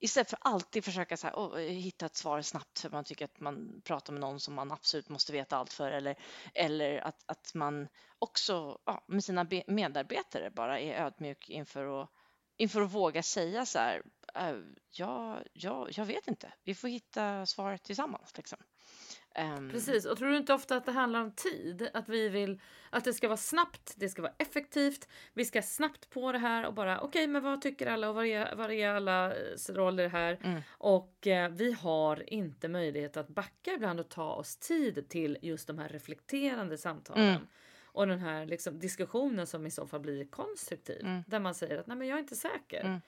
Istället 0.00 0.30
för 0.30 0.38
alltid 0.42 0.84
försöka 0.84 1.16
så 1.16 1.26
här, 1.26 1.38
åh, 1.38 1.56
hitta 1.58 2.06
ett 2.06 2.16
svar 2.16 2.42
snabbt 2.42 2.80
för 2.80 2.90
man 2.90 3.04
tycker 3.04 3.24
att 3.24 3.40
man 3.40 3.82
pratar 3.84 4.12
med 4.12 4.20
någon 4.20 4.40
som 4.40 4.54
man 4.54 4.72
absolut 4.72 5.08
måste 5.08 5.32
veta 5.32 5.56
allt 5.56 5.72
för 5.72 5.90
eller, 5.90 6.16
eller 6.54 6.98
att, 6.98 7.22
att 7.26 7.54
man 7.54 7.88
också 8.18 8.78
ja, 8.86 9.04
med 9.08 9.24
sina 9.24 9.44
be- 9.44 9.64
medarbetare 9.66 10.50
bara 10.50 10.80
är 10.80 11.04
ödmjuk 11.04 11.48
inför 11.48 12.02
att, 12.02 12.10
inför 12.56 12.82
att 12.82 12.92
våga 12.92 13.22
säga 13.22 13.66
så 13.66 13.78
här, 13.78 14.02
äh, 14.34 14.56
ja, 14.90 15.38
ja, 15.52 15.88
jag 15.90 16.04
vet 16.04 16.28
inte, 16.28 16.52
vi 16.64 16.74
får 16.74 16.88
hitta 16.88 17.46
svaret 17.46 17.82
tillsammans. 17.84 18.36
Liksom. 18.36 18.58
Ehm, 19.34 19.70
Precis, 19.70 20.04
och 20.06 20.18
tror 20.18 20.28
du 20.28 20.36
inte 20.36 20.54
ofta 20.54 20.76
att 20.76 20.86
det 20.86 20.92
handlar 20.92 21.20
om 21.20 21.32
tid? 21.32 21.88
Att 21.94 22.08
vi 22.08 22.28
vill 22.28 22.60
att 22.90 23.04
det 23.04 23.14
ska 23.14 23.28
vara 23.28 23.36
snabbt, 23.36 23.94
det 23.96 24.08
ska 24.08 24.22
vara 24.22 24.32
effektivt, 24.38 25.08
vi 25.32 25.44
ska 25.44 25.62
snabbt 25.62 26.10
på 26.10 26.32
det 26.32 26.38
här 26.38 26.66
och 26.66 26.74
bara 26.74 27.00
okej, 27.00 27.26
men 27.26 27.42
vad 27.42 27.62
tycker 27.62 27.86
alla 27.86 28.08
och 28.08 28.14
vad 28.14 28.26
är, 28.26 28.54
vad 28.56 28.72
är 28.72 28.88
allas 28.88 29.70
roll 29.70 30.00
i 30.00 30.02
det 30.02 30.08
här? 30.08 30.38
Mm. 30.42 30.60
Och 30.70 31.26
eh, 31.26 31.50
vi 31.50 31.72
har 31.72 32.32
inte 32.32 32.68
möjlighet 32.68 33.16
att 33.16 33.28
backa 33.28 33.72
ibland 33.72 34.00
och 34.00 34.08
ta 34.08 34.32
oss 34.32 34.56
tid 34.56 35.08
till 35.08 35.38
just 35.42 35.66
de 35.66 35.78
här 35.78 35.88
reflekterande 35.88 36.78
samtalen. 36.78 37.28
Mm. 37.28 37.46
Och 37.84 38.06
den 38.06 38.18
här 38.18 38.46
liksom, 38.46 38.78
diskussionen 38.78 39.46
som 39.46 39.66
i 39.66 39.70
så 39.70 39.86
fall 39.86 40.00
blir 40.00 40.24
konstruktiv. 40.24 41.00
Mm. 41.00 41.22
Där 41.26 41.40
man 41.40 41.54
säger 41.54 41.78
att 41.78 41.86
nej 41.86 41.96
men 41.96 42.08
jag 42.08 42.16
är 42.16 42.20
inte 42.20 42.36
säker. 42.36 42.80
Mm. 42.80 43.00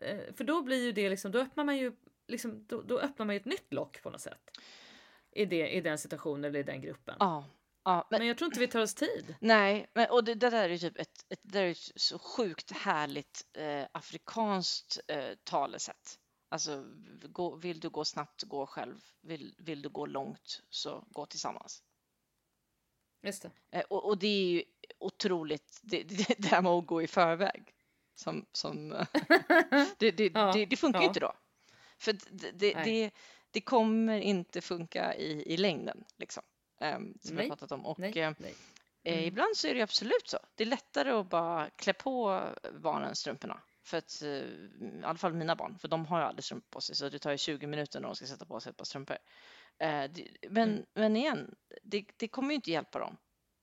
Eh, 0.00 0.34
för 0.34 0.44
då 0.44 0.62
blir 0.62 0.84
ju 0.84 0.92
det 0.92 1.10
liksom, 1.10 1.32
då 1.32 1.38
öppnar 1.38 1.64
man 1.64 1.76
ju 1.76 1.92
liksom, 2.26 2.66
då, 2.66 2.82
då 2.82 2.98
öppnar 2.98 3.26
man 3.26 3.34
ju 3.34 3.40
ett 3.40 3.46
nytt 3.46 3.72
lock 3.72 4.02
på 4.02 4.10
något 4.10 4.20
sätt. 4.20 4.50
I, 5.36 5.46
det, 5.46 5.68
I 5.68 5.80
den 5.80 5.98
situationen 5.98 6.44
eller 6.44 6.60
i 6.60 6.62
den 6.62 6.80
gruppen. 6.80 7.16
Ja, 7.18 7.44
ja 7.84 8.06
men, 8.10 8.18
Men 8.18 8.28
jag 8.28 8.38
tror 8.38 8.46
inte 8.46 8.60
vi 8.60 8.68
tar 8.68 8.80
oss 8.80 8.94
tid. 8.94 9.34
nej, 9.40 9.86
men, 9.94 10.10
och 10.10 10.24
det, 10.24 10.34
det 10.34 10.50
där 10.50 10.64
är 10.64 10.68
ju 10.68 10.78
typ 10.78 10.98
ett, 10.98 11.24
ett, 11.28 11.40
det 11.42 11.58
där 11.58 11.64
är 11.64 11.70
ett 11.70 11.92
så 11.96 12.18
sjukt 12.18 12.70
härligt 12.70 13.46
eh, 13.52 13.84
afrikanskt 13.92 15.00
eh, 15.08 15.34
talesätt. 15.44 16.18
Alltså, 16.48 16.84
gå, 17.22 17.56
vill 17.56 17.80
du 17.80 17.88
gå 17.88 18.04
snabbt, 18.04 18.42
gå 18.42 18.66
själv. 18.66 19.00
Vill, 19.20 19.54
vill 19.58 19.82
du 19.82 19.88
gå 19.88 20.06
långt, 20.06 20.62
så 20.70 21.04
gå 21.10 21.26
tillsammans. 21.26 21.82
Just 23.22 23.42
det. 23.42 23.50
Eh, 23.78 23.84
och, 23.90 24.08
och 24.08 24.18
det 24.18 24.26
är 24.26 24.46
ju 24.46 24.64
otroligt, 24.98 25.80
det, 25.82 26.02
det, 26.02 26.34
det 26.38 26.48
här 26.48 26.62
med 26.62 26.72
att 26.72 26.86
gå 26.86 27.02
i 27.02 27.06
förväg. 27.06 27.74
Som, 28.14 28.46
som, 28.52 28.92
eh, 28.92 29.06
det, 29.98 30.10
det, 30.10 30.30
Ja, 30.34 30.52
det, 30.70 30.76
funkar 30.76 31.00
ju 31.00 31.04
ja. 31.04 31.08
inte 31.08 31.20
då. 31.20 31.32
För 31.98 32.16
det, 32.30 32.72
det. 32.72 33.10
Det, 33.56 33.60
kommer 33.60 34.18
inte 34.20 34.60
funka 34.60 35.14
i, 35.14 35.52
i 35.52 35.56
längden, 35.56 36.04
liksom. 36.16 36.42
Ehm, 36.80 37.14
som 37.20 37.30
vi 37.30 37.34
Nej, 37.36 37.48
har 37.48 37.56
pratat 37.56 37.72
om. 37.72 37.86
Och, 37.86 37.98
Nej, 37.98 38.18
eh, 38.18 38.32
nej. 38.38 38.54
Eh, 39.02 39.12
Mm. 39.12 39.24
Ibland 39.24 39.56
så 39.56 39.68
är 39.68 39.74
det 39.74 39.82
absolut 39.82 40.28
så. 40.28 40.38
Det 40.54 40.64
är 40.64 40.66
lättare 40.68 41.10
att 41.10 41.28
bara 41.28 41.70
klä 41.70 41.92
på 41.92 42.42
barnen 42.80 43.14
strumporna. 43.16 43.60
För 43.82 43.98
att, 43.98 44.22
eh, 44.22 44.28
i 44.28 45.00
alla 45.04 45.18
fall 45.18 45.32
mina 45.34 45.56
barn, 45.56 45.78
för 45.78 45.88
de 45.88 46.06
har 46.06 46.18
ju 46.20 46.24
aldrig 46.26 46.44
strumpor 46.44 46.66
på 46.70 46.80
sig 46.80 46.96
så 46.96 47.08
det 47.08 47.18
tar 47.18 47.30
ju 47.30 47.38
20 47.38 47.66
minuter 47.66 48.00
när 48.00 48.08
de 48.08 48.16
ska 48.16 48.26
sätta 48.26 48.44
på 48.46 48.60
sig 48.60 48.70
ett 48.70 48.76
par 48.76 48.84
strumpor. 48.84 49.16
Eh, 49.78 50.04
det- 50.04 50.28
Men, 50.50 50.70
Mm. 50.72 50.84
men 50.94 51.16
igen, 51.16 51.54
det, 51.82 52.06
det 52.16 52.28
kommer 52.28 52.48
ju 52.48 52.54
inte 52.54 52.70
hjälpa 52.70 52.98
dem 52.98 53.16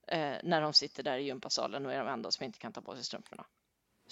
eh, 0.08 0.36
när 0.44 0.62
de 0.62 0.74
sitter 0.74 1.04
där 1.04 1.18
i 1.18 1.24
gympasalen 1.24 1.86
och 1.86 1.94
är 1.94 2.00
de 2.00 2.08
enda 2.08 2.32
som 2.32 2.46
inte 2.46 2.60
kan 2.60 2.74
ta 2.74 2.82
på 2.82 2.96
sig 2.96 3.04
strumporna. 3.04 3.46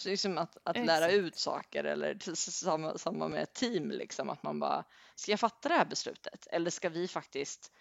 Så 0.02 0.10
det 0.10 0.14
är 0.14 0.18
som 0.18 0.38
att, 0.38 0.58
att 0.64 0.78
lära 0.86 1.12
ut 1.12 1.36
saker 1.36 1.84
eller 1.84 2.36
samma, 2.36 2.98
samma 2.98 3.28
med 3.28 3.44
ett 3.44 3.54
team, 3.54 3.92
liksom, 3.92 4.30
att 4.30 4.44
man 4.44 4.60
bara, 4.60 4.84
ska 5.16 5.32
jag 5.32 5.40
fatta 5.40 5.70
det 5.70 5.76
här 5.76 5.86
beslutet 5.86 6.48
eller 6.52 6.70
ska 6.70 6.90
vi 6.90 7.08
faktiskt 7.08 7.72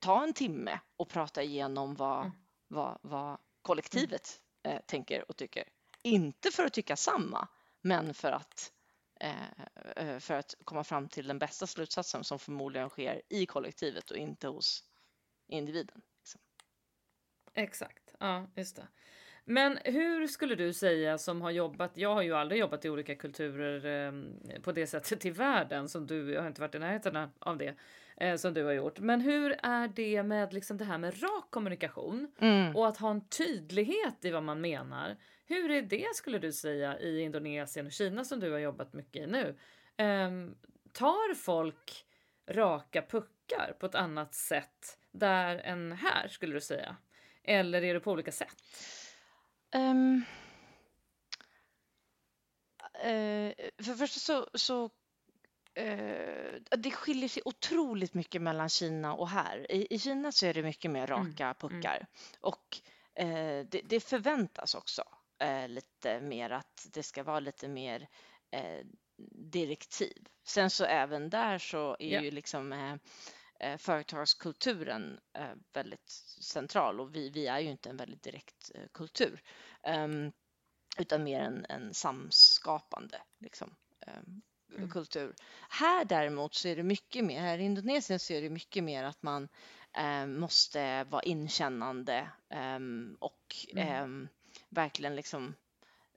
ta 0.00 0.22
en 0.22 0.32
timme 0.32 0.80
och 0.96 1.08
prata 1.08 1.42
igenom 1.42 1.94
vad, 1.94 2.20
Mm. 2.20 2.32
vad, 2.68 2.98
vad 3.02 3.38
kollektivet 3.62 4.40
eh, 4.62 4.80
tänker 4.86 5.30
och 5.30 5.36
tycker. 5.36 5.68
Inte 6.02 6.50
för 6.50 6.64
att 6.64 6.72
tycka 6.72 6.96
samma, 6.96 7.48
men 7.80 8.14
för 8.14 8.32
att, 8.32 8.72
eh, 9.20 9.50
eh, 9.96 10.18
för 10.18 10.34
att 10.34 10.54
komma 10.64 10.84
fram 10.84 11.08
till 11.08 11.26
den 11.26 11.38
bästa 11.38 11.66
slutsatsen 11.66 12.24
som 12.24 12.38
förmodligen 12.38 12.88
sker 12.88 13.22
i 13.28 13.46
kollektivet 13.46 14.10
och 14.10 14.16
inte 14.16 14.48
hos 14.48 14.84
individen. 15.48 16.02
Liksom. 16.18 16.40
Exakt, 17.54 18.14
ja 18.20 18.46
just 18.56 18.76
det. 18.76 18.88
Men 19.44 19.78
hur 19.84 20.26
skulle 20.26 20.54
du 20.54 20.72
säga 20.72 21.18
som 21.18 21.42
har 21.42 21.50
jobbat, 21.50 21.90
jag 21.94 22.14
har 22.14 22.22
ju 22.22 22.34
aldrig 22.34 22.60
jobbat 22.60 22.84
i 22.84 22.90
olika 22.90 23.14
kulturer 23.14 24.06
eh, 24.06 24.60
på 24.60 24.72
det 24.72 24.86
sättet 24.86 25.26
i 25.26 25.30
världen 25.30 25.88
som 25.88 26.06
du, 26.06 26.32
jag 26.32 26.40
har 26.40 26.48
inte 26.48 26.60
varit 26.60 26.74
i 26.74 26.78
närheten 26.78 27.28
av 27.38 27.58
det 27.58 27.74
eh, 28.16 28.36
som 28.36 28.54
du 28.54 28.64
har 28.64 28.72
gjort. 28.72 28.98
Men 28.98 29.20
hur 29.20 29.56
är 29.62 29.88
det 29.88 30.22
med 30.22 30.52
liksom 30.52 30.76
det 30.76 30.84
här 30.84 30.98
med 30.98 31.22
rak 31.22 31.50
kommunikation 31.50 32.32
och 32.74 32.88
att 32.88 32.96
ha 32.96 33.10
en 33.10 33.28
tydlighet 33.28 34.24
i 34.24 34.30
vad 34.30 34.42
man 34.42 34.60
menar? 34.60 35.16
Hur 35.46 35.70
är 35.70 35.82
det 35.82 36.14
skulle 36.14 36.38
du 36.38 36.52
säga 36.52 36.98
i 36.98 37.20
Indonesien 37.20 37.86
och 37.86 37.92
Kina 37.92 38.24
som 38.24 38.40
du 38.40 38.52
har 38.52 38.58
jobbat 38.58 38.92
mycket 38.92 39.22
i 39.22 39.26
nu? 39.26 39.56
Ehm, 39.96 40.54
tar 40.92 41.34
folk 41.34 42.06
raka 42.48 43.02
puckar 43.02 43.76
på 43.80 43.86
ett 43.86 43.94
annat 43.94 44.34
sätt 44.34 44.98
där 45.12 45.56
än 45.56 45.92
här 45.92 46.28
skulle 46.28 46.54
du 46.54 46.60
säga? 46.60 46.96
Eller 47.42 47.82
är 47.82 47.94
det 47.94 48.00
på 48.00 48.12
olika 48.12 48.32
sätt? 48.32 48.56
Ehm, 49.74 50.24
eh, 52.94 53.52
för 53.84 53.90
det 53.92 53.96
första 53.96 54.20
så, 54.20 54.48
så 54.54 54.90
eh, 55.74 56.54
det 56.78 56.90
skiljer 56.90 57.28
sig 57.28 57.42
otroligt 57.44 58.14
mycket 58.14 58.42
mellan 58.42 58.68
Kina 58.68 59.14
och 59.14 59.28
här. 59.28 59.72
I, 59.72 59.86
i 59.90 59.98
Kina 59.98 60.32
så 60.32 60.46
är 60.46 60.54
det 60.54 60.62
mycket 60.62 60.90
mer 60.90 61.12
Mm, 61.12 61.26
raka 61.26 61.54
puckar 61.54 62.06
och 62.40 62.80
eh, 63.14 63.66
det, 63.66 63.80
det 63.84 64.00
förväntas 64.00 64.74
också 64.74 65.04
lite 65.68 66.20
mer 66.20 66.50
att 66.50 66.86
det 66.92 67.02
ska 67.02 67.22
vara 67.22 67.40
lite 67.40 67.68
mer 67.68 68.08
direktiv. 69.52 70.26
Sen 70.44 70.70
så 70.70 70.84
även 70.84 71.30
där 71.30 71.58
så 71.58 71.96
är 71.98 72.12
Ja. 72.14 72.20
ju 72.20 72.30
liksom 72.30 72.98
företagskulturen 73.78 75.20
eh, 75.32 75.54
väldigt 75.72 76.10
central 76.40 77.00
och 77.00 77.14
vi, 77.14 77.30
vi 77.30 77.46
är 77.46 77.58
ju 77.58 77.70
inte 77.70 77.90
en 77.90 77.96
väldigt 77.96 78.22
direkt 78.22 78.70
eh, 78.74 78.88
kultur 78.92 79.42
ehm, 79.82 80.32
utan 80.98 81.24
mer 81.24 81.40
en, 81.40 81.66
en 81.68 81.94
samskapande 81.94 83.22
liksom, 83.38 83.74
ehm, 84.06 84.42
Mm. 84.76 84.90
kultur. 84.90 85.34
Här 85.68 86.04
däremot 86.04 86.54
så 86.54 86.68
är 86.68 86.76
det 86.76 86.82
mycket 86.82 87.24
mer, 87.24 87.40
här 87.40 87.58
i 87.58 87.62
Indonesien 87.64 88.18
så 88.18 88.32
är 88.32 88.42
det 88.42 88.50
mycket 88.50 88.84
mer 88.84 89.04
att 89.04 89.22
man 89.22 89.48
eh, 89.92 90.26
måste 90.26 91.04
vara 91.04 91.22
inkännande 91.22 92.30
ehm, 92.48 93.16
och 93.20 93.66
Mm. 93.72 93.88
ehm, 93.88 94.28
verkligen 94.68 95.16
liksom 95.16 95.54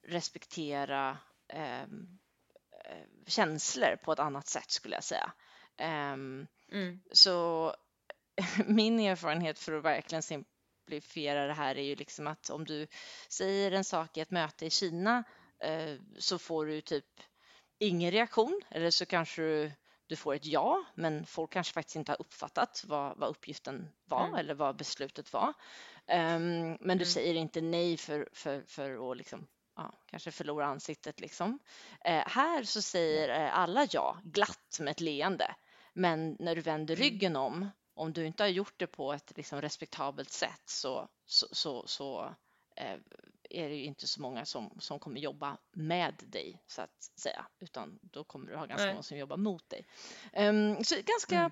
respektera 0.03 1.17
ehm, 1.47 2.19
eh, 2.85 3.07
känslor 3.27 3.95
på 4.03 4.11
ett 4.11 4.19
annat 4.19 4.47
sätt 4.47 4.71
skulle 4.71 4.95
jag 4.95 5.03
säga. 5.03 5.31
Ehm, 5.77 6.47
Mm. 6.71 6.99
så 7.11 7.75
min 8.65 8.99
erfarenhet 8.99 9.59
för 9.59 9.73
att 9.73 9.83
verkligen 9.83 10.23
simplifiera 10.23 11.47
det 11.47 11.53
här 11.53 11.77
är 11.77 11.83
ju 11.83 11.95
liksom 11.95 12.27
att 12.27 12.49
om 12.49 12.65
du 12.65 12.87
säger 13.29 13.71
en 13.71 13.83
sak 13.83 14.17
i 14.17 14.21
ett 14.21 14.31
möte 14.31 14.65
i 14.65 14.69
Kina 14.69 15.23
eh, 15.59 15.95
så 16.17 16.37
får 16.37 16.65
du 16.65 16.81
typ 16.81 17.05
ingen 17.79 18.11
reaktion 18.11 18.61
eller 18.69 18.91
så 18.91 19.05
kanske 19.05 19.41
du, 19.41 19.71
du 20.07 20.15
får 20.15 20.35
ett 20.35 20.45
ja 20.45 20.83
men 20.95 21.25
folk 21.25 21.51
kanske 21.51 21.73
faktiskt 21.73 21.95
inte 21.95 22.11
har 22.11 22.21
uppfattat 22.21 22.83
vad, 22.87 23.17
vad 23.17 23.29
uppgiften 23.29 23.89
var 24.05 24.23
Mm. 24.27 24.35
eller 24.35 24.53
vad 24.53 24.75
beslutet 24.77 25.33
var. 25.33 25.53
Ehm, 26.07 26.77
men 26.79 26.97
du 26.97 27.03
Mm. 27.03 27.05
säger 27.05 27.33
inte 27.33 27.61
nej 27.61 27.97
för, 27.97 28.29
för, 28.33 28.63
för 28.67 29.11
att 29.11 29.17
liksom, 29.17 29.47
ja, 29.75 29.93
kanske 30.05 30.31
förlora 30.31 30.65
ansiktet 30.65 31.19
liksom. 31.19 31.59
Eh, 32.05 32.23
här 32.27 32.63
så 32.63 32.81
säger 32.81 33.45
eh, 33.45 33.57
alla 33.57 33.87
ja 33.91 34.17
glatt 34.23 34.77
med 34.79 34.91
ett 34.91 35.01
leende. 35.01 35.55
Men 35.97 36.37
när 36.39 36.55
du 36.55 36.61
vänder 36.61 36.95
Mm. 36.95 37.03
ryggen 37.03 37.35
om, 37.35 37.69
om 37.93 38.13
du 38.13 38.25
inte 38.25 38.43
har 38.43 38.47
gjort 38.49 38.73
det 38.77 38.87
på 38.87 39.13
ett 39.13 39.31
liksom, 39.37 39.61
respektabelt 39.61 40.31
sätt 40.31 40.61
så, 40.65 41.09
så, 41.25 41.47
så, 41.51 41.87
så 41.87 42.35
eh, 42.75 42.97
är 43.49 43.69
det 43.69 43.75
ju 43.75 43.83
inte 43.83 44.07
så 44.07 44.21
många 44.21 44.45
som, 44.45 44.77
som 44.79 44.99
kommer 44.99 45.19
jobba 45.19 45.57
med 45.71 46.13
dig 46.27 46.63
så 46.67 46.81
att 46.81 47.03
säga, 47.19 47.45
utan 47.59 47.99
då 48.01 48.23
kommer 48.23 48.51
du 48.51 48.55
ha 48.57 48.65
ganska 48.65 48.85
Nej. 48.85 48.93
många 48.93 49.03
som 49.03 49.17
jobbar 49.17 49.37
mot 49.37 49.69
dig. 49.69 49.85
Ehm, 50.33 50.83
så 50.83 50.95
ganska 50.95 51.51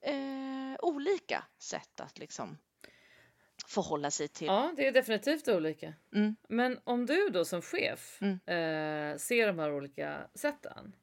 Mm. 0.00 0.72
eh, 0.72 0.76
olika 0.82 1.44
sätt 1.58 2.00
att 2.00 2.18
liksom 2.18 2.58
förhålla 3.66 4.10
sig 4.10 4.28
till. 4.28 4.46
Ja, 4.46 4.72
det 4.76 4.86
är 4.86 4.92
definitivt 4.92 5.48
olika. 5.48 5.94
Mm. 6.14 6.36
Men 6.48 6.80
om 6.84 7.06
du 7.06 7.28
då 7.28 7.44
som 7.44 7.62
chef 7.62 8.18
Mm. 8.22 8.32
eh, 8.46 9.18
ser 9.18 9.46
de 9.46 9.58
här 9.58 9.72
olika 9.72 10.30
sätten. 10.34 10.94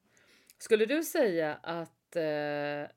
Skulle 0.57 0.86
du 0.86 1.03
säga 1.03 1.55
att 1.63 1.95
eh, 2.16 2.88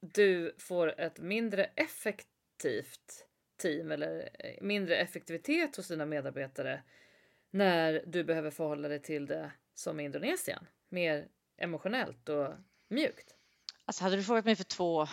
du 0.00 0.54
får 0.58 1.00
ett 1.00 1.18
mindre 1.18 1.64
effektivt 1.64 3.26
team 3.56 3.90
eller 3.90 4.30
eh, 4.38 4.54
mindre 4.60 4.96
effektivitet 4.96 5.76
hos 5.76 5.88
dina 5.88 6.06
medarbetare 6.06 6.82
när 7.50 8.02
du 8.06 8.24
behöver 8.24 8.50
förhålla 8.50 8.88
dig 8.88 9.02
till 9.02 9.26
det 9.26 9.52
som 9.74 10.00
i 10.00 10.04
Indonesien? 10.04 10.66
Mer 10.88 11.28
emotionellt 11.56 12.28
och 12.28 12.48
mjukt? 12.88 13.34
Alltså 13.84 14.04
hade 14.04 14.16
du 14.16 14.24
frågat 14.24 14.44
mig 14.44 14.56
för 14.56 14.64
två, 14.64 15.06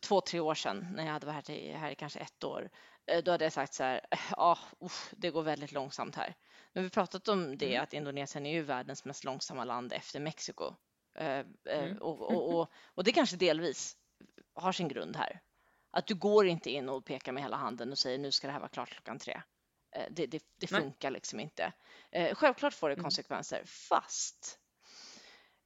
två 0.00 0.20
tre 0.20 0.40
år 0.40 0.54
sedan 0.54 0.86
när 0.94 1.04
jag 1.04 1.12
hade 1.12 1.26
varit 1.26 1.48
här 1.48 1.54
i, 1.54 1.72
här 1.72 1.90
i 1.90 1.94
kanske 1.94 2.18
ett 2.18 2.44
år, 2.44 2.70
eh, 3.06 3.22
då 3.24 3.30
hade 3.30 3.44
jag 3.44 3.52
sagt 3.52 3.74
så 3.74 3.82
här, 3.82 4.00
eh, 4.10 4.18
ja, 4.30 4.58
usch, 4.84 5.08
det 5.16 5.30
går 5.30 5.42
väldigt 5.42 5.72
långsamt 5.72 6.16
här. 6.16 6.34
Nu 6.72 6.80
har 6.80 6.84
vi 6.84 6.90
pratat 6.90 7.28
om 7.28 7.58
det 7.58 7.66
Mm. 7.74 7.82
att 7.82 7.92
Indonesien 7.92 8.46
är 8.46 8.52
ju 8.52 8.62
världens 8.62 9.04
mest 9.04 9.24
långsamma 9.24 9.64
land 9.64 9.92
efter 9.92 10.20
Mexiko. 10.20 10.74
Eh, 11.14 11.38
eh, 11.38 11.44
Mm. 11.84 11.98
och, 11.98 12.20
och, 12.30 12.54
och, 12.60 12.70
och 12.94 13.04
det 13.04 13.12
kanske 13.12 13.36
delvis 13.36 13.96
har 14.54 14.72
sin 14.72 14.88
grund 14.88 15.16
här. 15.16 15.40
Att 15.90 16.06
du 16.06 16.14
går 16.14 16.46
inte 16.46 16.70
in 16.70 16.88
och 16.88 17.04
pekar 17.04 17.32
med 17.32 17.42
hela 17.42 17.56
handen 17.56 17.90
och 17.90 17.98
säger 17.98 18.18
nu 18.18 18.30
ska 18.32 18.46
det 18.46 18.52
här 18.52 18.60
vara 18.60 18.68
klart 18.68 18.90
klockan 18.90 19.18
tre. 19.18 19.42
Eh, 19.96 20.06
Det, 20.10 20.26
det, 20.26 20.44
det 20.56 20.66
funkar 20.66 21.10
liksom 21.10 21.40
inte. 21.40 21.72
Självklart 22.32 22.74
får 22.74 22.88
det 22.88 22.94
Mm. 22.94 23.02
konsekvenser, 23.02 23.64
fast 23.64 24.58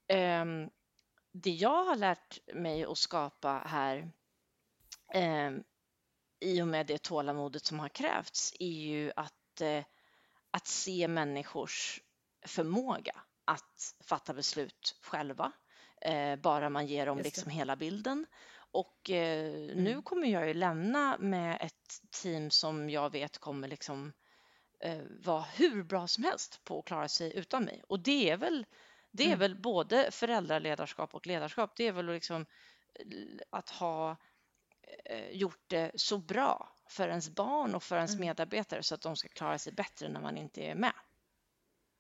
ehm, 0.09 0.71
det 1.33 1.51
jag 1.51 1.85
har 1.85 1.97
lärt 1.97 2.39
mig 2.55 2.85
att 2.85 2.99
skapa 2.99 3.63
här 3.67 4.11
eh, 5.15 5.51
i 6.41 6.63
och 6.63 6.69
med 6.69 6.87
det 6.87 7.03
tålamodet 7.03 7.65
som 7.65 7.81
har 7.81 7.89
krävts 7.89 8.55
är 8.59 8.67
ju 8.81 9.13
att, 9.17 9.63
att 10.51 10.67
se 10.67 11.09
människors 11.09 12.01
förmåga 12.47 13.23
att 13.45 13.95
fatta 14.05 14.35
beslut 14.35 14.99
själva, 15.03 15.53
eh, 16.01 16.37
bara 16.37 16.71
man 16.71 16.87
ger 16.87 17.07
dem 17.07 17.19
liksom 17.19 17.51
hela 17.51 17.77
bilden. 17.77 18.27
Och 18.57 19.11
eh, 19.11 19.53
nu 19.77 19.91
Mm. 19.91 20.03
kommer 20.03 20.29
jag 20.29 20.49
ju 20.49 20.55
lämna 20.55 21.17
med 21.19 21.59
ett 21.61 22.01
team 22.23 22.51
som 22.51 22.91
jag 22.91 23.11
vet 23.13 23.39
kommer 23.39 23.69
liksom 23.69 24.13
eh, 24.81 25.03
vara 25.25 25.43
hur 25.43 25.83
bra 25.83 26.09
som 26.09 26.25
helst 26.25 26.65
på 26.65 26.79
att 26.79 26.85
klara 26.85 27.09
sig 27.09 27.37
utan 27.37 27.65
mig. 27.65 27.83
Och 27.89 28.01
det 28.01 28.31
är 28.31 28.37
väl, 28.37 28.67
det 29.11 29.25
är 29.25 29.27
Mm. 29.27 29.39
väl 29.39 29.57
både 29.63 30.11
föräldraledarskap 30.11 31.15
och 31.15 31.27
ledarskap. 31.27 31.77
Det 31.77 31.85
är 31.89 31.93
väl 31.93 32.07
liksom 32.07 32.43
eh, 32.95 33.07
att 33.51 33.71
ha 33.71 34.17
eh, 35.05 35.31
gjort 35.31 35.65
det 35.67 35.91
så 35.95 36.19
bra 36.19 36.77
för 36.89 37.09
ens 37.09 37.31
barn 37.31 37.75
och 37.75 37.83
för 37.83 37.97
ens 37.97 38.15
Mm. 38.15 38.27
medarbetare 38.27 38.83
så 38.83 38.95
att 38.95 39.03
de 39.03 39.17
ska 39.17 39.29
klara 39.29 39.59
sig 39.59 39.73
bättre 39.73 40.09
när 40.09 40.21
man 40.21 40.37
inte 40.37 40.63
är 40.63 40.75
med. 40.75 40.93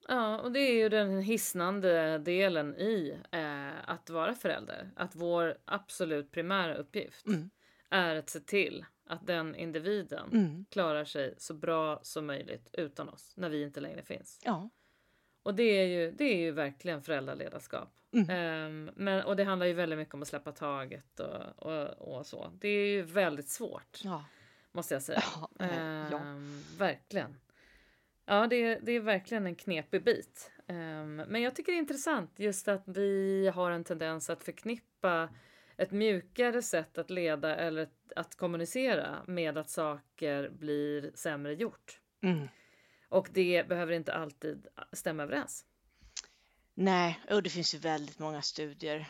Ja, 0.08 0.38
och 0.40 0.52
det 0.52 0.60
är 0.60 0.74
ju 0.74 0.88
den 0.88 1.20
hisnande 1.22 2.18
delen 2.18 2.74
i 2.76 3.18
eh, 3.30 3.90
att 3.90 4.10
vara 4.10 4.34
förälder. 4.34 4.90
Att 4.96 5.16
vår 5.16 5.58
absolut 5.64 6.30
primära 6.30 6.74
uppgift 6.74 7.26
Mm. 7.26 7.50
är 7.90 8.16
att 8.16 8.30
se 8.30 8.40
till 8.40 8.84
att 9.06 9.26
den 9.26 9.54
individen 9.54 10.28
Mm. 10.32 10.64
klarar 10.70 11.04
sig 11.04 11.34
så 11.38 11.54
bra 11.54 12.00
som 12.02 12.26
möjligt 12.26 12.68
utan 12.72 13.08
oss 13.08 13.32
när 13.36 13.48
vi 13.48 13.62
inte 13.62 13.80
längre 13.80 14.02
finns. 14.02 14.40
Ja. 14.44 14.70
Och 15.42 15.54
det 15.54 15.62
är 15.62 15.86
ju, 15.86 16.10
det 16.12 16.24
är 16.24 16.36
ju 16.36 16.50
verkligen 16.50 17.02
föräldraledarskap. 17.02 17.88
Mm. 18.12 18.30
Ehm, 18.30 18.90
men, 18.96 19.24
och 19.24 19.36
det 19.36 19.44
handlar 19.44 19.66
ju 19.66 19.72
väldigt 19.72 19.98
mycket 19.98 20.14
om 20.14 20.22
att 20.22 20.28
släppa 20.28 20.52
taget 20.52 21.20
och, 21.20 21.66
och, 21.72 21.88
och 22.18 22.26
så. 22.26 22.50
Det 22.60 22.68
är 22.68 22.86
ju 22.86 23.02
väldigt 23.02 23.48
svårt 23.48 24.00
Ja. 24.04 24.24
måste 24.72 24.94
jag 24.94 25.02
säga. 25.02 25.22
Ja. 25.34 25.48
ja. 25.58 26.18
Ehm, 26.18 26.62
verkligen. 26.78 27.36
Ja, 28.26 28.46
det, 28.46 28.56
är- 28.56 28.80
det 28.82 28.92
är 28.92 29.00
verkligen 29.00 29.46
en 29.46 29.54
knepig 29.54 30.04
bit. 30.04 30.50
Ehm, 30.66 31.16
men 31.16 31.42
jag 31.42 31.54
tycker 31.56 31.72
det 31.72 31.76
är 31.78 31.80
intressant 31.80 32.32
just 32.36 32.68
att 32.68 32.82
vi 32.88 33.48
har 33.54 33.70
en 33.70 33.84
tendens 33.84 34.30
att 34.30 34.44
förknippa 34.44 35.28
ett 35.76 35.90
mjukare 35.90 36.62
sätt 36.62 36.98
att 36.98 37.10
leda 37.10 37.56
eller 37.56 37.88
att 38.16 38.34
kommunicera 38.36 39.22
med 39.26 39.58
att 39.58 39.70
saker 39.70 40.48
blir 40.50 41.12
sämre 41.14 41.54
gjort. 41.54 42.00
Mm. 42.22 42.48
Och 43.08 43.28
det 43.32 43.68
behöver 43.68 43.92
inte 43.92 44.14
alltid 44.14 44.66
stämma 44.92 45.22
överens. 45.22 45.66
Nej, 46.74 47.20
och 47.30 47.42
det 47.42 47.50
finns 47.50 47.74
ju 47.74 47.78
väldigt 47.78 48.18
många 48.18 48.42
studier 48.42 49.06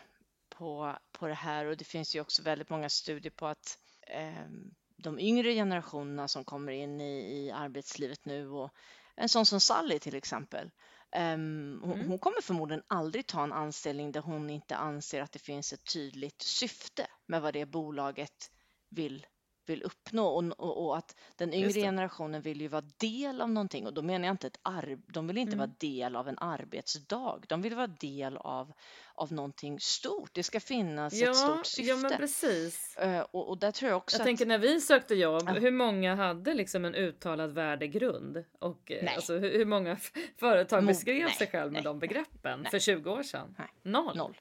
på, 0.49 0.97
på 1.12 1.27
det 1.27 1.35
här 1.35 1.67
och 1.67 1.77
det 1.77 1.85
finns 1.85 2.17
ju 2.17 2.21
också 2.21 2.43
väldigt 2.43 2.71
många 2.71 2.89
studier 2.89 3.33
på 3.33 3.47
att 3.47 3.79
eh, 4.07 4.49
de 4.97 5.19
yngre 5.19 5.55
generationerna 5.55 6.29
som 6.29 6.45
kommer 6.45 6.73
in 6.73 7.01
i, 7.01 7.45
i 7.47 7.51
arbetslivet 7.51 8.25
nu 8.25 8.49
och 8.49 8.71
en 9.17 9.29
sån 9.29 9.47
som 9.47 9.61
Sally 9.61 9.99
till 9.99 10.15
exempel. 10.15 10.71
ehm, 11.12 11.81
hon, 11.83 11.93
Mm. 11.93 12.09
hon 12.09 12.19
kommer 12.19 12.41
förmodligen 12.43 12.83
aldrig 12.87 13.27
ta 13.27 13.43
en 13.45 13.53
anställning 13.53 14.12
där 14.12 14.21
hon 14.21 14.51
inte 14.51 14.77
anser 14.77 15.23
att 15.23 15.33
det 15.33 15.39
finns 15.39 15.73
ett 15.73 15.93
tydligt 15.93 16.43
syfte 16.43 17.07
med 17.27 17.43
vad 17.43 17.55
det 17.55 17.67
bolaget 17.67 18.51
vill, 18.91 19.27
vill 19.67 19.83
uppnå 19.83 20.27
och, 20.27 20.45
och, 20.61 20.87
och 20.87 20.97
att 20.97 21.17
den 21.37 21.55
yngre 21.55 21.73
generationen 21.73 22.43
vill 22.43 22.61
ju 22.61 22.69
vara 22.69 22.85
del 22.97 23.41
av 23.41 23.51
någonting 23.51 23.87
och 23.87 23.95
då 23.95 24.03
menar 24.03 24.27
jag 24.27 24.35
inte 24.35 24.47
ett 24.47 24.59
arb 24.62 25.12
de 25.12 25.27
vill 25.27 25.39
inte 25.39 25.53
Mm. 25.53 25.59
vara 25.59 25.77
del 25.79 26.17
av 26.17 26.29
en 26.29 26.39
arbetsdag. 26.39 27.41
De 27.49 27.62
vill 27.62 27.75
vara 27.75 27.87
del 27.87 28.37
av, 28.37 28.73
av 29.15 29.33
någonting 29.33 29.81
stort. 29.81 30.31
Det 30.35 30.43
ska 30.43 30.61
finnas 30.61 31.12
ett 31.15 31.21
Ja, 31.21 31.35
stort 31.35 31.67
syfte. 31.67 31.89
ja 31.91 31.97
men 31.97 32.17
precis. 32.17 32.97
Eh, 32.97 33.21
och, 33.31 33.49
och 33.49 33.59
där 33.59 33.73
tror 33.73 33.89
jag 33.91 33.97
också 33.97 34.17
Jag 34.17 34.21
att 34.21 34.27
tänker 34.27 34.47
när 34.47 34.59
vi 34.59 34.81
sökte 34.81 35.15
jobb, 35.15 35.43
Ja. 35.47 35.53
hur 35.53 35.71
många 35.71 36.15
hade 36.15 36.55
liksom 36.55 36.85
en 36.85 36.95
uttalad 36.95 37.53
värdegrund? 37.53 38.45
Och 38.59 38.93
eh, 38.93 39.05
Nej. 39.05 39.15
alltså, 39.15 39.39
hur, 39.39 39.53
hur 39.53 39.65
många 39.65 39.97
företag 40.37 40.83
Mo- 40.83 40.87
beskrev 40.87 41.25
nej, 41.25 41.35
sig 41.35 41.47
själv 41.47 41.73
med 41.73 41.83
nej, 41.83 41.83
de 41.85 41.99
begreppen 41.99 42.61
nej. 42.61 42.71
för 42.71 42.79
20 42.79 43.11
år 43.11 43.23
sedan? 43.23 43.55
Nej. 43.59 43.69
Noll. 43.83 44.17
noll. 44.17 44.37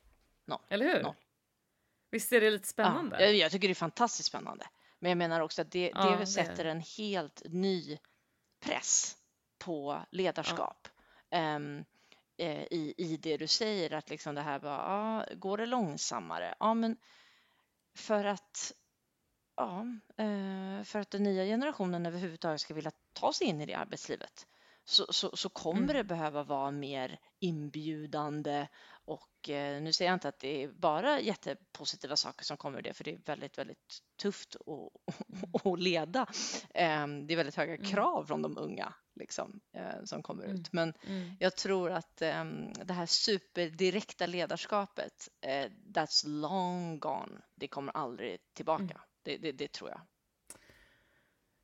Eller 0.69 0.85
hur? 0.95 1.03
Noll. 1.03 1.15
Visst 2.11 2.31
är 2.33 2.41
det 2.41 2.49
lite 2.51 2.67
spännande? 2.67 3.17
Ja, 3.25 3.27
jag 3.27 3.51
tycker 3.51 3.67
det 3.67 3.71
är 3.71 3.75
fantastiskt 3.75 4.27
spännande. 4.29 4.65
Men 5.03 5.09
jag 5.09 5.17
menar 5.17 5.39
också 5.39 5.61
att 5.61 5.71
det, 5.71 5.91
Ja, 5.95 6.15
det 6.19 6.27
sätter 6.27 6.63
det. 6.63 6.71
en 6.71 6.83
helt 6.97 7.41
ny 7.45 7.97
press 8.59 9.17
på 9.59 10.03
ledarskap. 10.11 10.87
Ehm, 11.29 11.85
eh, 12.37 12.63
i, 12.63 12.93
I 12.97 13.17
det 13.17 13.37
du 13.37 13.47
säger 13.47 13.93
att 13.93 14.09
liksom 14.09 14.35
det 14.35 14.41
här 14.41 14.59
bara, 14.59 14.77
ja, 15.29 15.35
går 15.35 15.57
det 15.57 15.65
långsammare? 15.65 16.55
Ja, 16.59 16.73
men 16.73 16.97
för 17.95 18.25
att 18.25 18.73
ja, 19.55 19.85
eh, 20.17 20.83
för 20.83 20.99
att 20.99 21.11
den 21.11 21.23
nya 21.23 21.43
generationen 21.45 22.05
överhuvudtaget 22.05 22.61
ska 22.61 22.73
vilja 22.73 22.91
ta 23.13 23.33
sig 23.33 23.47
in 23.47 23.61
i 23.61 23.65
det 23.65 23.73
arbetslivet 23.73 24.47
så, 24.85 25.05
så, 25.13 25.35
så 25.37 25.49
kommer 25.49 25.81
Mm. 25.83 25.95
det 25.95 26.03
behöva 26.03 26.43
vara 26.43 26.71
mer 26.71 27.19
inbjudande 27.39 28.67
och 29.05 29.49
eh, 29.49 29.81
nu 29.81 29.93
säger 29.93 30.11
jag 30.11 30.15
inte 30.15 30.27
att 30.29 30.39
det 30.39 30.63
är 30.63 30.67
bara 30.71 31.19
jättepositiva 31.19 32.15
saker 32.15 32.45
som 32.45 32.57
kommer 32.57 32.77
ur 32.77 32.81
det, 32.81 32.93
för 32.93 33.03
det 33.03 33.11
är 33.13 33.21
väldigt, 33.25 33.57
väldigt 33.57 33.99
tufft 34.21 34.55
att, 34.55 35.79
leda. 35.79 36.21
Eh, 36.69 37.07
det 37.07 37.33
är 37.33 37.35
väldigt 37.35 37.55
höga 37.55 37.75
Mm. 37.75 37.85
krav 37.91 38.25
från 38.25 38.41
de 38.41 38.57
unga 38.57 38.93
liksom, 39.19 39.59
eh, 39.77 40.03
som 40.05 40.23
kommer 40.23 40.43
Mm. 40.43 40.55
ut. 40.55 40.73
Men 40.73 40.93
Mm. 41.07 41.35
jag 41.39 41.55
tror 41.55 41.91
att 41.91 42.21
eh, 42.21 42.43
det 42.85 42.93
här 42.93 43.05
superdirekta 43.05 44.25
ledarskapet, 44.25 45.29
eh, 45.41 45.69
that's 45.93 46.27
long 46.27 46.99
gone. 46.99 47.41
Det 47.55 47.67
kommer 47.67 47.91
aldrig 47.97 48.39
tillbaka. 48.53 48.83
Mm. 48.83 48.97
Det, 49.23 49.37
det, 49.37 49.51
det 49.51 49.71
tror 49.71 49.89
jag. 49.89 50.01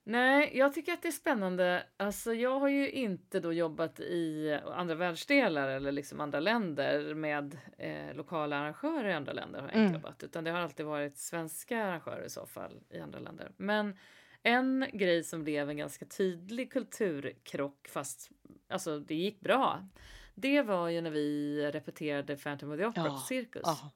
Nej, 0.04 0.52
jag 0.58 0.74
tycker 0.74 0.94
att 0.94 1.02
det 1.02 1.08
är 1.08 1.12
spännande. 1.12 1.84
Alltså, 1.98 2.34
jag 2.34 2.60
har 2.60 2.68
ju 2.70 2.92
inte 2.92 3.40
då 3.40 3.54
jobbat 3.54 4.00
i 4.00 4.54
andra 4.66 4.96
världsdelar 4.96 5.68
eller 5.68 5.92
liksom 5.92 6.20
andra 6.20 6.40
länder 6.40 7.14
med 7.14 7.58
eh, 7.78 8.14
lokala 8.16 8.58
arrangörer 8.58 9.10
i 9.10 9.14
andra 9.14 9.34
länder 9.34 9.60
har 9.62 9.68
jag 9.68 9.78
Mm. 9.78 9.94
jobbat, 9.94 10.24
utan 10.24 10.44
det 10.44 10.52
har 10.52 10.60
alltid 10.60 10.86
varit 10.86 11.18
svenska 11.18 11.84
arrangörer 11.84 12.26
i 12.26 12.30
så 12.30 12.46
fall 12.46 12.80
i 12.90 13.00
andra 13.00 13.20
länder. 13.20 13.52
Men 13.58 13.98
en 14.44 14.86
grej 14.94 15.24
som 15.24 15.44
blev 15.44 15.70
en 15.70 15.78
ganska 15.78 16.06
tydlig 16.06 16.72
kulturkrock, 16.72 17.88
fast 17.88 18.30
alltså 18.70 19.00
det 19.00 19.16
gick 19.16 19.40
bra. 19.40 19.88
Det 20.36 20.62
var 20.62 20.90
ju 20.90 21.02
när 21.02 21.12
vi 21.12 21.62
repeterade 21.72 22.36
Phantom 22.38 22.72
of 22.72 22.78
the 22.78 22.86
Opera 22.86 23.04
på 23.04 23.10
Ja, 23.10 23.24
Cirkus. 23.28 23.62
ja. 23.66 23.92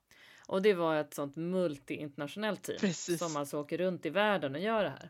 Och 0.47 0.62
det 0.62 0.74
var 0.74 0.95
ett 0.95 1.14
sånt 1.14 1.36
multi-internationellt 1.36 2.64
team 2.64 2.78
Precis. 2.80 3.20
som 3.20 3.38
alltså 3.38 3.58
åker 3.60 3.78
runt 3.78 4.06
i 4.06 4.10
världen 4.10 4.56
och 4.56 4.62
gör 4.62 4.84
det 4.84 4.89
här. 4.89 5.08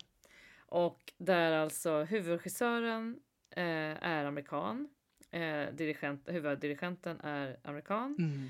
Och 0.73 1.13
där 1.17 1.51
alltså 1.51 2.03
huvudregissören 2.03 3.19
eh, 3.49 3.63
är 4.03 4.25
amerikan, 4.25 4.89
eh, 5.31 5.73
dirigent, 5.73 6.29
huvuddirigenten 6.29 7.19
är 7.19 7.57
amerikan 7.63 8.15
Mm. 8.19 8.49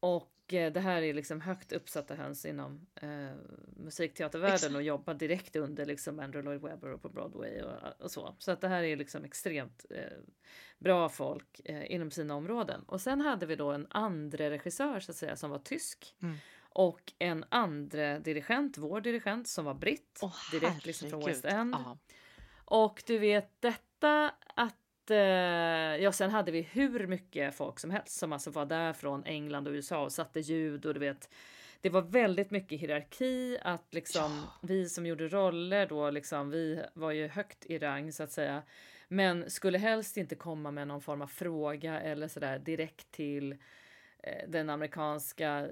och 0.00 0.54
eh, 0.54 0.72
det 0.72 0.80
här 0.80 1.02
är 1.02 1.14
liksom 1.14 1.40
högt 1.40 1.72
uppsatta 1.72 2.14
höns 2.14 2.44
inom 2.44 2.86
eh, 2.94 3.34
musikteatervärlden 3.76 4.54
Exakt. 4.54 4.74
och 4.74 4.82
jobbar 4.82 5.14
direkt 5.14 5.56
under 5.56 5.86
liksom 5.86 6.18
Andrew 6.20 6.42
Lloyd 6.50 6.62
Webber 6.62 6.92
och 6.92 7.02
på 7.02 7.08
Broadway 7.08 7.62
och, 7.62 8.00
och 8.00 8.10
så. 8.10 8.34
Så 8.38 8.50
att 8.52 8.60
det 8.60 8.68
här 8.68 8.82
är 8.82 8.96
liksom 8.96 9.24
extremt 9.24 9.86
eh, 9.90 10.18
bra 10.78 11.08
folk 11.08 11.60
eh, 11.64 11.92
inom 11.92 12.10
sina 12.10 12.34
områden. 12.34 12.82
Och 12.86 13.00
sen 13.00 13.20
hade 13.20 13.46
vi 13.46 13.56
då 13.56 13.70
en 13.72 13.86
andre 13.90 14.50
regissör 14.50 15.00
så 15.00 15.10
att 15.12 15.16
säga 15.16 15.36
som 15.36 15.50
var 15.50 15.58
tysk 15.58 16.14
Mm. 16.22 16.36
Och 16.74 17.12
en 17.18 17.44
andre 17.48 18.18
dirigent, 18.18 18.78
vår 18.78 19.00
dirigent 19.00 19.48
som 19.48 19.64
var 19.64 19.74
britt, 19.74 20.20
Åh, 20.22 20.34
direkt 20.50 20.86
liksom 20.86 21.10
från 21.10 21.24
West. 21.24 21.44
End. 21.44 21.74
Ja. 21.74 21.98
Och 22.64 23.02
du 23.06 23.18
vet 23.18 23.50
detta 23.60 24.32
att 24.54 25.10
eh, 25.10 25.16
ja, 26.02 26.12
sen 26.12 26.30
hade 26.30 26.52
vi 26.52 26.62
hur 26.62 27.06
mycket 27.06 27.54
folk 27.54 27.78
som 27.80 27.90
helst 27.90 28.18
som 28.18 28.32
alltså 28.32 28.50
var 28.50 28.66
där 28.66 28.92
från 28.92 29.24
England 29.24 29.66
och 29.68 29.72
USA 29.72 30.04
och 30.04 30.12
satte 30.12 30.40
ljud 30.40 30.86
och 30.86 30.94
du 30.94 31.00
vet. 31.00 31.30
Det 31.80 31.90
var 31.90 32.02
väldigt 32.02 32.50
mycket 32.50 32.80
hierarki 32.80 33.58
att 33.62 33.94
liksom 33.94 34.22
Ja. 34.44 34.52
vi 34.62 34.88
som 34.88 35.06
gjorde 35.06 35.28
roller 35.28 35.86
då 35.86 36.10
liksom 36.10 36.50
vi 36.50 36.82
var 36.94 37.10
ju 37.10 37.28
högt 37.28 37.66
i 37.66 37.78
rang 37.78 38.12
så 38.12 38.22
att 38.22 38.32
säga. 38.32 38.62
Men 39.08 39.50
skulle 39.50 39.78
helst 39.78 40.16
inte 40.16 40.34
komma 40.34 40.70
med 40.70 40.88
någon 40.88 41.00
form 41.00 41.22
av 41.22 41.26
fråga 41.26 42.00
eller 42.00 42.28
sådär 42.28 42.58
direkt 42.58 43.10
till 43.10 43.56
Eh, 44.22 44.48
den 44.48 44.70
amerikanska 44.70 45.68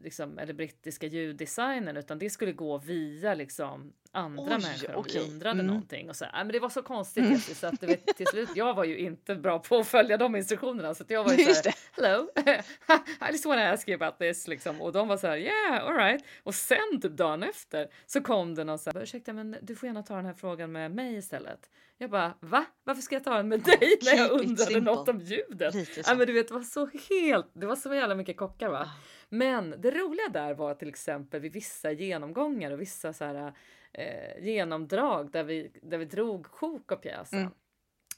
liksom, 0.00 0.38
eller 0.38 0.54
brittiska 0.54 1.06
ljuddesignern 1.06 1.96
utan 1.96 2.18
det 2.18 2.30
skulle 2.30 2.52
gå 2.52 2.78
via 2.78 3.34
liksom 3.34 3.92
andra 4.12 4.42
Oj, 4.42 4.48
människor 4.50 4.94
om 4.94 5.04
vi 5.12 5.18
undrade 5.18 5.54
Mm. 5.54 5.66
någonting 5.66 6.10
och 6.10 6.16
så. 6.16 6.24
men 6.32 6.48
det 6.48 6.58
var 6.60 6.68
så 6.68 6.82
konstigt 6.82 7.30
Jessie, 7.30 7.54
så 7.54 7.66
att 7.66 7.82
vet, 7.82 8.06
till 8.16 8.26
slut 8.26 8.48
jag 8.54 8.74
var 8.74 8.84
ju 8.84 8.98
inte 8.98 9.34
bra 9.34 9.58
på 9.58 9.76
att 9.78 9.86
följa 9.88 10.16
de 10.16 10.36
instruktionerna 10.36 10.94
så 10.94 11.02
att 11.02 11.10
jag 11.10 11.24
var 11.24 11.32
ju 11.32 11.44
så 11.54 11.68
här, 11.68 11.74
hello 11.96 12.28
I 13.28 13.32
just 13.32 13.46
wanna 13.46 13.70
ask 13.72 13.88
you 13.88 14.02
about 14.04 14.18
this 14.18 14.48
liksom 14.48 14.82
och 14.82 14.92
de 14.92 15.08
var 15.08 15.16
så 15.16 15.26
här 15.26 15.36
yeah 15.36 15.86
alright 15.86 16.24
och 16.42 16.54
sen 16.54 17.00
typ 17.02 17.12
dagen 17.12 17.42
efter 17.42 17.88
så 18.06 18.20
kom 18.20 18.54
det 18.54 18.64
någon 18.64 18.78
så 18.78 18.90
här 18.90 19.02
ursäkta 19.02 19.32
men 19.32 19.56
du 19.62 19.76
får 19.76 19.86
gärna 19.86 20.02
ta 20.02 20.16
den 20.16 20.26
här 20.26 20.34
frågan 20.34 20.72
med 20.72 20.90
mig 20.90 21.16
istället. 21.16 21.70
Jag 22.00 22.10
bara 22.10 22.34
va? 22.40 22.64
Varför 22.84 23.02
ska 23.02 23.14
jag 23.14 23.24
ta 23.24 23.34
den 23.36 23.48
med 23.48 23.60
dig 23.60 23.98
när 24.02 24.14
jag 24.16 24.30
undrade 24.30 24.80
något 24.80 25.08
om 25.08 25.20
ljudet? 25.20 25.74
Ja, 26.06 26.14
men 26.14 26.26
du 26.26 26.32
vet, 26.32 26.48
det 26.48 26.54
var 26.54 26.62
så 26.62 26.90
helt, 27.10 27.50
det 27.52 27.66
var 27.66 27.76
så 27.76 27.94
jävla 27.94 28.14
mycket 28.14 28.36
kockar 28.36 28.68
va. 28.68 28.82
Ja. 28.84 28.90
Men 29.28 29.74
det 29.78 29.90
roliga 29.90 30.28
där 30.28 30.54
var 30.54 30.74
till 30.74 30.88
exempel 30.88 31.40
vid 31.40 31.52
vissa 31.52 31.92
genomgångar 31.92 32.70
och 32.70 32.80
vissa 32.80 33.12
så 33.12 33.24
här, 33.24 33.52
eh, 33.92 34.44
genomdrag 34.44 35.30
där 35.30 35.44
vi, 35.44 35.70
där 35.82 35.98
vi 35.98 36.04
drog 36.04 36.46
sjok 36.46 36.92
av 36.92 36.96
pjäsen. 36.96 37.40
Mm. 37.40 37.52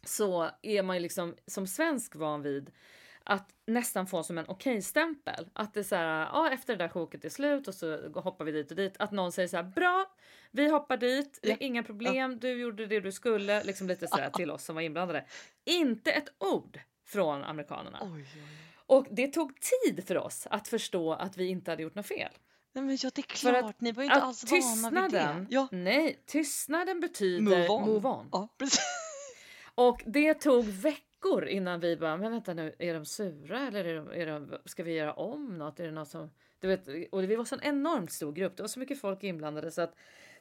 Så 0.05 0.51
är 0.63 0.83
man 0.83 0.97
ju 0.97 1.03
liksom 1.03 1.37
som 1.47 1.67
svensk 1.67 2.15
van 2.15 2.43
vid 2.43 2.71
att 3.25 3.51
nästan 3.67 4.07
få 4.07 4.23
som 4.23 4.39
en 4.39 4.45
okej-stämpel. 4.49 5.49
Att 5.53 5.75
det 5.75 5.81
är 5.81 5.85
så 5.85 5.97
här, 5.97 6.29
ja 6.33 6.51
efter 6.53 6.77
det 6.77 6.85
där 6.85 6.89
sjoket 6.89 7.25
är 7.25 7.29
slut 7.29 7.69
och 7.69 7.75
så 7.75 8.09
hoppar 8.09 8.45
vi 8.45 8.53
dit 8.53 8.71
och 8.71 8.77
dit. 8.77 8.95
Att 8.99 9.11
någon 9.13 9.33
säger 9.33 9.49
så 9.49 9.57
här, 9.57 9.65
bra, 9.65 10.07
vi 10.51 10.69
hoppar 10.71 10.97
dit, 10.97 11.39
Ja. 11.43 11.57
inga 11.61 11.83
problem, 11.83 12.39
du 12.39 12.61
gjorde 12.61 12.87
det 12.87 13.01
du 13.01 13.13
skulle, 13.13 13.65
liksom 13.65 13.89
lite 13.89 14.07
så 14.07 14.17
här 14.17 14.31
till 14.35 14.51
oss 14.51 14.65
som 14.65 14.75
var 14.75 14.83
inblandade. 14.83 15.25
Inte 15.65 16.11
ett 16.11 16.29
ord 16.39 16.81
från 17.05 17.45
amerikanerna. 17.45 17.99
Oj, 18.03 18.27
oj. 18.35 18.70
Och 18.91 19.07
det 19.11 19.27
tog 19.29 19.53
tid 19.61 20.07
för 20.07 20.19
oss 20.19 20.47
att 20.51 20.69
förstå 20.69 21.13
att 21.13 21.37
vi 21.37 21.47
inte 21.49 21.71
hade 21.71 21.83
gjort 21.83 21.95
något 21.95 22.07
fel. 22.07 22.33
Nej, 22.73 22.85
men 22.85 22.99
ja, 23.03 23.11
det 23.15 23.21
är 23.33 23.37
För 23.37 23.53
att- 23.55 23.61
klart. 23.61 23.81
Ni 23.81 23.93
var 23.93 24.03
ju 24.03 24.07
inte 24.07 24.17
Att 24.19 24.25
alls 24.25 24.45
vana 24.83 25.03
vid 25.03 25.13
det. 25.13 25.47
Ja, 25.51 25.69
nej, 25.73 26.23
tystnaden 26.27 27.01
betyder 27.01 27.43
move 27.43 27.69
on. 27.69 27.83
move 27.83 28.09
on. 28.09 28.29
Ja. 28.33 28.49
Och 29.75 30.03
det 30.07 30.35
tog 30.35 30.65
veckor 30.65 31.47
innan 31.47 31.81
vi 31.81 31.97
bara, 31.97 32.17
men 32.17 32.33
vänta 32.33 32.55
nu, 32.55 32.75
är 32.79 32.95
de 32.95 33.05
sura 33.05 33.67
eller 33.69 33.85
är 33.85 33.95
de, 33.97 34.09
är 34.13 34.27
de, 34.27 34.59
ska 34.65 34.83
vi 34.83 34.93
göra 34.93 35.13
om 35.13 35.59
något? 35.59 35.81
Är 35.81 35.85
det 35.85 35.91
något 35.93 36.09
som, 36.09 36.31
du 36.61 36.69
vet, 36.69 37.13
och 37.13 37.23
vi 37.31 37.37
var 37.37 37.45
så 37.45 37.55
en 37.55 37.63
enormt 37.63 38.13
stor 38.13 38.33
grupp, 38.33 38.57
det 38.57 38.63
var 38.63 38.69
så 38.69 38.79
mycket 38.81 39.01
folk 39.01 39.25
inblandade 39.25 39.71
så 39.71 39.83
att 39.83 39.95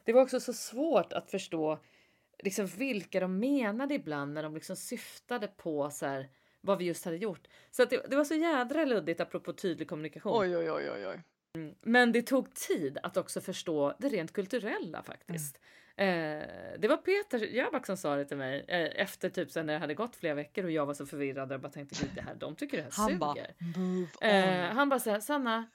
det 0.04 0.12
var 0.12 0.22
också 0.22 0.40
så 0.40 0.52
svårt 0.52 1.12
att 1.12 1.30
förstå 1.30 1.78
liksom 2.42 2.66
vilka 2.66 3.20
de 3.20 3.38
menade 3.38 3.94
ibland 3.94 4.34
när 4.34 4.42
de 4.42 4.54
liksom 4.54 4.76
syftade 4.76 5.46
på 5.48 5.90
så 5.90 6.06
här, 6.06 6.28
vad 6.60 6.78
vi 6.78 6.84
just 6.84 7.04
hade 7.04 7.16
gjort. 7.16 7.48
Så 7.70 7.82
att 7.82 7.90
det, 7.90 8.10
det 8.10 8.16
var 8.16 8.24
så 8.24 8.34
jädra 8.34 8.84
luddigt 8.84 9.20
apropå 9.20 9.52
tydlig 9.52 9.88
kommunikation. 9.88 10.40
Oj, 10.40 10.56
oj, 10.56 10.70
oj, 10.70 10.90
oj, 10.90 11.06
oj. 11.06 11.22
Men 11.82 12.12
det 12.12 12.22
tog 12.22 12.54
tid 12.54 12.98
att 13.02 13.16
också 13.16 13.40
förstå 13.40 13.94
det 13.98 14.08
rent 14.08 14.32
kulturella 14.32 15.02
faktiskt. 15.02 15.60
Eh, 15.96 16.06
det 16.78 16.88
var 16.88 16.96
Peter 16.96 17.38
Jöback 17.38 17.86
som 17.86 17.96
sa 17.96 18.16
det 18.16 18.24
till 18.24 18.36
mig 18.36 18.64
eh, 18.68 19.02
efter 19.02 19.28
typ 19.30 19.50
sen 19.50 19.66
när 19.66 19.72
det 19.72 19.78
hade 19.78 19.94
gått 19.94 20.16
flera 20.16 20.34
veckor 20.34 20.64
och 20.64 20.70
jag 20.70 20.86
var 20.86 20.94
så 20.94 21.06
förvirrad 21.06 21.52
och 21.52 21.60
bara 21.60 21.72
tänkte 21.72 21.96
gud 22.04 22.10
det 22.14 22.22
här, 22.22 22.34
de 22.34 22.56
tycker 22.56 22.76
det 22.76 22.82
här 22.82 22.92
Han 22.96 23.08
suger. 23.10 23.54
on. 23.76 24.08
eh, 24.20 24.72
han 24.74 24.88
bara 24.88 25.00
såhär, 25.00 25.20
Sanna, 25.20 25.66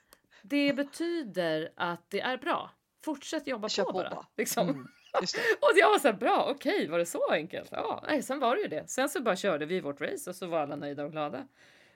det 0.42 0.72
betyder 0.72 1.72
att 1.76 2.10
det 2.10 2.20
är 2.20 2.36
bra. 2.36 2.70
Fortsätt 3.04 3.46
jobba 3.46 3.68
Kör 3.68 3.84
på, 3.84 3.92
på 3.92 3.98
bara. 3.98 4.26
Liksom. 4.36 4.68
Mm. 4.68 4.88
Och 5.60 5.70
jag 5.76 5.90
var 5.90 5.98
så 5.98 6.08
här, 6.08 6.14
bra, 6.14 6.52
okej, 6.54 6.88
var 6.88 6.98
det 6.98 7.06
så 7.06 7.30
enkelt? 7.30 7.68
Ja, 7.72 8.04
nej, 8.06 8.22
sen 8.22 8.40
var 8.40 8.56
det 8.56 8.62
ju 8.62 8.68
det. 8.68 8.90
Sen 8.90 9.08
så 9.08 9.22
bara 9.22 9.36
körde 9.36 9.66
vi 9.66 9.80
vårt 9.80 10.00
race 10.00 10.30
och 10.30 10.36
så 10.36 10.46
var 10.46 10.58
alla 10.58 10.76
nöjda 10.76 11.04
och 11.04 11.12
glada. 11.12 11.48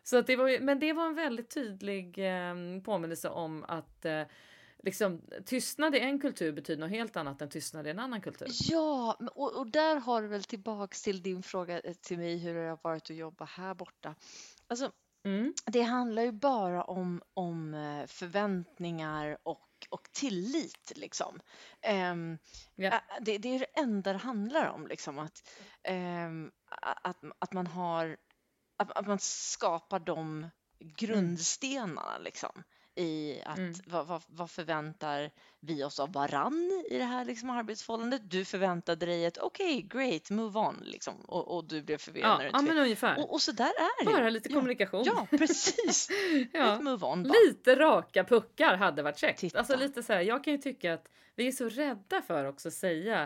Så 0.03 0.17
att 0.19 0.27
det 0.27 0.37
var 0.37 0.49
ju, 0.49 0.61
men 0.61 0.79
det 0.79 0.93
var 0.93 1.07
en 1.07 1.15
väldigt 1.15 1.51
tydlig 1.55 2.19
eh, 2.19 2.55
påminnelse 2.85 3.29
om 3.29 3.65
att 3.69 4.05
eh, 4.05 4.23
liksom, 4.83 5.23
tystnad 5.45 5.95
i 5.95 6.01
en 6.01 6.21
kultur 6.21 6.53
betyder 6.53 6.81
något 6.81 6.91
helt 6.91 7.17
annat 7.17 7.43
än 7.43 7.49
tystnad 7.49 7.87
i 7.87 7.91
en 7.91 7.99
annan 7.99 8.21
kultur. 8.21 8.49
Ja, 8.71 9.19
och, 9.35 9.53
och 9.57 9.67
där 9.67 9.97
har 9.97 10.23
du 10.23 10.29
väl 10.29 10.45
tillbaks 10.45 11.03
till 11.03 11.23
din 11.23 11.43
fråga 11.43 11.81
eh, 11.81 11.95
till 11.95 12.19
mig 12.19 12.39
hur 12.39 12.55
det 12.55 12.69
har 12.69 12.79
varit 12.83 13.11
att 13.11 13.17
jobba 13.17 13.45
här 13.45 13.75
borta. 13.75 14.15
Alltså, 14.67 14.93
Mm. 15.25 15.55
det 15.67 15.83
handlar 15.83 16.23
ju 16.23 16.33
bara 16.33 16.85
om, 16.85 17.23
om 17.35 17.75
eh, 17.75 18.07
förväntningar 18.07 19.39
och, 19.43 19.61
och 19.91 20.09
tillit 20.13 20.93
liksom. 20.97 21.41
Ehm, 21.83 22.39
Ja. 22.75 22.91
ä- 22.91 23.03
det, 23.21 23.39
det 23.39 23.49
är 23.49 23.59
det 23.59 23.81
enda 23.81 24.13
det 24.13 24.19
handlar 24.19 24.69
om 24.69 24.87
liksom 24.87 25.19
att, 25.19 25.49
ehm, 25.83 26.51
a- 26.71 26.99
att, 27.03 27.17
att 27.39 27.53
man 27.53 27.67
har 27.67 28.17
att, 28.77 28.91
att 28.91 29.07
man 29.07 29.19
skapar 29.19 29.99
de 29.99 30.51
grundstenarna 30.79 32.19
liksom 32.19 32.63
i 32.95 33.41
att 33.45 33.59
Mm. 33.59 33.75
vad, 33.87 34.07
vad, 34.07 34.23
vad 34.27 34.51
förväntar 34.51 35.31
vi 35.61 35.85
oss 35.85 36.01
av 36.01 36.13
varann 36.13 36.85
i 36.91 36.99
det 36.99 37.05
här 37.05 37.25
liksom, 37.25 37.51
arbetsförhållandet? 37.51 38.31
Du 38.31 38.45
förväntade 38.45 39.07
dig 39.07 39.25
ett 39.25 39.39
okej, 39.39 39.83
great, 39.83 40.31
move 40.31 40.59
on 40.59 40.83
liksom 40.85 41.15
och, 41.21 41.57
och 41.57 41.65
du 41.65 41.83
blev 41.83 41.99
förvirrad 41.99 42.45
Ja, 42.45 42.51
ja, 42.53 42.63
men 42.63 42.79
ungefär. 42.79 43.19
och, 43.19 43.33
och 43.33 43.43
så 43.43 43.53
där 43.53 43.65
är 43.65 44.05
det 44.05 44.11
Bara 44.13 44.31
lite 44.31 44.49
ja, 44.49 44.55
kommunikation. 44.55 45.03
Ja, 45.07 45.27
precis. 45.31 46.09
Ja. 46.53 46.75
Ett 46.77 46.83
move 46.83 47.07
on 47.07 47.23
bara. 47.23 47.33
Lite 47.47 47.75
raka 47.77 48.25
puckar 48.25 48.77
hade 48.77 49.03
varit 49.03 49.19
käckt. 49.19 49.41
Titta. 49.41 49.59
Alltså 49.59 49.77
lite 49.77 50.03
så 50.03 50.13
här, 50.13 50.21
jag 50.21 50.45
kan 50.45 50.53
ju 50.53 50.59
tycka 50.59 50.95
att 50.95 51.09
vi 51.37 51.47
är 51.49 51.53
så 51.53 51.69
rädda 51.69 52.23
för 52.23 52.45
också 52.45 52.69
att 52.69 52.75
säga 52.75 53.23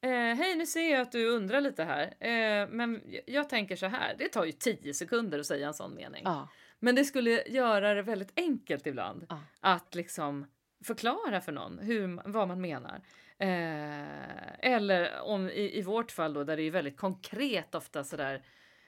eh, 0.00 0.10
Hej, 0.10 0.54
nu 0.54 0.66
ser 0.66 0.90
jag 0.92 1.00
att 1.00 1.12
du 1.12 1.26
undrar 1.28 1.60
lite 1.60 1.84
här. 1.84 2.02
Eh, 2.20 2.68
men 2.68 3.00
jag- 3.06 3.22
jag 3.26 3.48
tänker 3.48 3.76
så 3.76 3.86
här, 3.86 4.14
det 4.18 4.28
tar 4.28 4.44
ju 4.44 4.52
tio 4.52 4.94
sekunder 4.94 5.38
att 5.38 5.46
säga 5.46 5.66
en 5.66 5.74
sån 5.74 5.94
mening. 5.94 6.22
Ja, 6.24 6.48
Men 6.84 6.94
det 6.94 7.04
skulle 7.04 7.42
göra 7.46 7.94
det 7.94 8.02
väldigt 8.02 8.32
enkelt 8.36 8.86
ibland 8.86 9.26
Ja. 9.28 9.40
att 9.60 9.94
liksom 9.94 10.46
förklara 10.84 11.40
för 11.40 11.52
någon 11.52 11.78
hur, 11.78 12.20
vad 12.24 12.48
man 12.48 12.60
menar. 12.60 13.00
Eh, 13.38 14.70
eller 14.72 15.20
om 15.20 15.50
i, 15.50 15.78
i 15.78 15.82
vårt 15.82 16.10
fall 16.10 16.34
då 16.34 16.44
där 16.44 16.56
det 16.56 16.62
är 16.62 16.70
väldigt 16.70 16.96
konkret 16.96 17.74
ofta 17.74 18.04
sådär 18.04 18.42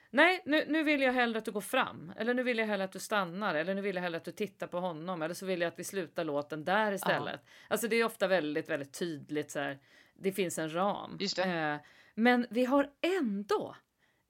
Nej, 0.09 0.41
nu, 0.45 0.65
nu 0.67 0.83
vill 0.83 1.01
jag 1.01 1.13
hellre 1.13 1.37
att 1.39 1.45
du 1.45 1.51
går 1.51 1.61
fram. 1.61 2.13
Eller 2.17 2.33
nu 2.33 2.43
vill 2.43 2.57
jag 2.57 2.65
hellre 2.65 2.85
att 2.85 2.91
du 2.91 2.99
stannar. 2.99 3.55
Eller 3.55 3.75
nu 3.75 3.81
vill 3.81 3.95
jag 3.95 4.03
hellre 4.03 4.17
att 4.17 4.25
du 4.25 4.31
tittar 4.31 4.67
på 4.67 4.79
honom. 4.79 5.21
Eller 5.21 5.33
så 5.33 5.45
vill 5.45 5.61
jag 5.61 5.67
att 5.67 5.79
vi 5.79 5.83
slutar 5.83 6.23
låten 6.23 6.65
där 6.65 6.91
istället. 6.91 7.41
Alltså 7.67 7.87
det 7.87 7.95
är 7.95 8.05
ofta 8.05 8.27
väldigt, 8.27 8.69
väldigt 8.69 8.99
tydligt 8.99 9.51
så 9.51 9.59
här. 9.59 9.79
Det 10.13 10.31
finns 10.31 10.59
en 10.59 10.73
ram. 10.75 11.17
Eh, 11.45 11.75
men 12.15 12.47
vi 12.49 12.65
har 12.65 12.89
ändå 13.19 13.75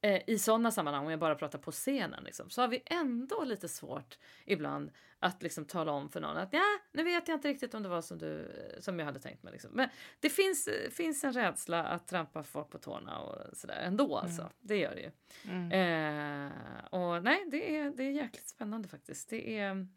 eh, 0.05 0.21
i 0.27 0.39
sådana 0.39 0.71
sammanhang, 0.71 1.05
om 1.05 1.11
jag 1.11 1.19
bara 1.19 1.35
pratar 1.35 1.59
på 1.59 1.71
scenen, 1.71 2.23
liksom, 2.23 2.49
så 2.49 2.61
har 2.61 2.67
vi 2.67 2.83
ändå 2.85 3.43
lite 3.43 3.67
svårt 3.67 4.17
ibland 4.45 4.91
att 5.19 5.43
liksom 5.43 5.65
tala 5.65 5.91
om 5.91 6.09
för 6.09 6.21
någon 6.21 6.37
att 6.37 6.53
ja, 6.53 6.79
nu 6.91 7.03
vet 7.03 7.27
jag 7.27 7.35
inte 7.35 7.47
riktigt 7.47 7.73
om 7.73 7.83
det 7.83 7.89
var 7.89 8.01
som, 8.01 8.17
du, 8.17 8.51
som 8.79 8.99
jag 8.99 9.05
hade 9.05 9.19
tänkt 9.19 9.43
mig. 9.43 9.53
Liksom. 9.53 9.71
Men 9.73 9.89
det 10.19 10.29
finns, 10.29 10.69
finns 10.91 11.23
en 11.23 11.33
rädsla 11.33 11.83
att 11.83 12.07
trampa 12.07 12.43
folk 12.43 12.69
på 12.69 12.77
tårna 12.77 13.19
och 13.19 13.57
sådär 13.57 13.75
ändå 13.75 14.17
alltså. 14.17 14.41
Mm. 14.41 14.53
Det 14.59 14.77
gör 14.77 14.95
det 14.95 15.01
ju. 15.01 15.11
Mm. 15.51 15.71
Eh, 15.71 16.85
och 16.85 17.23
nej, 17.23 17.45
det 17.47 17.77
är, 17.77 17.89
det 17.89 18.03
är 18.03 18.11
jäkligt 18.11 18.47
spännande 18.47 18.87
faktiskt. 18.87 19.29
Det 19.29 19.59
är, 19.59 19.87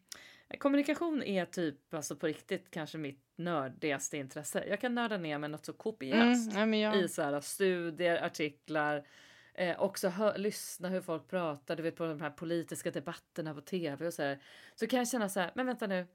kommunikation 0.57 1.23
är 1.23 1.45
typ 1.45 1.93
alltså 1.93 2.15
på 2.15 2.27
riktigt 2.27 2.71
kanske 2.71 2.97
mitt 2.97 3.25
nördigaste 3.35 4.17
intresse. 4.17 4.65
Jag 4.69 4.81
kan 4.81 4.95
nörda 4.95 5.17
ner 5.17 5.37
mig 5.37 5.49
något 5.49 5.65
så 5.65 5.73
kopiöst 5.73 6.51
Mm, 6.51 6.69
men 6.69 6.79
jag, 6.79 6.97
i 6.97 7.07
så 7.07 7.21
här, 7.21 7.41
studier, 7.41 8.25
artiklar, 8.25 9.05
eh, 9.59 9.79
också 9.81 10.07
hö- 10.09 10.37
lyssna 10.37 10.89
hur 10.89 11.01
folk 11.01 11.27
pratar, 11.27 11.75
du 11.75 11.83
vet 11.83 11.95
på 11.95 12.05
de 12.05 12.21
här 12.21 12.29
politiska 12.29 12.91
debatterna 12.91 13.53
på 13.53 13.61
tv 13.61 14.07
och 14.07 14.13
så 14.13 14.23
här. 14.23 14.39
Så 14.75 14.87
kan 14.87 14.99
jag 14.99 15.07
känna 15.07 15.29
så 15.29 15.39
här, 15.39 15.51
men 15.55 15.65
vänta 15.65 15.87
nu, 15.87 16.07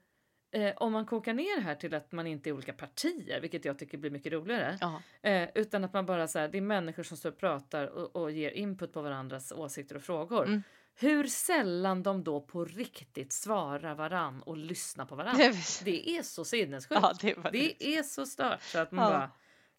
eh, 0.51 0.73
om 0.77 0.91
man 0.93 1.05
kokar 1.05 1.33
ner 1.33 1.55
det 1.55 1.61
här 1.61 1.75
till 1.75 1.93
att 1.93 2.11
man 2.11 2.27
inte 2.27 2.49
är 2.49 2.51
olika 2.53 2.73
partier, 2.73 3.41
vilket 3.41 3.65
jag 3.65 3.79
tycker 3.79 3.97
blir 3.97 4.11
mycket 4.11 4.33
roligare, 4.33 4.77
eh, 5.21 5.49
utan 5.55 5.83
att 5.83 5.93
man 5.93 6.05
bara 6.05 6.27
så 6.27 6.39
här, 6.39 6.47
det 6.47 6.57
är 6.57 6.61
människor 6.61 7.03
som 7.03 7.17
står 7.17 7.29
och 7.31 7.37
pratar 7.37 7.87
och, 7.87 8.15
och 8.15 8.31
ger 8.31 8.51
input 8.51 8.93
på 8.93 9.01
varandras 9.01 9.51
åsikter 9.51 9.95
och 9.95 10.03
frågor. 10.03 10.45
Mm. 10.45 10.63
Hur 10.97 11.23
sällan 11.27 12.03
de 12.03 12.23
då 12.23 12.41
på 12.41 12.65
riktigt 12.65 13.33
svarar 13.33 13.95
varann 13.95 14.41
och 14.41 14.57
lyssnar 14.57 15.05
på 15.05 15.15
varann. 15.15 15.37
Det 15.83 16.09
är 16.17 16.21
så 16.23 16.45
sinnessjukt. 16.45 17.01
ja, 17.03 17.13
det 17.21 17.35
Det 17.51 17.97
är 17.97 18.03
så 18.03 18.25
stört 18.25 18.61
så 18.61 18.79
att 18.79 18.91
man 18.91 19.11
Ja. 19.11 19.17
bara 19.17 19.31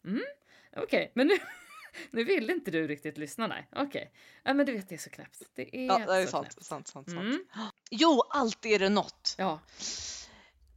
mm, 0.05 0.23
okej, 0.75 1.11
men 1.15 1.27
nu, 1.27 1.33
nu 2.11 2.23
vill 2.23 2.49
inte 2.49 2.71
du 2.71 2.87
riktigt 2.87 3.17
lyssna. 3.17 3.47
Nej, 3.47 3.67
okej. 3.75 4.13
Ja, 4.43 4.53
men 4.53 4.65
du 4.65 4.71
vet, 4.73 4.89
det 4.89 4.95
är 4.95 4.99
så 4.99 5.09
knäppt. 5.09 5.41
Det 5.55 5.75
är, 5.77 5.85
Ja, 5.87 5.97
det 5.97 6.15
är 6.15 6.25
så 6.25 6.31
sant, 6.31 6.45
knäppt. 6.47 6.65
sant, 6.65 6.87
sant, 6.87 7.07
sant. 7.09 7.19
Mm. 7.19 7.45
Jo, 7.91 8.21
alltid 8.29 8.71
är 8.71 8.79
det 8.79 8.89
något. 8.89 9.35
Ja. 9.37 9.59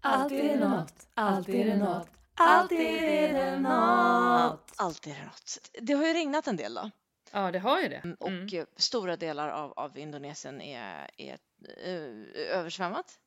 Alltid 0.00 0.38
är 0.40 0.48
det 0.58 0.68
något, 0.68 1.08
alltid 1.14 1.54
är 1.54 1.64
det 1.64 1.76
något, 1.76 2.08
alltid 2.34 2.80
är 2.80 3.32
det 3.32 3.60
något. 3.60 4.72
Alltid 4.76 5.12
är 5.12 5.16
det 5.18 5.24
något. 5.24 5.70
Det 5.80 5.92
har 5.92 6.06
ju 6.06 6.12
regnat 6.12 6.46
en 6.46 6.56
del 6.56 6.74
då. 6.74 6.90
ja, 7.32 7.50
det 7.50 7.58
har 7.58 7.80
ju 7.80 7.88
det. 7.88 7.96
Mm, 8.04 8.16
Och 8.20 8.28
Mm. 8.28 8.66
stora 8.76 9.16
delar 9.16 9.48
av, 9.48 9.72
av 9.72 9.98
Indonesien 9.98 10.60
är, 10.60 11.10
är 11.16 11.38
eh, 11.84 12.56
översvämmat. 12.58 13.18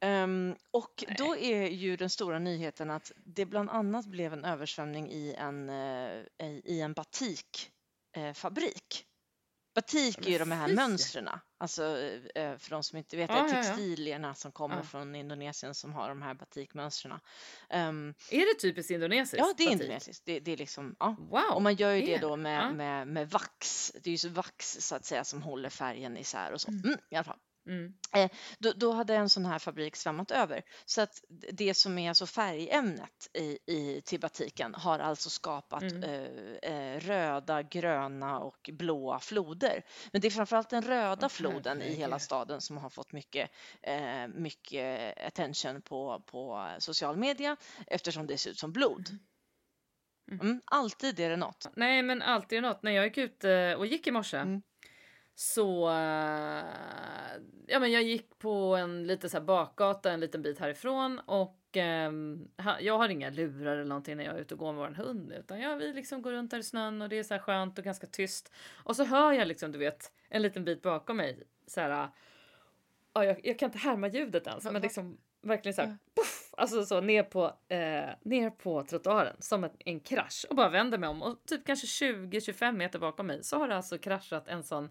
Ehm, 0.00 0.56
och 0.70 1.04
Nej. 1.06 1.16
då 1.18 1.36
är 1.36 1.66
ju 1.68 1.96
den 1.96 2.10
stora 2.10 2.38
nyheten 2.38 2.90
att 2.90 3.12
det 3.24 3.46
bland 3.46 3.70
annat 3.70 4.06
blev 4.06 4.32
en 4.32 4.44
översvämning 4.44 5.10
i 5.10 5.34
en, 5.38 5.68
eh, 5.68 6.24
i 6.64 6.80
en 6.80 6.92
batikfabrik. 6.92 7.70
Eh, 8.16 8.32
fabrik. 8.32 9.06
Batik 9.74 10.26
är 10.26 10.30
ju 10.30 10.38
de 10.38 10.50
här 10.52 10.68
mönstren, 10.68 11.28
alltså 11.58 11.84
eh, 12.34 12.56
för 12.58 12.70
de 12.70 12.82
som 12.82 12.98
inte 12.98 13.16
vet, 13.16 13.28
det 13.30 13.34
Ja, 13.36 13.44
är 13.44 13.48
ja, 13.48 13.56
ja. 13.56 13.62
textilierna 13.62 14.34
som 14.34 14.52
kommer 14.52 14.76
Ja. 14.76 14.82
från 14.82 15.14
Indonesien 15.14 15.74
som 15.74 15.92
har 15.92 16.08
de 16.08 16.22
här 16.22 16.34
batikmönstren. 16.34 17.18
Ehm, 17.68 18.14
Är 18.30 18.54
det 18.54 18.60
typiskt 18.60 18.90
indonesiskt? 18.90 19.38
ja, 19.38 19.54
det 19.56 19.62
är 19.62 19.66
batik? 19.66 19.82
indonesiskt. 19.82 20.24
Det, 20.26 20.40
det 20.40 20.52
är 20.52 20.56
liksom, 20.56 20.96
ja. 20.98 21.16
Wow. 21.18 21.54
Och 21.54 21.62
man 21.62 21.74
gör 21.74 21.92
ju 21.92 22.00
det 22.00 22.06
det 22.14 22.18
då 22.18 22.36
det. 22.36 22.42
med, 22.42 22.62
Ja. 22.62 22.72
med, 22.72 23.08
med 23.08 23.30
vax. 23.30 23.92
Det 24.02 24.10
är 24.10 24.12
ju 24.12 24.18
så 24.18 24.28
vax 24.28 24.76
så 24.80 24.94
att 24.94 25.04
säga 25.04 25.24
som 25.24 25.42
håller 25.42 25.68
färgen 25.70 26.16
isär 26.16 26.52
och 26.52 26.60
så. 26.60 26.70
Mm. 26.70 26.84
Mm, 26.84 26.98
i 27.10 27.14
alla 27.16 27.24
fall. 27.24 27.38
Mm. 27.70 27.94
Då, 28.58 28.72
då 28.72 28.92
hade 28.92 29.14
en 29.14 29.28
sån 29.28 29.46
här 29.46 29.58
fabrik 29.58 29.96
svämmat 29.96 30.30
över. 30.30 30.62
Så 30.84 31.00
att 31.00 31.24
det 31.52 31.74
som 31.74 31.98
är 31.98 32.08
alltså 32.08 32.26
färgämnet 32.26 33.30
i, 33.34 33.58
i 33.66 34.02
till 34.04 34.20
batiken 34.20 34.74
har 34.74 34.98
alltså 34.98 35.30
skapat 35.30 35.82
Mm. 35.82 36.02
eh, 36.02 36.72
eh, 36.72 37.00
röda, 37.00 37.62
gröna 37.62 38.38
och 38.38 38.70
blåa 38.72 39.18
floder. 39.20 39.84
Men 40.12 40.20
det 40.20 40.28
är 40.28 40.30
framförallt 40.30 40.70
den 40.70 40.82
röda 40.82 41.26
Åh, 41.26 41.28
floden 41.28 41.82
i 41.82 41.94
hela 41.94 42.18
staden 42.18 42.60
som 42.60 42.78
har 42.78 42.90
fått 42.90 43.12
mycket, 43.12 43.50
eh, 43.82 44.28
mycket 44.28 45.18
attention 45.26 45.82
på, 45.82 46.22
på 46.26 46.70
social 46.78 47.16
media 47.16 47.56
eftersom 47.86 48.26
det 48.26 48.38
ser 48.38 48.50
ut 48.50 48.58
som 48.58 48.72
blod. 48.72 49.08
Mm. 50.30 50.46
Mm, 50.46 50.60
alltid 50.64 51.20
är 51.20 51.30
det 51.30 51.36
något. 51.36 51.66
Nej, 51.76 52.02
men 52.02 52.22
alltid 52.22 52.58
är 52.58 52.62
det 52.62 52.68
något. 52.68 52.82
När 52.82 52.92
jag 52.92 53.04
gick 53.04 53.18
ut 53.18 53.44
eh, 53.44 53.72
och 53.72 53.86
gick 53.86 54.06
i 54.06 54.10
morse 54.10 54.36
Mm. 54.36 54.62
Så... 55.40 55.88
eh, 55.90 56.64
Ja, 57.66 57.78
men 57.80 57.92
jag 57.92 58.02
gick 58.02 58.38
på 58.38 58.76
en 58.76 59.06
lite 59.06 59.28
så 59.28 59.36
här 59.38 59.44
bakgata 59.44 60.10
en 60.12 60.20
liten 60.20 60.42
bit 60.42 60.58
härifrån 60.58 61.18
och 61.18 61.56
ha- 62.58 62.80
jag 62.80 62.98
har 62.98 63.08
inga 63.08 63.30
lurar 63.30 63.72
eller 63.72 63.84
någonting 63.84 64.16
när 64.16 64.24
jag 64.24 64.34
är 64.34 64.38
ute 64.40 64.54
och 64.54 64.58
går 64.60 64.72
med 64.72 64.80
vår 64.80 65.04
hund 65.04 65.32
utan 65.32 65.60
jag, 65.60 65.76
vi 65.76 65.92
liksom 65.92 66.22
går 66.22 66.32
runt 66.32 66.50
där 66.50 66.58
i 66.58 66.62
snön 66.62 67.02
och 67.02 67.08
det 67.08 67.18
är 67.18 67.22
så 67.22 67.34
här 67.34 67.40
skönt 67.40 67.78
och 67.78 67.84
ganska 67.84 68.06
tyst. 68.06 68.52
Och 68.84 68.96
så 68.96 69.04
hör 69.04 69.32
jag 69.32 69.48
liksom, 69.48 69.72
du 69.72 69.78
vet, 69.78 70.12
en 70.28 70.42
liten 70.42 70.64
bit 70.64 70.82
bakom 70.82 71.16
mig 71.16 71.42
så 71.66 71.80
här... 71.80 72.08
Ja, 73.12 73.24
jag, 73.24 73.40
jag 73.46 73.58
kan 73.58 73.66
inte 73.66 73.78
härma 73.78 74.08
ljudet 74.08 74.46
ens, 74.46 74.64
men 74.64 74.82
liksom 74.82 75.18
verkligen 75.42 75.74
så 75.74 75.82
här, 75.82 75.98
puff, 76.16 76.54
alltså 76.56 76.84
så 76.84 77.00
ner 77.00 77.22
på, 77.22 77.44
eh, 77.68 78.10
ner 78.22 78.50
på 78.50 78.82
trottoaren 78.82 79.36
som 79.38 79.64
en, 79.64 79.70
en 79.78 80.00
krasch 80.00 80.46
och 80.50 80.56
bara 80.56 80.68
vänder 80.68 80.98
mig 80.98 81.08
om 81.08 81.22
och 81.22 81.44
typ 81.46 81.66
kanske 81.66 81.86
20-25 82.06 82.72
meter 82.72 82.98
bakom 82.98 83.26
mig 83.26 83.44
så 83.44 83.58
har 83.58 83.68
det 83.68 83.76
alltså 83.76 83.98
kraschat 83.98 84.48
en 84.48 84.62
sån 84.62 84.90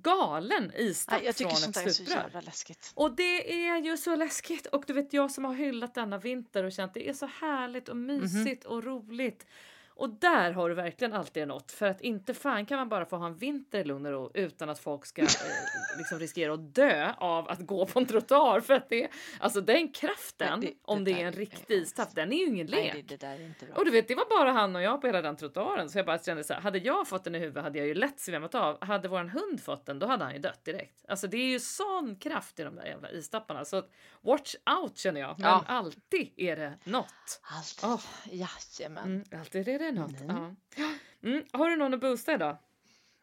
galen 0.00 0.72
isstapp 0.76 1.18
Nej, 1.18 1.26
jag 1.26 1.36
tycker 1.36 1.50
från 1.50 1.58
sånt 1.60 1.76
ett 1.76 1.82
där 1.82 1.88
är 1.90 1.94
så 1.94 2.04
stuprör. 2.04 2.22
jävla 2.22 2.40
läskigt. 2.40 2.92
Och 2.94 3.16
det 3.16 3.66
är 3.66 3.76
ju 3.76 3.96
så 3.96 4.16
läskigt 4.16 4.66
och 4.66 4.84
du 4.86 4.92
vet 4.92 5.12
jag 5.12 5.30
som 5.30 5.44
har 5.44 5.54
hyllat 5.54 5.94
denna 5.94 6.18
vinter 6.18 6.64
och 6.64 6.72
känt 6.72 6.94
det 6.94 7.08
är 7.08 7.12
så 7.12 7.26
härligt 7.26 7.88
och 7.88 7.96
mysigt 7.96 8.64
och 8.64 8.84
roligt. 8.84 9.46
Och 9.94 10.10
där 10.10 10.52
har 10.52 10.68
du 10.68 10.74
verkligen 10.74 11.12
alltid 11.12 11.48
något 11.48 11.72
för 11.72 11.86
att 11.86 12.00
inte 12.00 12.34
fan 12.34 12.66
kan 12.66 12.78
man 12.78 12.88
bara 12.88 13.06
få 13.06 13.16
ha 13.16 13.26
en 13.26 13.36
vinter 13.36 13.78
i 13.78 13.84
lugn 13.84 14.06
och 14.06 14.12
ro 14.12 14.30
utan 14.34 14.68
att 14.70 14.78
folk 14.78 15.06
ska 15.06 15.22
eh, 15.22 15.28
liksom 15.98 16.18
riskera 16.18 16.52
att 16.54 16.74
dö 16.74 17.12
av 17.18 17.48
att 17.48 17.58
gå 17.66 17.86
på 17.86 17.98
en 17.98 18.06
trottoar 18.06 18.60
för 18.60 18.74
att 18.74 18.88
det 18.88 19.08
alltså 19.40 19.60
den 19.60 19.92
kraften 19.92 20.60
Nej, 20.60 20.68
det- 20.68 20.76
om 20.92 21.04
det 21.04 21.12
det 21.12 21.22
är 21.22 21.26
en 21.26 21.32
riktig 21.32 21.74
istapp 21.74 22.14
den 22.14 22.32
är 22.32 22.36
ju 22.36 22.46
ingen 22.46 22.66
lek. 22.66 22.94
Nej, 22.94 23.04
det, 23.08 23.16
det 23.16 23.26
är 23.26 23.40
inte 23.40 23.66
bra. 23.66 23.74
Och 23.76 23.84
du 23.84 23.90
vet, 23.90 24.08
det 24.08 24.14
var 24.14 24.26
bara 24.38 24.52
han 24.52 24.76
och 24.76 24.82
jag 24.82 25.00
på 25.00 25.06
hela 25.06 25.22
den 25.22 25.36
trottoaren. 25.36 25.88
Så 25.90 25.98
jag 25.98 26.06
bara 26.06 26.18
kände 26.18 26.44
så 26.44 26.54
här, 26.54 26.60
hade 26.60 26.78
jag 26.78 27.08
fått 27.08 27.24
den 27.24 27.34
i 27.34 27.38
huvudet 27.38 27.62
hade 27.62 27.78
jag 27.78 27.86
ju 27.88 27.94
lätt 27.94 28.20
svämmat 28.20 28.54
av. 28.54 28.84
Hade 28.84 29.08
våran 29.08 29.28
hund 29.28 29.60
fått 29.62 29.86
den, 29.86 29.98
då 29.98 30.06
hade 30.06 30.24
han 30.24 30.32
ju 30.32 30.38
dött 30.38 30.64
direkt. 30.64 31.04
Alltså 31.08 31.26
det 31.26 31.36
är 31.36 31.46
ju 31.50 31.60
sån 31.60 32.16
kraft 32.16 32.60
i 32.60 32.62
de 32.62 32.76
där 32.76 32.84
jävla 32.86 33.10
istapparna. 33.10 33.64
Så 33.64 33.82
watch 34.20 34.54
out 34.82 34.98
känner 34.98 35.20
jag. 35.20 35.38
Men 35.38 35.48
Ja. 35.50 35.64
alltid 35.66 36.30
är 36.36 36.56
det 36.56 36.78
något. 36.84 37.40
Allt. 37.42 37.80
Åh. 37.84 38.00
Jajamän. 38.30 39.04
Mm, 39.04 39.40
alltid 39.40 39.68
är 39.68 39.78
det 39.78 39.81
något. 39.90 40.20
Mm. 40.20 40.56
Ja. 40.76 40.92
Mm, 41.22 41.44
har 41.52 41.70
du 41.70 41.76
någon 41.76 41.94
att 41.94 42.00
boosta 42.00 42.34
idag? 42.34 42.56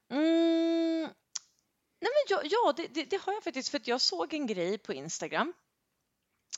Mm. 0.09 1.09
Nej 2.01 2.11
men 2.11 2.25
ja, 2.29 2.41
ja 2.43 2.73
det, 2.77 2.87
det, 2.93 3.03
det 3.03 3.21
har 3.21 3.33
jag 3.33 3.43
faktiskt 3.43 3.69
för 3.69 3.77
att 3.77 3.87
jag 3.87 4.01
såg 4.01 4.33
en 4.33 4.47
grej 4.47 4.77
på 4.77 4.93
Instagram. 4.93 5.53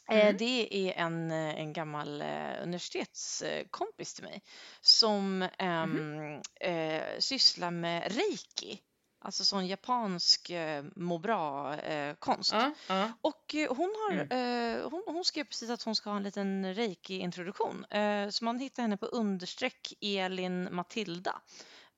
Eh, 0.10 0.26
Mm. 0.26 0.38
Det 0.38 0.68
är 0.72 0.94
en, 0.94 1.32
eh, 1.32 1.60
en 1.60 1.74
gammal 1.74 2.22
eh, 2.22 2.64
universitetskompis 2.64 4.14
till 4.14 4.24
mig 4.24 4.42
som 4.82 5.48
ehm, 5.58 6.42
eh, 6.60 7.04
sysslar 7.20 7.72
med 7.72 8.16
reiki, 8.16 8.82
alltså 9.22 9.46
sån 9.46 9.68
japansk 9.68 10.50
eh, 10.50 10.84
må 10.96 11.18
bra-konst. 11.18 12.54
Ja, 12.54 12.72
ja. 12.88 13.12
Och 13.22 13.56
eh, 13.56 13.70
hon, 13.76 13.96
har, 14.00 14.12
Mm. 14.12 14.78
eh, 14.80 14.90
hon, 14.90 15.04
hon 15.06 15.26
skrev 15.26 15.44
precis 15.44 15.70
att 15.70 15.84
hon 15.84 15.96
ska 15.96 16.10
ha 16.10 16.18
en 16.18 16.24
liten 16.24 16.74
reiki-introduktion. 16.76 17.86
Eh, 17.86 18.30
så 18.30 18.46
man 18.46 18.60
hittar 18.60 18.84
henne 18.84 18.98
på 18.98 19.06
understreck 19.06 19.94
Elin 20.02 20.76
Matilda. 20.76 21.42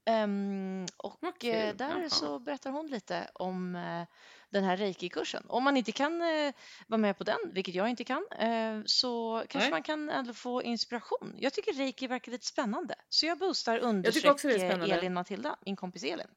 Ehm, 0.06 0.86
och 0.98 1.20
kul. 1.40 1.50
eh, 1.56 1.76
där 1.76 2.00
Jaha. 2.00 2.10
så 2.10 2.40
berättar 2.40 2.72
hon 2.72 2.88
lite 2.88 3.30
om 3.34 3.76
eh, 3.76 4.04
den 4.50 4.64
här 4.64 4.78
reiki-kursen. 4.78 5.44
Om 5.48 5.64
man 5.64 5.78
inte 5.78 5.92
kan 5.92 6.22
eh, 6.22 6.54
vara 6.88 6.98
med 6.98 7.18
på 7.18 7.24
den, 7.24 7.38
vilket 7.54 7.76
jag 7.76 7.90
inte 7.90 8.04
kan, 8.04 8.26
eh, 8.40 8.82
så 8.86 9.38
kanske 9.50 9.60
Nej. 9.60 9.72
man 9.72 9.84
kan 9.84 10.10
ändå 10.10 10.34
få 10.34 10.64
inspiration. 10.64 11.36
Jag 11.38 11.54
tycker 11.54 11.74
reiki 11.74 12.08
verkar 12.08 12.32
lite 12.32 12.46
spännande. 12.46 12.96
Så 13.10 13.26
jag 13.26 13.38
boostar 13.40 13.78
understreck 13.78 14.26
eh, 14.26 14.36
spännande. 14.58 14.96
Elin 14.96 15.14
Matilda, 15.14 15.56
min 15.66 15.76
kompis 15.76 16.04
Elin. 16.04 16.28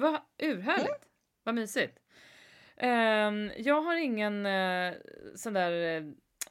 Vad 0.00 0.20
urhärligt. 0.38 1.06
Vad 1.44 1.54
mysigt. 1.54 1.98
Ehm, 2.76 3.50
jag 3.56 3.82
har 3.82 3.96
ingen 3.96 4.46
uh, 4.46 4.94
sån 5.34 5.52
där 5.52 5.96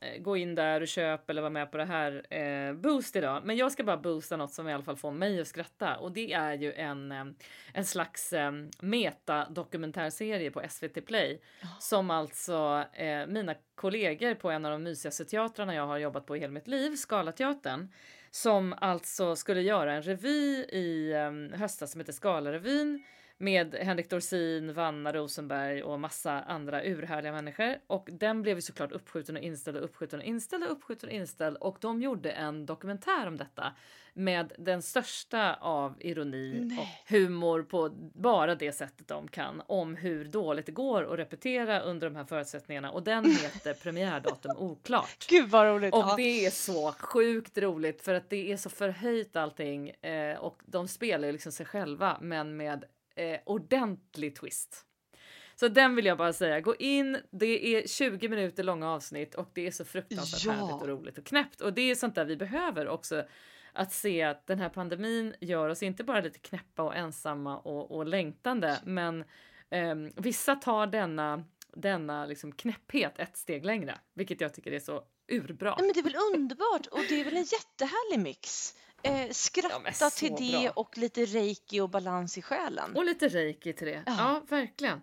eh, 0.01 0.21
gå 0.21 0.37
in 0.37 0.55
där 0.55 0.81
och 0.81 0.87
köp 0.87 1.29
eller 1.29 1.41
vara 1.41 1.49
med 1.49 1.71
på 1.71 1.77
det 1.77 1.85
här 1.85 2.33
eh, 2.33 2.73
Boost 2.73 3.15
idag. 3.15 3.41
Men 3.45 3.57
jag 3.57 3.71
ska 3.71 3.83
bara 3.83 3.97
boosta 3.97 4.37
något 4.37 4.53
som 4.53 4.67
i 4.67 4.73
alla 4.73 4.83
fall 4.83 4.95
får 4.95 5.11
mig 5.11 5.41
att 5.41 5.47
skratta 5.47 5.97
och 5.97 6.11
det 6.11 6.33
är 6.33 6.53
ju 6.53 6.73
en, 6.73 7.11
eh, 7.11 7.25
en 7.73 7.85
slags 7.85 8.33
eh, 8.33 8.51
metadokumentärserie 8.79 10.51
på 10.51 10.61
SVT 10.69 11.05
Play 11.05 11.41
som 11.79 12.09
alltså 12.09 12.85
eh, 12.93 13.27
mina 13.27 13.55
kollegor 13.75 14.33
på 14.33 14.49
en 14.49 14.65
av 14.65 14.71
de 14.71 14.83
mysigaste 14.83 15.25
teatrarna 15.25 15.75
jag 15.75 15.87
har 15.87 15.97
jobbat 15.97 16.25
på 16.25 16.37
i 16.37 16.39
hela 16.39 16.53
mitt 16.53 16.67
liv, 16.67 16.95
Scalateatern, 16.95 17.93
som 18.31 18.75
alltså 18.81 19.35
skulle 19.35 19.61
göra 19.61 19.93
en 19.93 20.03
revy 20.03 20.63
i 20.63 21.11
eh, 21.11 21.59
höstas 21.59 21.91
som 21.91 22.01
heter 22.01 22.13
Skalarevyn 22.13 23.03
med 23.41 23.75
Henrik 23.75 24.09
Dorsin, 24.09 24.73
Vanna 24.73 25.13
Rosenberg 25.13 25.83
och 25.83 25.99
massa 25.99 26.41
andra 26.41 26.83
urhärliga 26.83 27.31
människor. 27.31 27.75
Och 27.87 28.09
den 28.11 28.41
blev 28.41 28.57
ju 28.57 28.61
såklart 28.61 28.91
uppskjuten 28.91 29.37
och 29.37 29.43
inställd 29.43 29.77
och 29.77 29.83
uppskjuten 29.83 30.19
och 30.19 30.25
inställd 30.25 30.63
och 30.63 30.71
uppskjuten 30.71 31.09
och 31.09 31.15
inställd. 31.15 31.57
Och 31.57 31.77
de 31.81 32.01
gjorde 32.01 32.31
en 32.31 32.65
dokumentär 32.65 33.27
om 33.27 33.37
detta 33.37 33.73
med 34.13 34.53
den 34.57 34.81
största 34.81 35.53
av 35.53 35.95
ironi 35.99 36.59
Nej. 36.61 36.77
och 36.79 37.11
humor 37.11 37.63
på 37.63 37.89
bara 38.13 38.55
det 38.55 38.71
sättet 38.71 39.07
de 39.07 39.27
kan 39.27 39.61
om 39.67 39.95
hur 39.95 40.25
dåligt 40.25 40.65
det 40.65 40.71
går 40.71 41.13
att 41.13 41.19
repetera 41.19 41.79
under 41.79 42.09
de 42.09 42.15
här 42.15 42.25
förutsättningarna. 42.25 42.91
Och 42.91 43.03
den 43.03 43.25
heter 43.43 43.73
Premiärdatum 43.73 44.51
oklart. 44.57 45.27
Gud 45.29 45.49
vad 45.49 45.67
roligt! 45.67 45.93
Och 45.93 46.13
det 46.17 46.45
är 46.45 46.51
så 46.51 46.91
sjukt 46.91 47.57
roligt 47.57 48.01
för 48.01 48.13
att 48.13 48.29
det 48.29 48.51
är 48.51 48.57
så 48.57 48.69
förhöjt 48.69 49.35
allting 49.35 49.89
eh, 49.89 50.37
och 50.37 50.61
de 50.65 50.87
spelar 50.87 51.27
ju 51.27 51.31
liksom 51.31 51.51
sig 51.51 51.65
själva 51.65 52.17
men 52.21 52.57
med 52.57 52.85
eh, 53.19 53.39
ordentlig 53.45 54.35
twist. 54.35 54.85
Så 55.55 55.67
den 55.67 55.95
vill 55.95 56.05
jag 56.05 56.17
bara 56.17 56.33
säga, 56.33 56.59
gå 56.61 56.75
in, 56.75 57.17
det 57.31 57.75
är 57.75 57.87
20 57.87 58.29
minuter 58.29 58.63
långa 58.63 58.89
avsnitt 58.89 59.35
och 59.35 59.49
det 59.53 59.67
är 59.67 59.71
så 59.71 59.85
fruktansvärt 59.85 60.45
Ja. 60.45 60.51
härligt 60.51 60.81
och 60.81 60.87
roligt 60.87 61.17
och 61.17 61.25
knäppt 61.25 61.61
och 61.61 61.73
det 61.73 61.81
är 61.81 61.95
sånt 61.95 62.15
där 62.15 62.25
vi 62.25 62.37
behöver 62.37 62.87
också. 62.87 63.23
Att 63.73 63.93
se 63.93 64.23
att 64.23 64.47
den 64.47 64.59
här 64.59 64.69
pandemin 64.69 65.35
gör 65.41 65.69
oss 65.69 65.83
inte 65.83 66.03
bara 66.03 66.21
lite 66.21 66.39
knäppa 66.39 66.83
och 66.83 66.95
ensamma 66.95 67.57
och, 67.57 67.91
och 67.91 68.05
längtande 68.05 68.79
men 68.85 69.23
ehm, 69.69 70.11
vissa 70.15 70.55
tar 70.55 70.87
denna, 70.87 71.43
denna 71.73 72.25
liksom 72.25 72.51
knäpphet 72.51 73.19
ett 73.19 73.37
steg 73.37 73.65
längre, 73.65 73.99
vilket 74.13 74.41
jag 74.41 74.53
tycker 74.53 74.71
är 74.71 74.79
så 74.79 75.03
urbra. 75.31 75.75
Men 75.79 75.91
det 75.93 75.99
är 75.99 76.03
väl 76.03 76.15
underbart 76.35 76.87
och 76.91 76.99
det 77.09 77.19
är 77.21 77.25
väl 77.25 77.37
en 77.37 77.43
jättehärlig 77.43 78.19
mix. 78.19 78.73
Eh, 79.03 79.27
Ja, 79.27 79.33
skratta 79.33 79.91
så 79.91 80.09
till 80.09 80.35
det 80.51 80.51
bra. 80.63 80.71
och 80.75 80.97
lite 80.97 81.25
reiki 81.25 81.79
och 81.79 81.89
balans 81.89 82.37
i 82.37 82.41
själen. 82.41 82.95
Och 82.95 83.05
lite 83.05 83.27
reiki 83.27 83.73
till 83.73 83.87
det. 83.87 84.03
Ja, 84.05 84.13
Ja. 84.17 84.41
verkligen. 84.49 85.01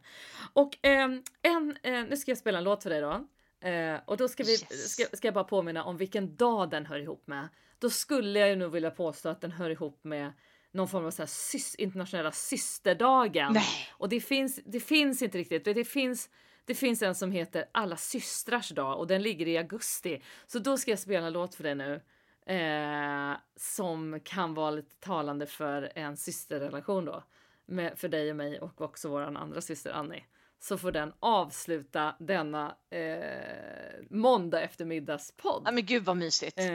Och 0.53 0.79
ehm, 0.83 1.23
en, 1.43 1.77
eh, 1.83 1.93
nu 2.05 2.17
ska 2.17 2.31
jag 2.31 2.39
spela 2.39 2.59
en 2.59 2.65
låt 2.65 2.83
för 2.83 2.91
dig 2.91 3.01
då. 3.01 3.27
Eh, 3.69 4.01
och 4.07 4.17
då 4.17 4.29
ska, 4.29 4.45
vi, 4.45 4.51
Yes. 4.53 4.93
ska, 4.93 5.05
ska 5.17 5.27
jag 5.27 5.35
bara 5.35 5.45
påminna 5.45 5.85
om 5.85 5.97
vilken 5.97 6.37
dag 6.37 6.71
den 6.71 6.87
hör 6.87 6.99
ihop 6.99 7.27
med. 7.27 7.49
Då 7.79 7.91
skulle 7.91 8.39
jag 8.41 8.49
ju 8.49 8.57
nog 8.57 8.73
vilja 8.73 8.91
påstå 8.91 9.29
att 9.29 9.41
den 9.41 9.51
hör 9.53 9.71
ihop 9.71 10.05
med 10.05 10.33
någon 10.73 10.89
form 10.89 11.07
av 11.07 11.11
så 11.11 11.23
här 11.23 11.27
sys, 11.27 11.75
internationella 11.75 12.33
systerdagen. 12.33 13.53
Nej. 13.53 13.89
Och 13.91 14.09
det 14.09 14.21
finns, 14.21 14.61
det 14.65 14.81
finns 14.81 15.23
inte 15.23 15.39
riktigt. 15.39 15.65
Det 15.65 15.85
finns, 15.85 16.29
det 16.65 16.75
finns 16.75 17.03
en 17.03 17.15
som 17.15 17.31
heter 17.33 17.65
Alla 17.73 17.97
systrars 17.97 18.69
dag 18.71 18.99
och 18.99 19.07
den 19.07 19.23
ligger 19.23 19.49
i 19.49 19.59
augusti. 19.59 20.23
Så 20.47 20.59
då 20.59 20.79
ska 20.79 20.91
jag 20.91 20.99
spela 20.99 21.27
en 21.27 21.33
låt 21.33 21.55
för 21.55 21.63
dig 21.65 21.75
nu. 21.75 22.01
Eh, 22.47 23.37
som 23.57 24.21
kan 24.25 24.55
vara 24.55 24.71
lite 24.71 24.97
talande 24.97 25.47
för 25.47 25.93
en 25.95 26.17
systerrelation 26.17 27.05
då. 27.05 27.25
Med, 27.67 27.99
för 27.99 28.09
dig 28.09 28.31
och 28.31 28.37
mig 28.37 28.61
och 28.61 28.81
också 28.81 29.09
våran 29.09 29.37
andra 29.37 29.61
syster 29.61 29.91
Annie. 29.93 30.25
Så 30.59 30.79
får 30.79 30.93
den 30.93 31.13
avsluta 31.21 32.17
denna 32.19 32.77
eh, 32.91 34.03
måndag 34.11 34.61
eftermiddagspodd. 34.61 35.63
Ja, 35.65 35.71
men 35.71 35.87
gud 35.87 36.05
vad 36.05 36.17
mysigt. 36.17 36.59
Eh, 36.59 36.67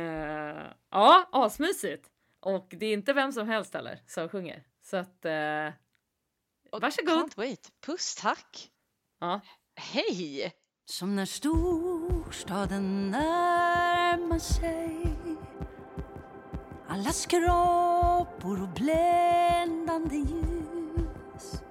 ja, 0.90 1.30
asmysigt. 1.32 2.10
Och 2.40 2.68
det 2.78 2.86
är 2.86 2.94
inte 2.94 3.14
vem 3.14 3.32
som 3.32 3.48
helst 3.48 3.74
heller 3.74 4.00
som 4.08 4.30
sjunger. 4.30 4.64
Så 4.82 4.98
att, 4.98 5.26
eh, 5.26 5.68
Och 6.72 6.82
varsågod. 6.82 7.14
Can't 7.14 7.38
wait. 7.38 7.72
Puss, 7.86 8.16
tack. 8.16 8.70
ja. 9.20 9.42
Hej! 9.76 10.54
Som 10.86 11.16
när 11.16 11.26
storstaden 11.26 13.12
närmar 13.12 14.40
sig 14.40 15.01
alla 16.94 17.12
skrapor 17.12 18.62
och 18.62 18.70
bländande 18.76 20.16
ljus. 20.16 21.62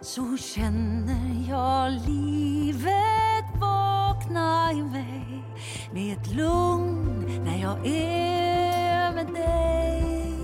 Så 0.00 0.36
känner 0.36 1.48
jag 1.48 1.92
livet 2.08 3.44
vakna 3.60 4.72
i 4.72 4.82
mig 4.82 5.44
Med 5.92 6.18
ett 6.18 6.34
lugn 6.34 7.42
när 7.44 7.60
jag 7.62 7.86
är 7.86 9.14
med 9.14 9.26
dig. 9.26 10.34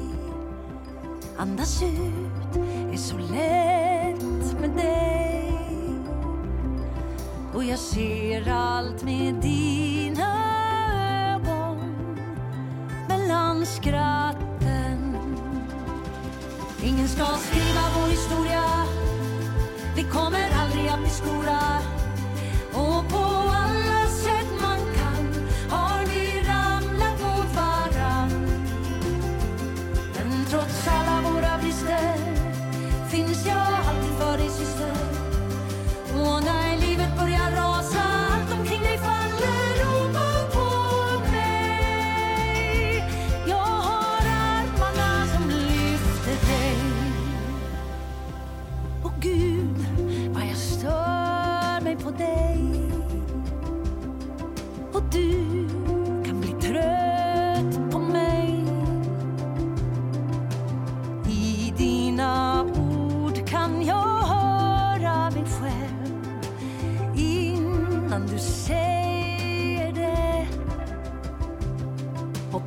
Andas 1.36 1.82
ut 1.82 2.56
är 2.92 2.96
så 2.96 3.18
lätt 3.18 4.60
med 4.60 4.70
dig. 4.70 5.52
Och 7.54 7.64
jag 7.64 7.78
ser 7.78 8.52
allt 8.52 9.04
med 9.04 9.34
dig 9.34 10.05
skratten. 13.66 15.16
Ingen 16.82 17.08
ska 17.08 17.24
skriva 17.24 17.80
vår 17.96 18.08
historia. 18.08 18.64
Vi 19.96 20.02
kommer 20.02 20.48
aldrig 20.62 20.88
att 20.88 21.00
bli 21.00 21.10
stora. 21.10 21.75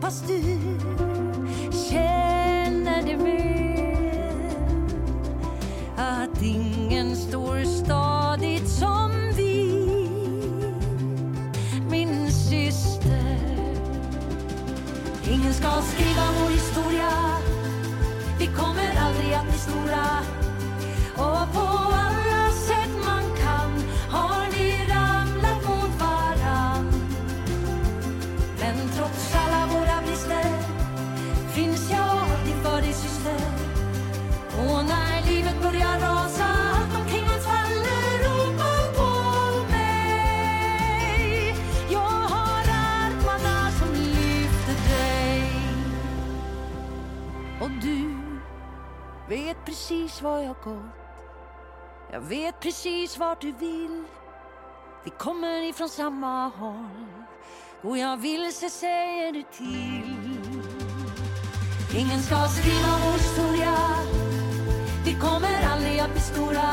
Hoppas 0.10 0.59
precis 49.90 50.22
var 50.22 50.40
jag 50.40 50.56
gått. 50.64 50.96
Jag 52.12 52.22
vet 52.22 52.60
precis 52.60 53.18
vart 53.18 53.42
du 53.42 53.52
vill. 53.52 54.04
Vi 55.04 55.10
kommer 55.10 55.62
ifrån 55.62 55.90
samma 55.90 56.48
håll. 56.48 57.08
Och 57.82 57.98
jag 57.98 58.18
vilse 58.18 58.70
säger 58.70 59.32
du 59.32 59.44
till. 59.44 60.40
Ingen 61.96 62.22
ska 62.22 62.36
skriva 62.48 62.98
vår 63.06 63.14
historia. 63.14 63.76
Vi 65.06 65.14
kommer 65.14 65.64
aldrig 65.74 66.00
att 66.00 66.12
bli 66.12 66.22
stora. 66.22 66.70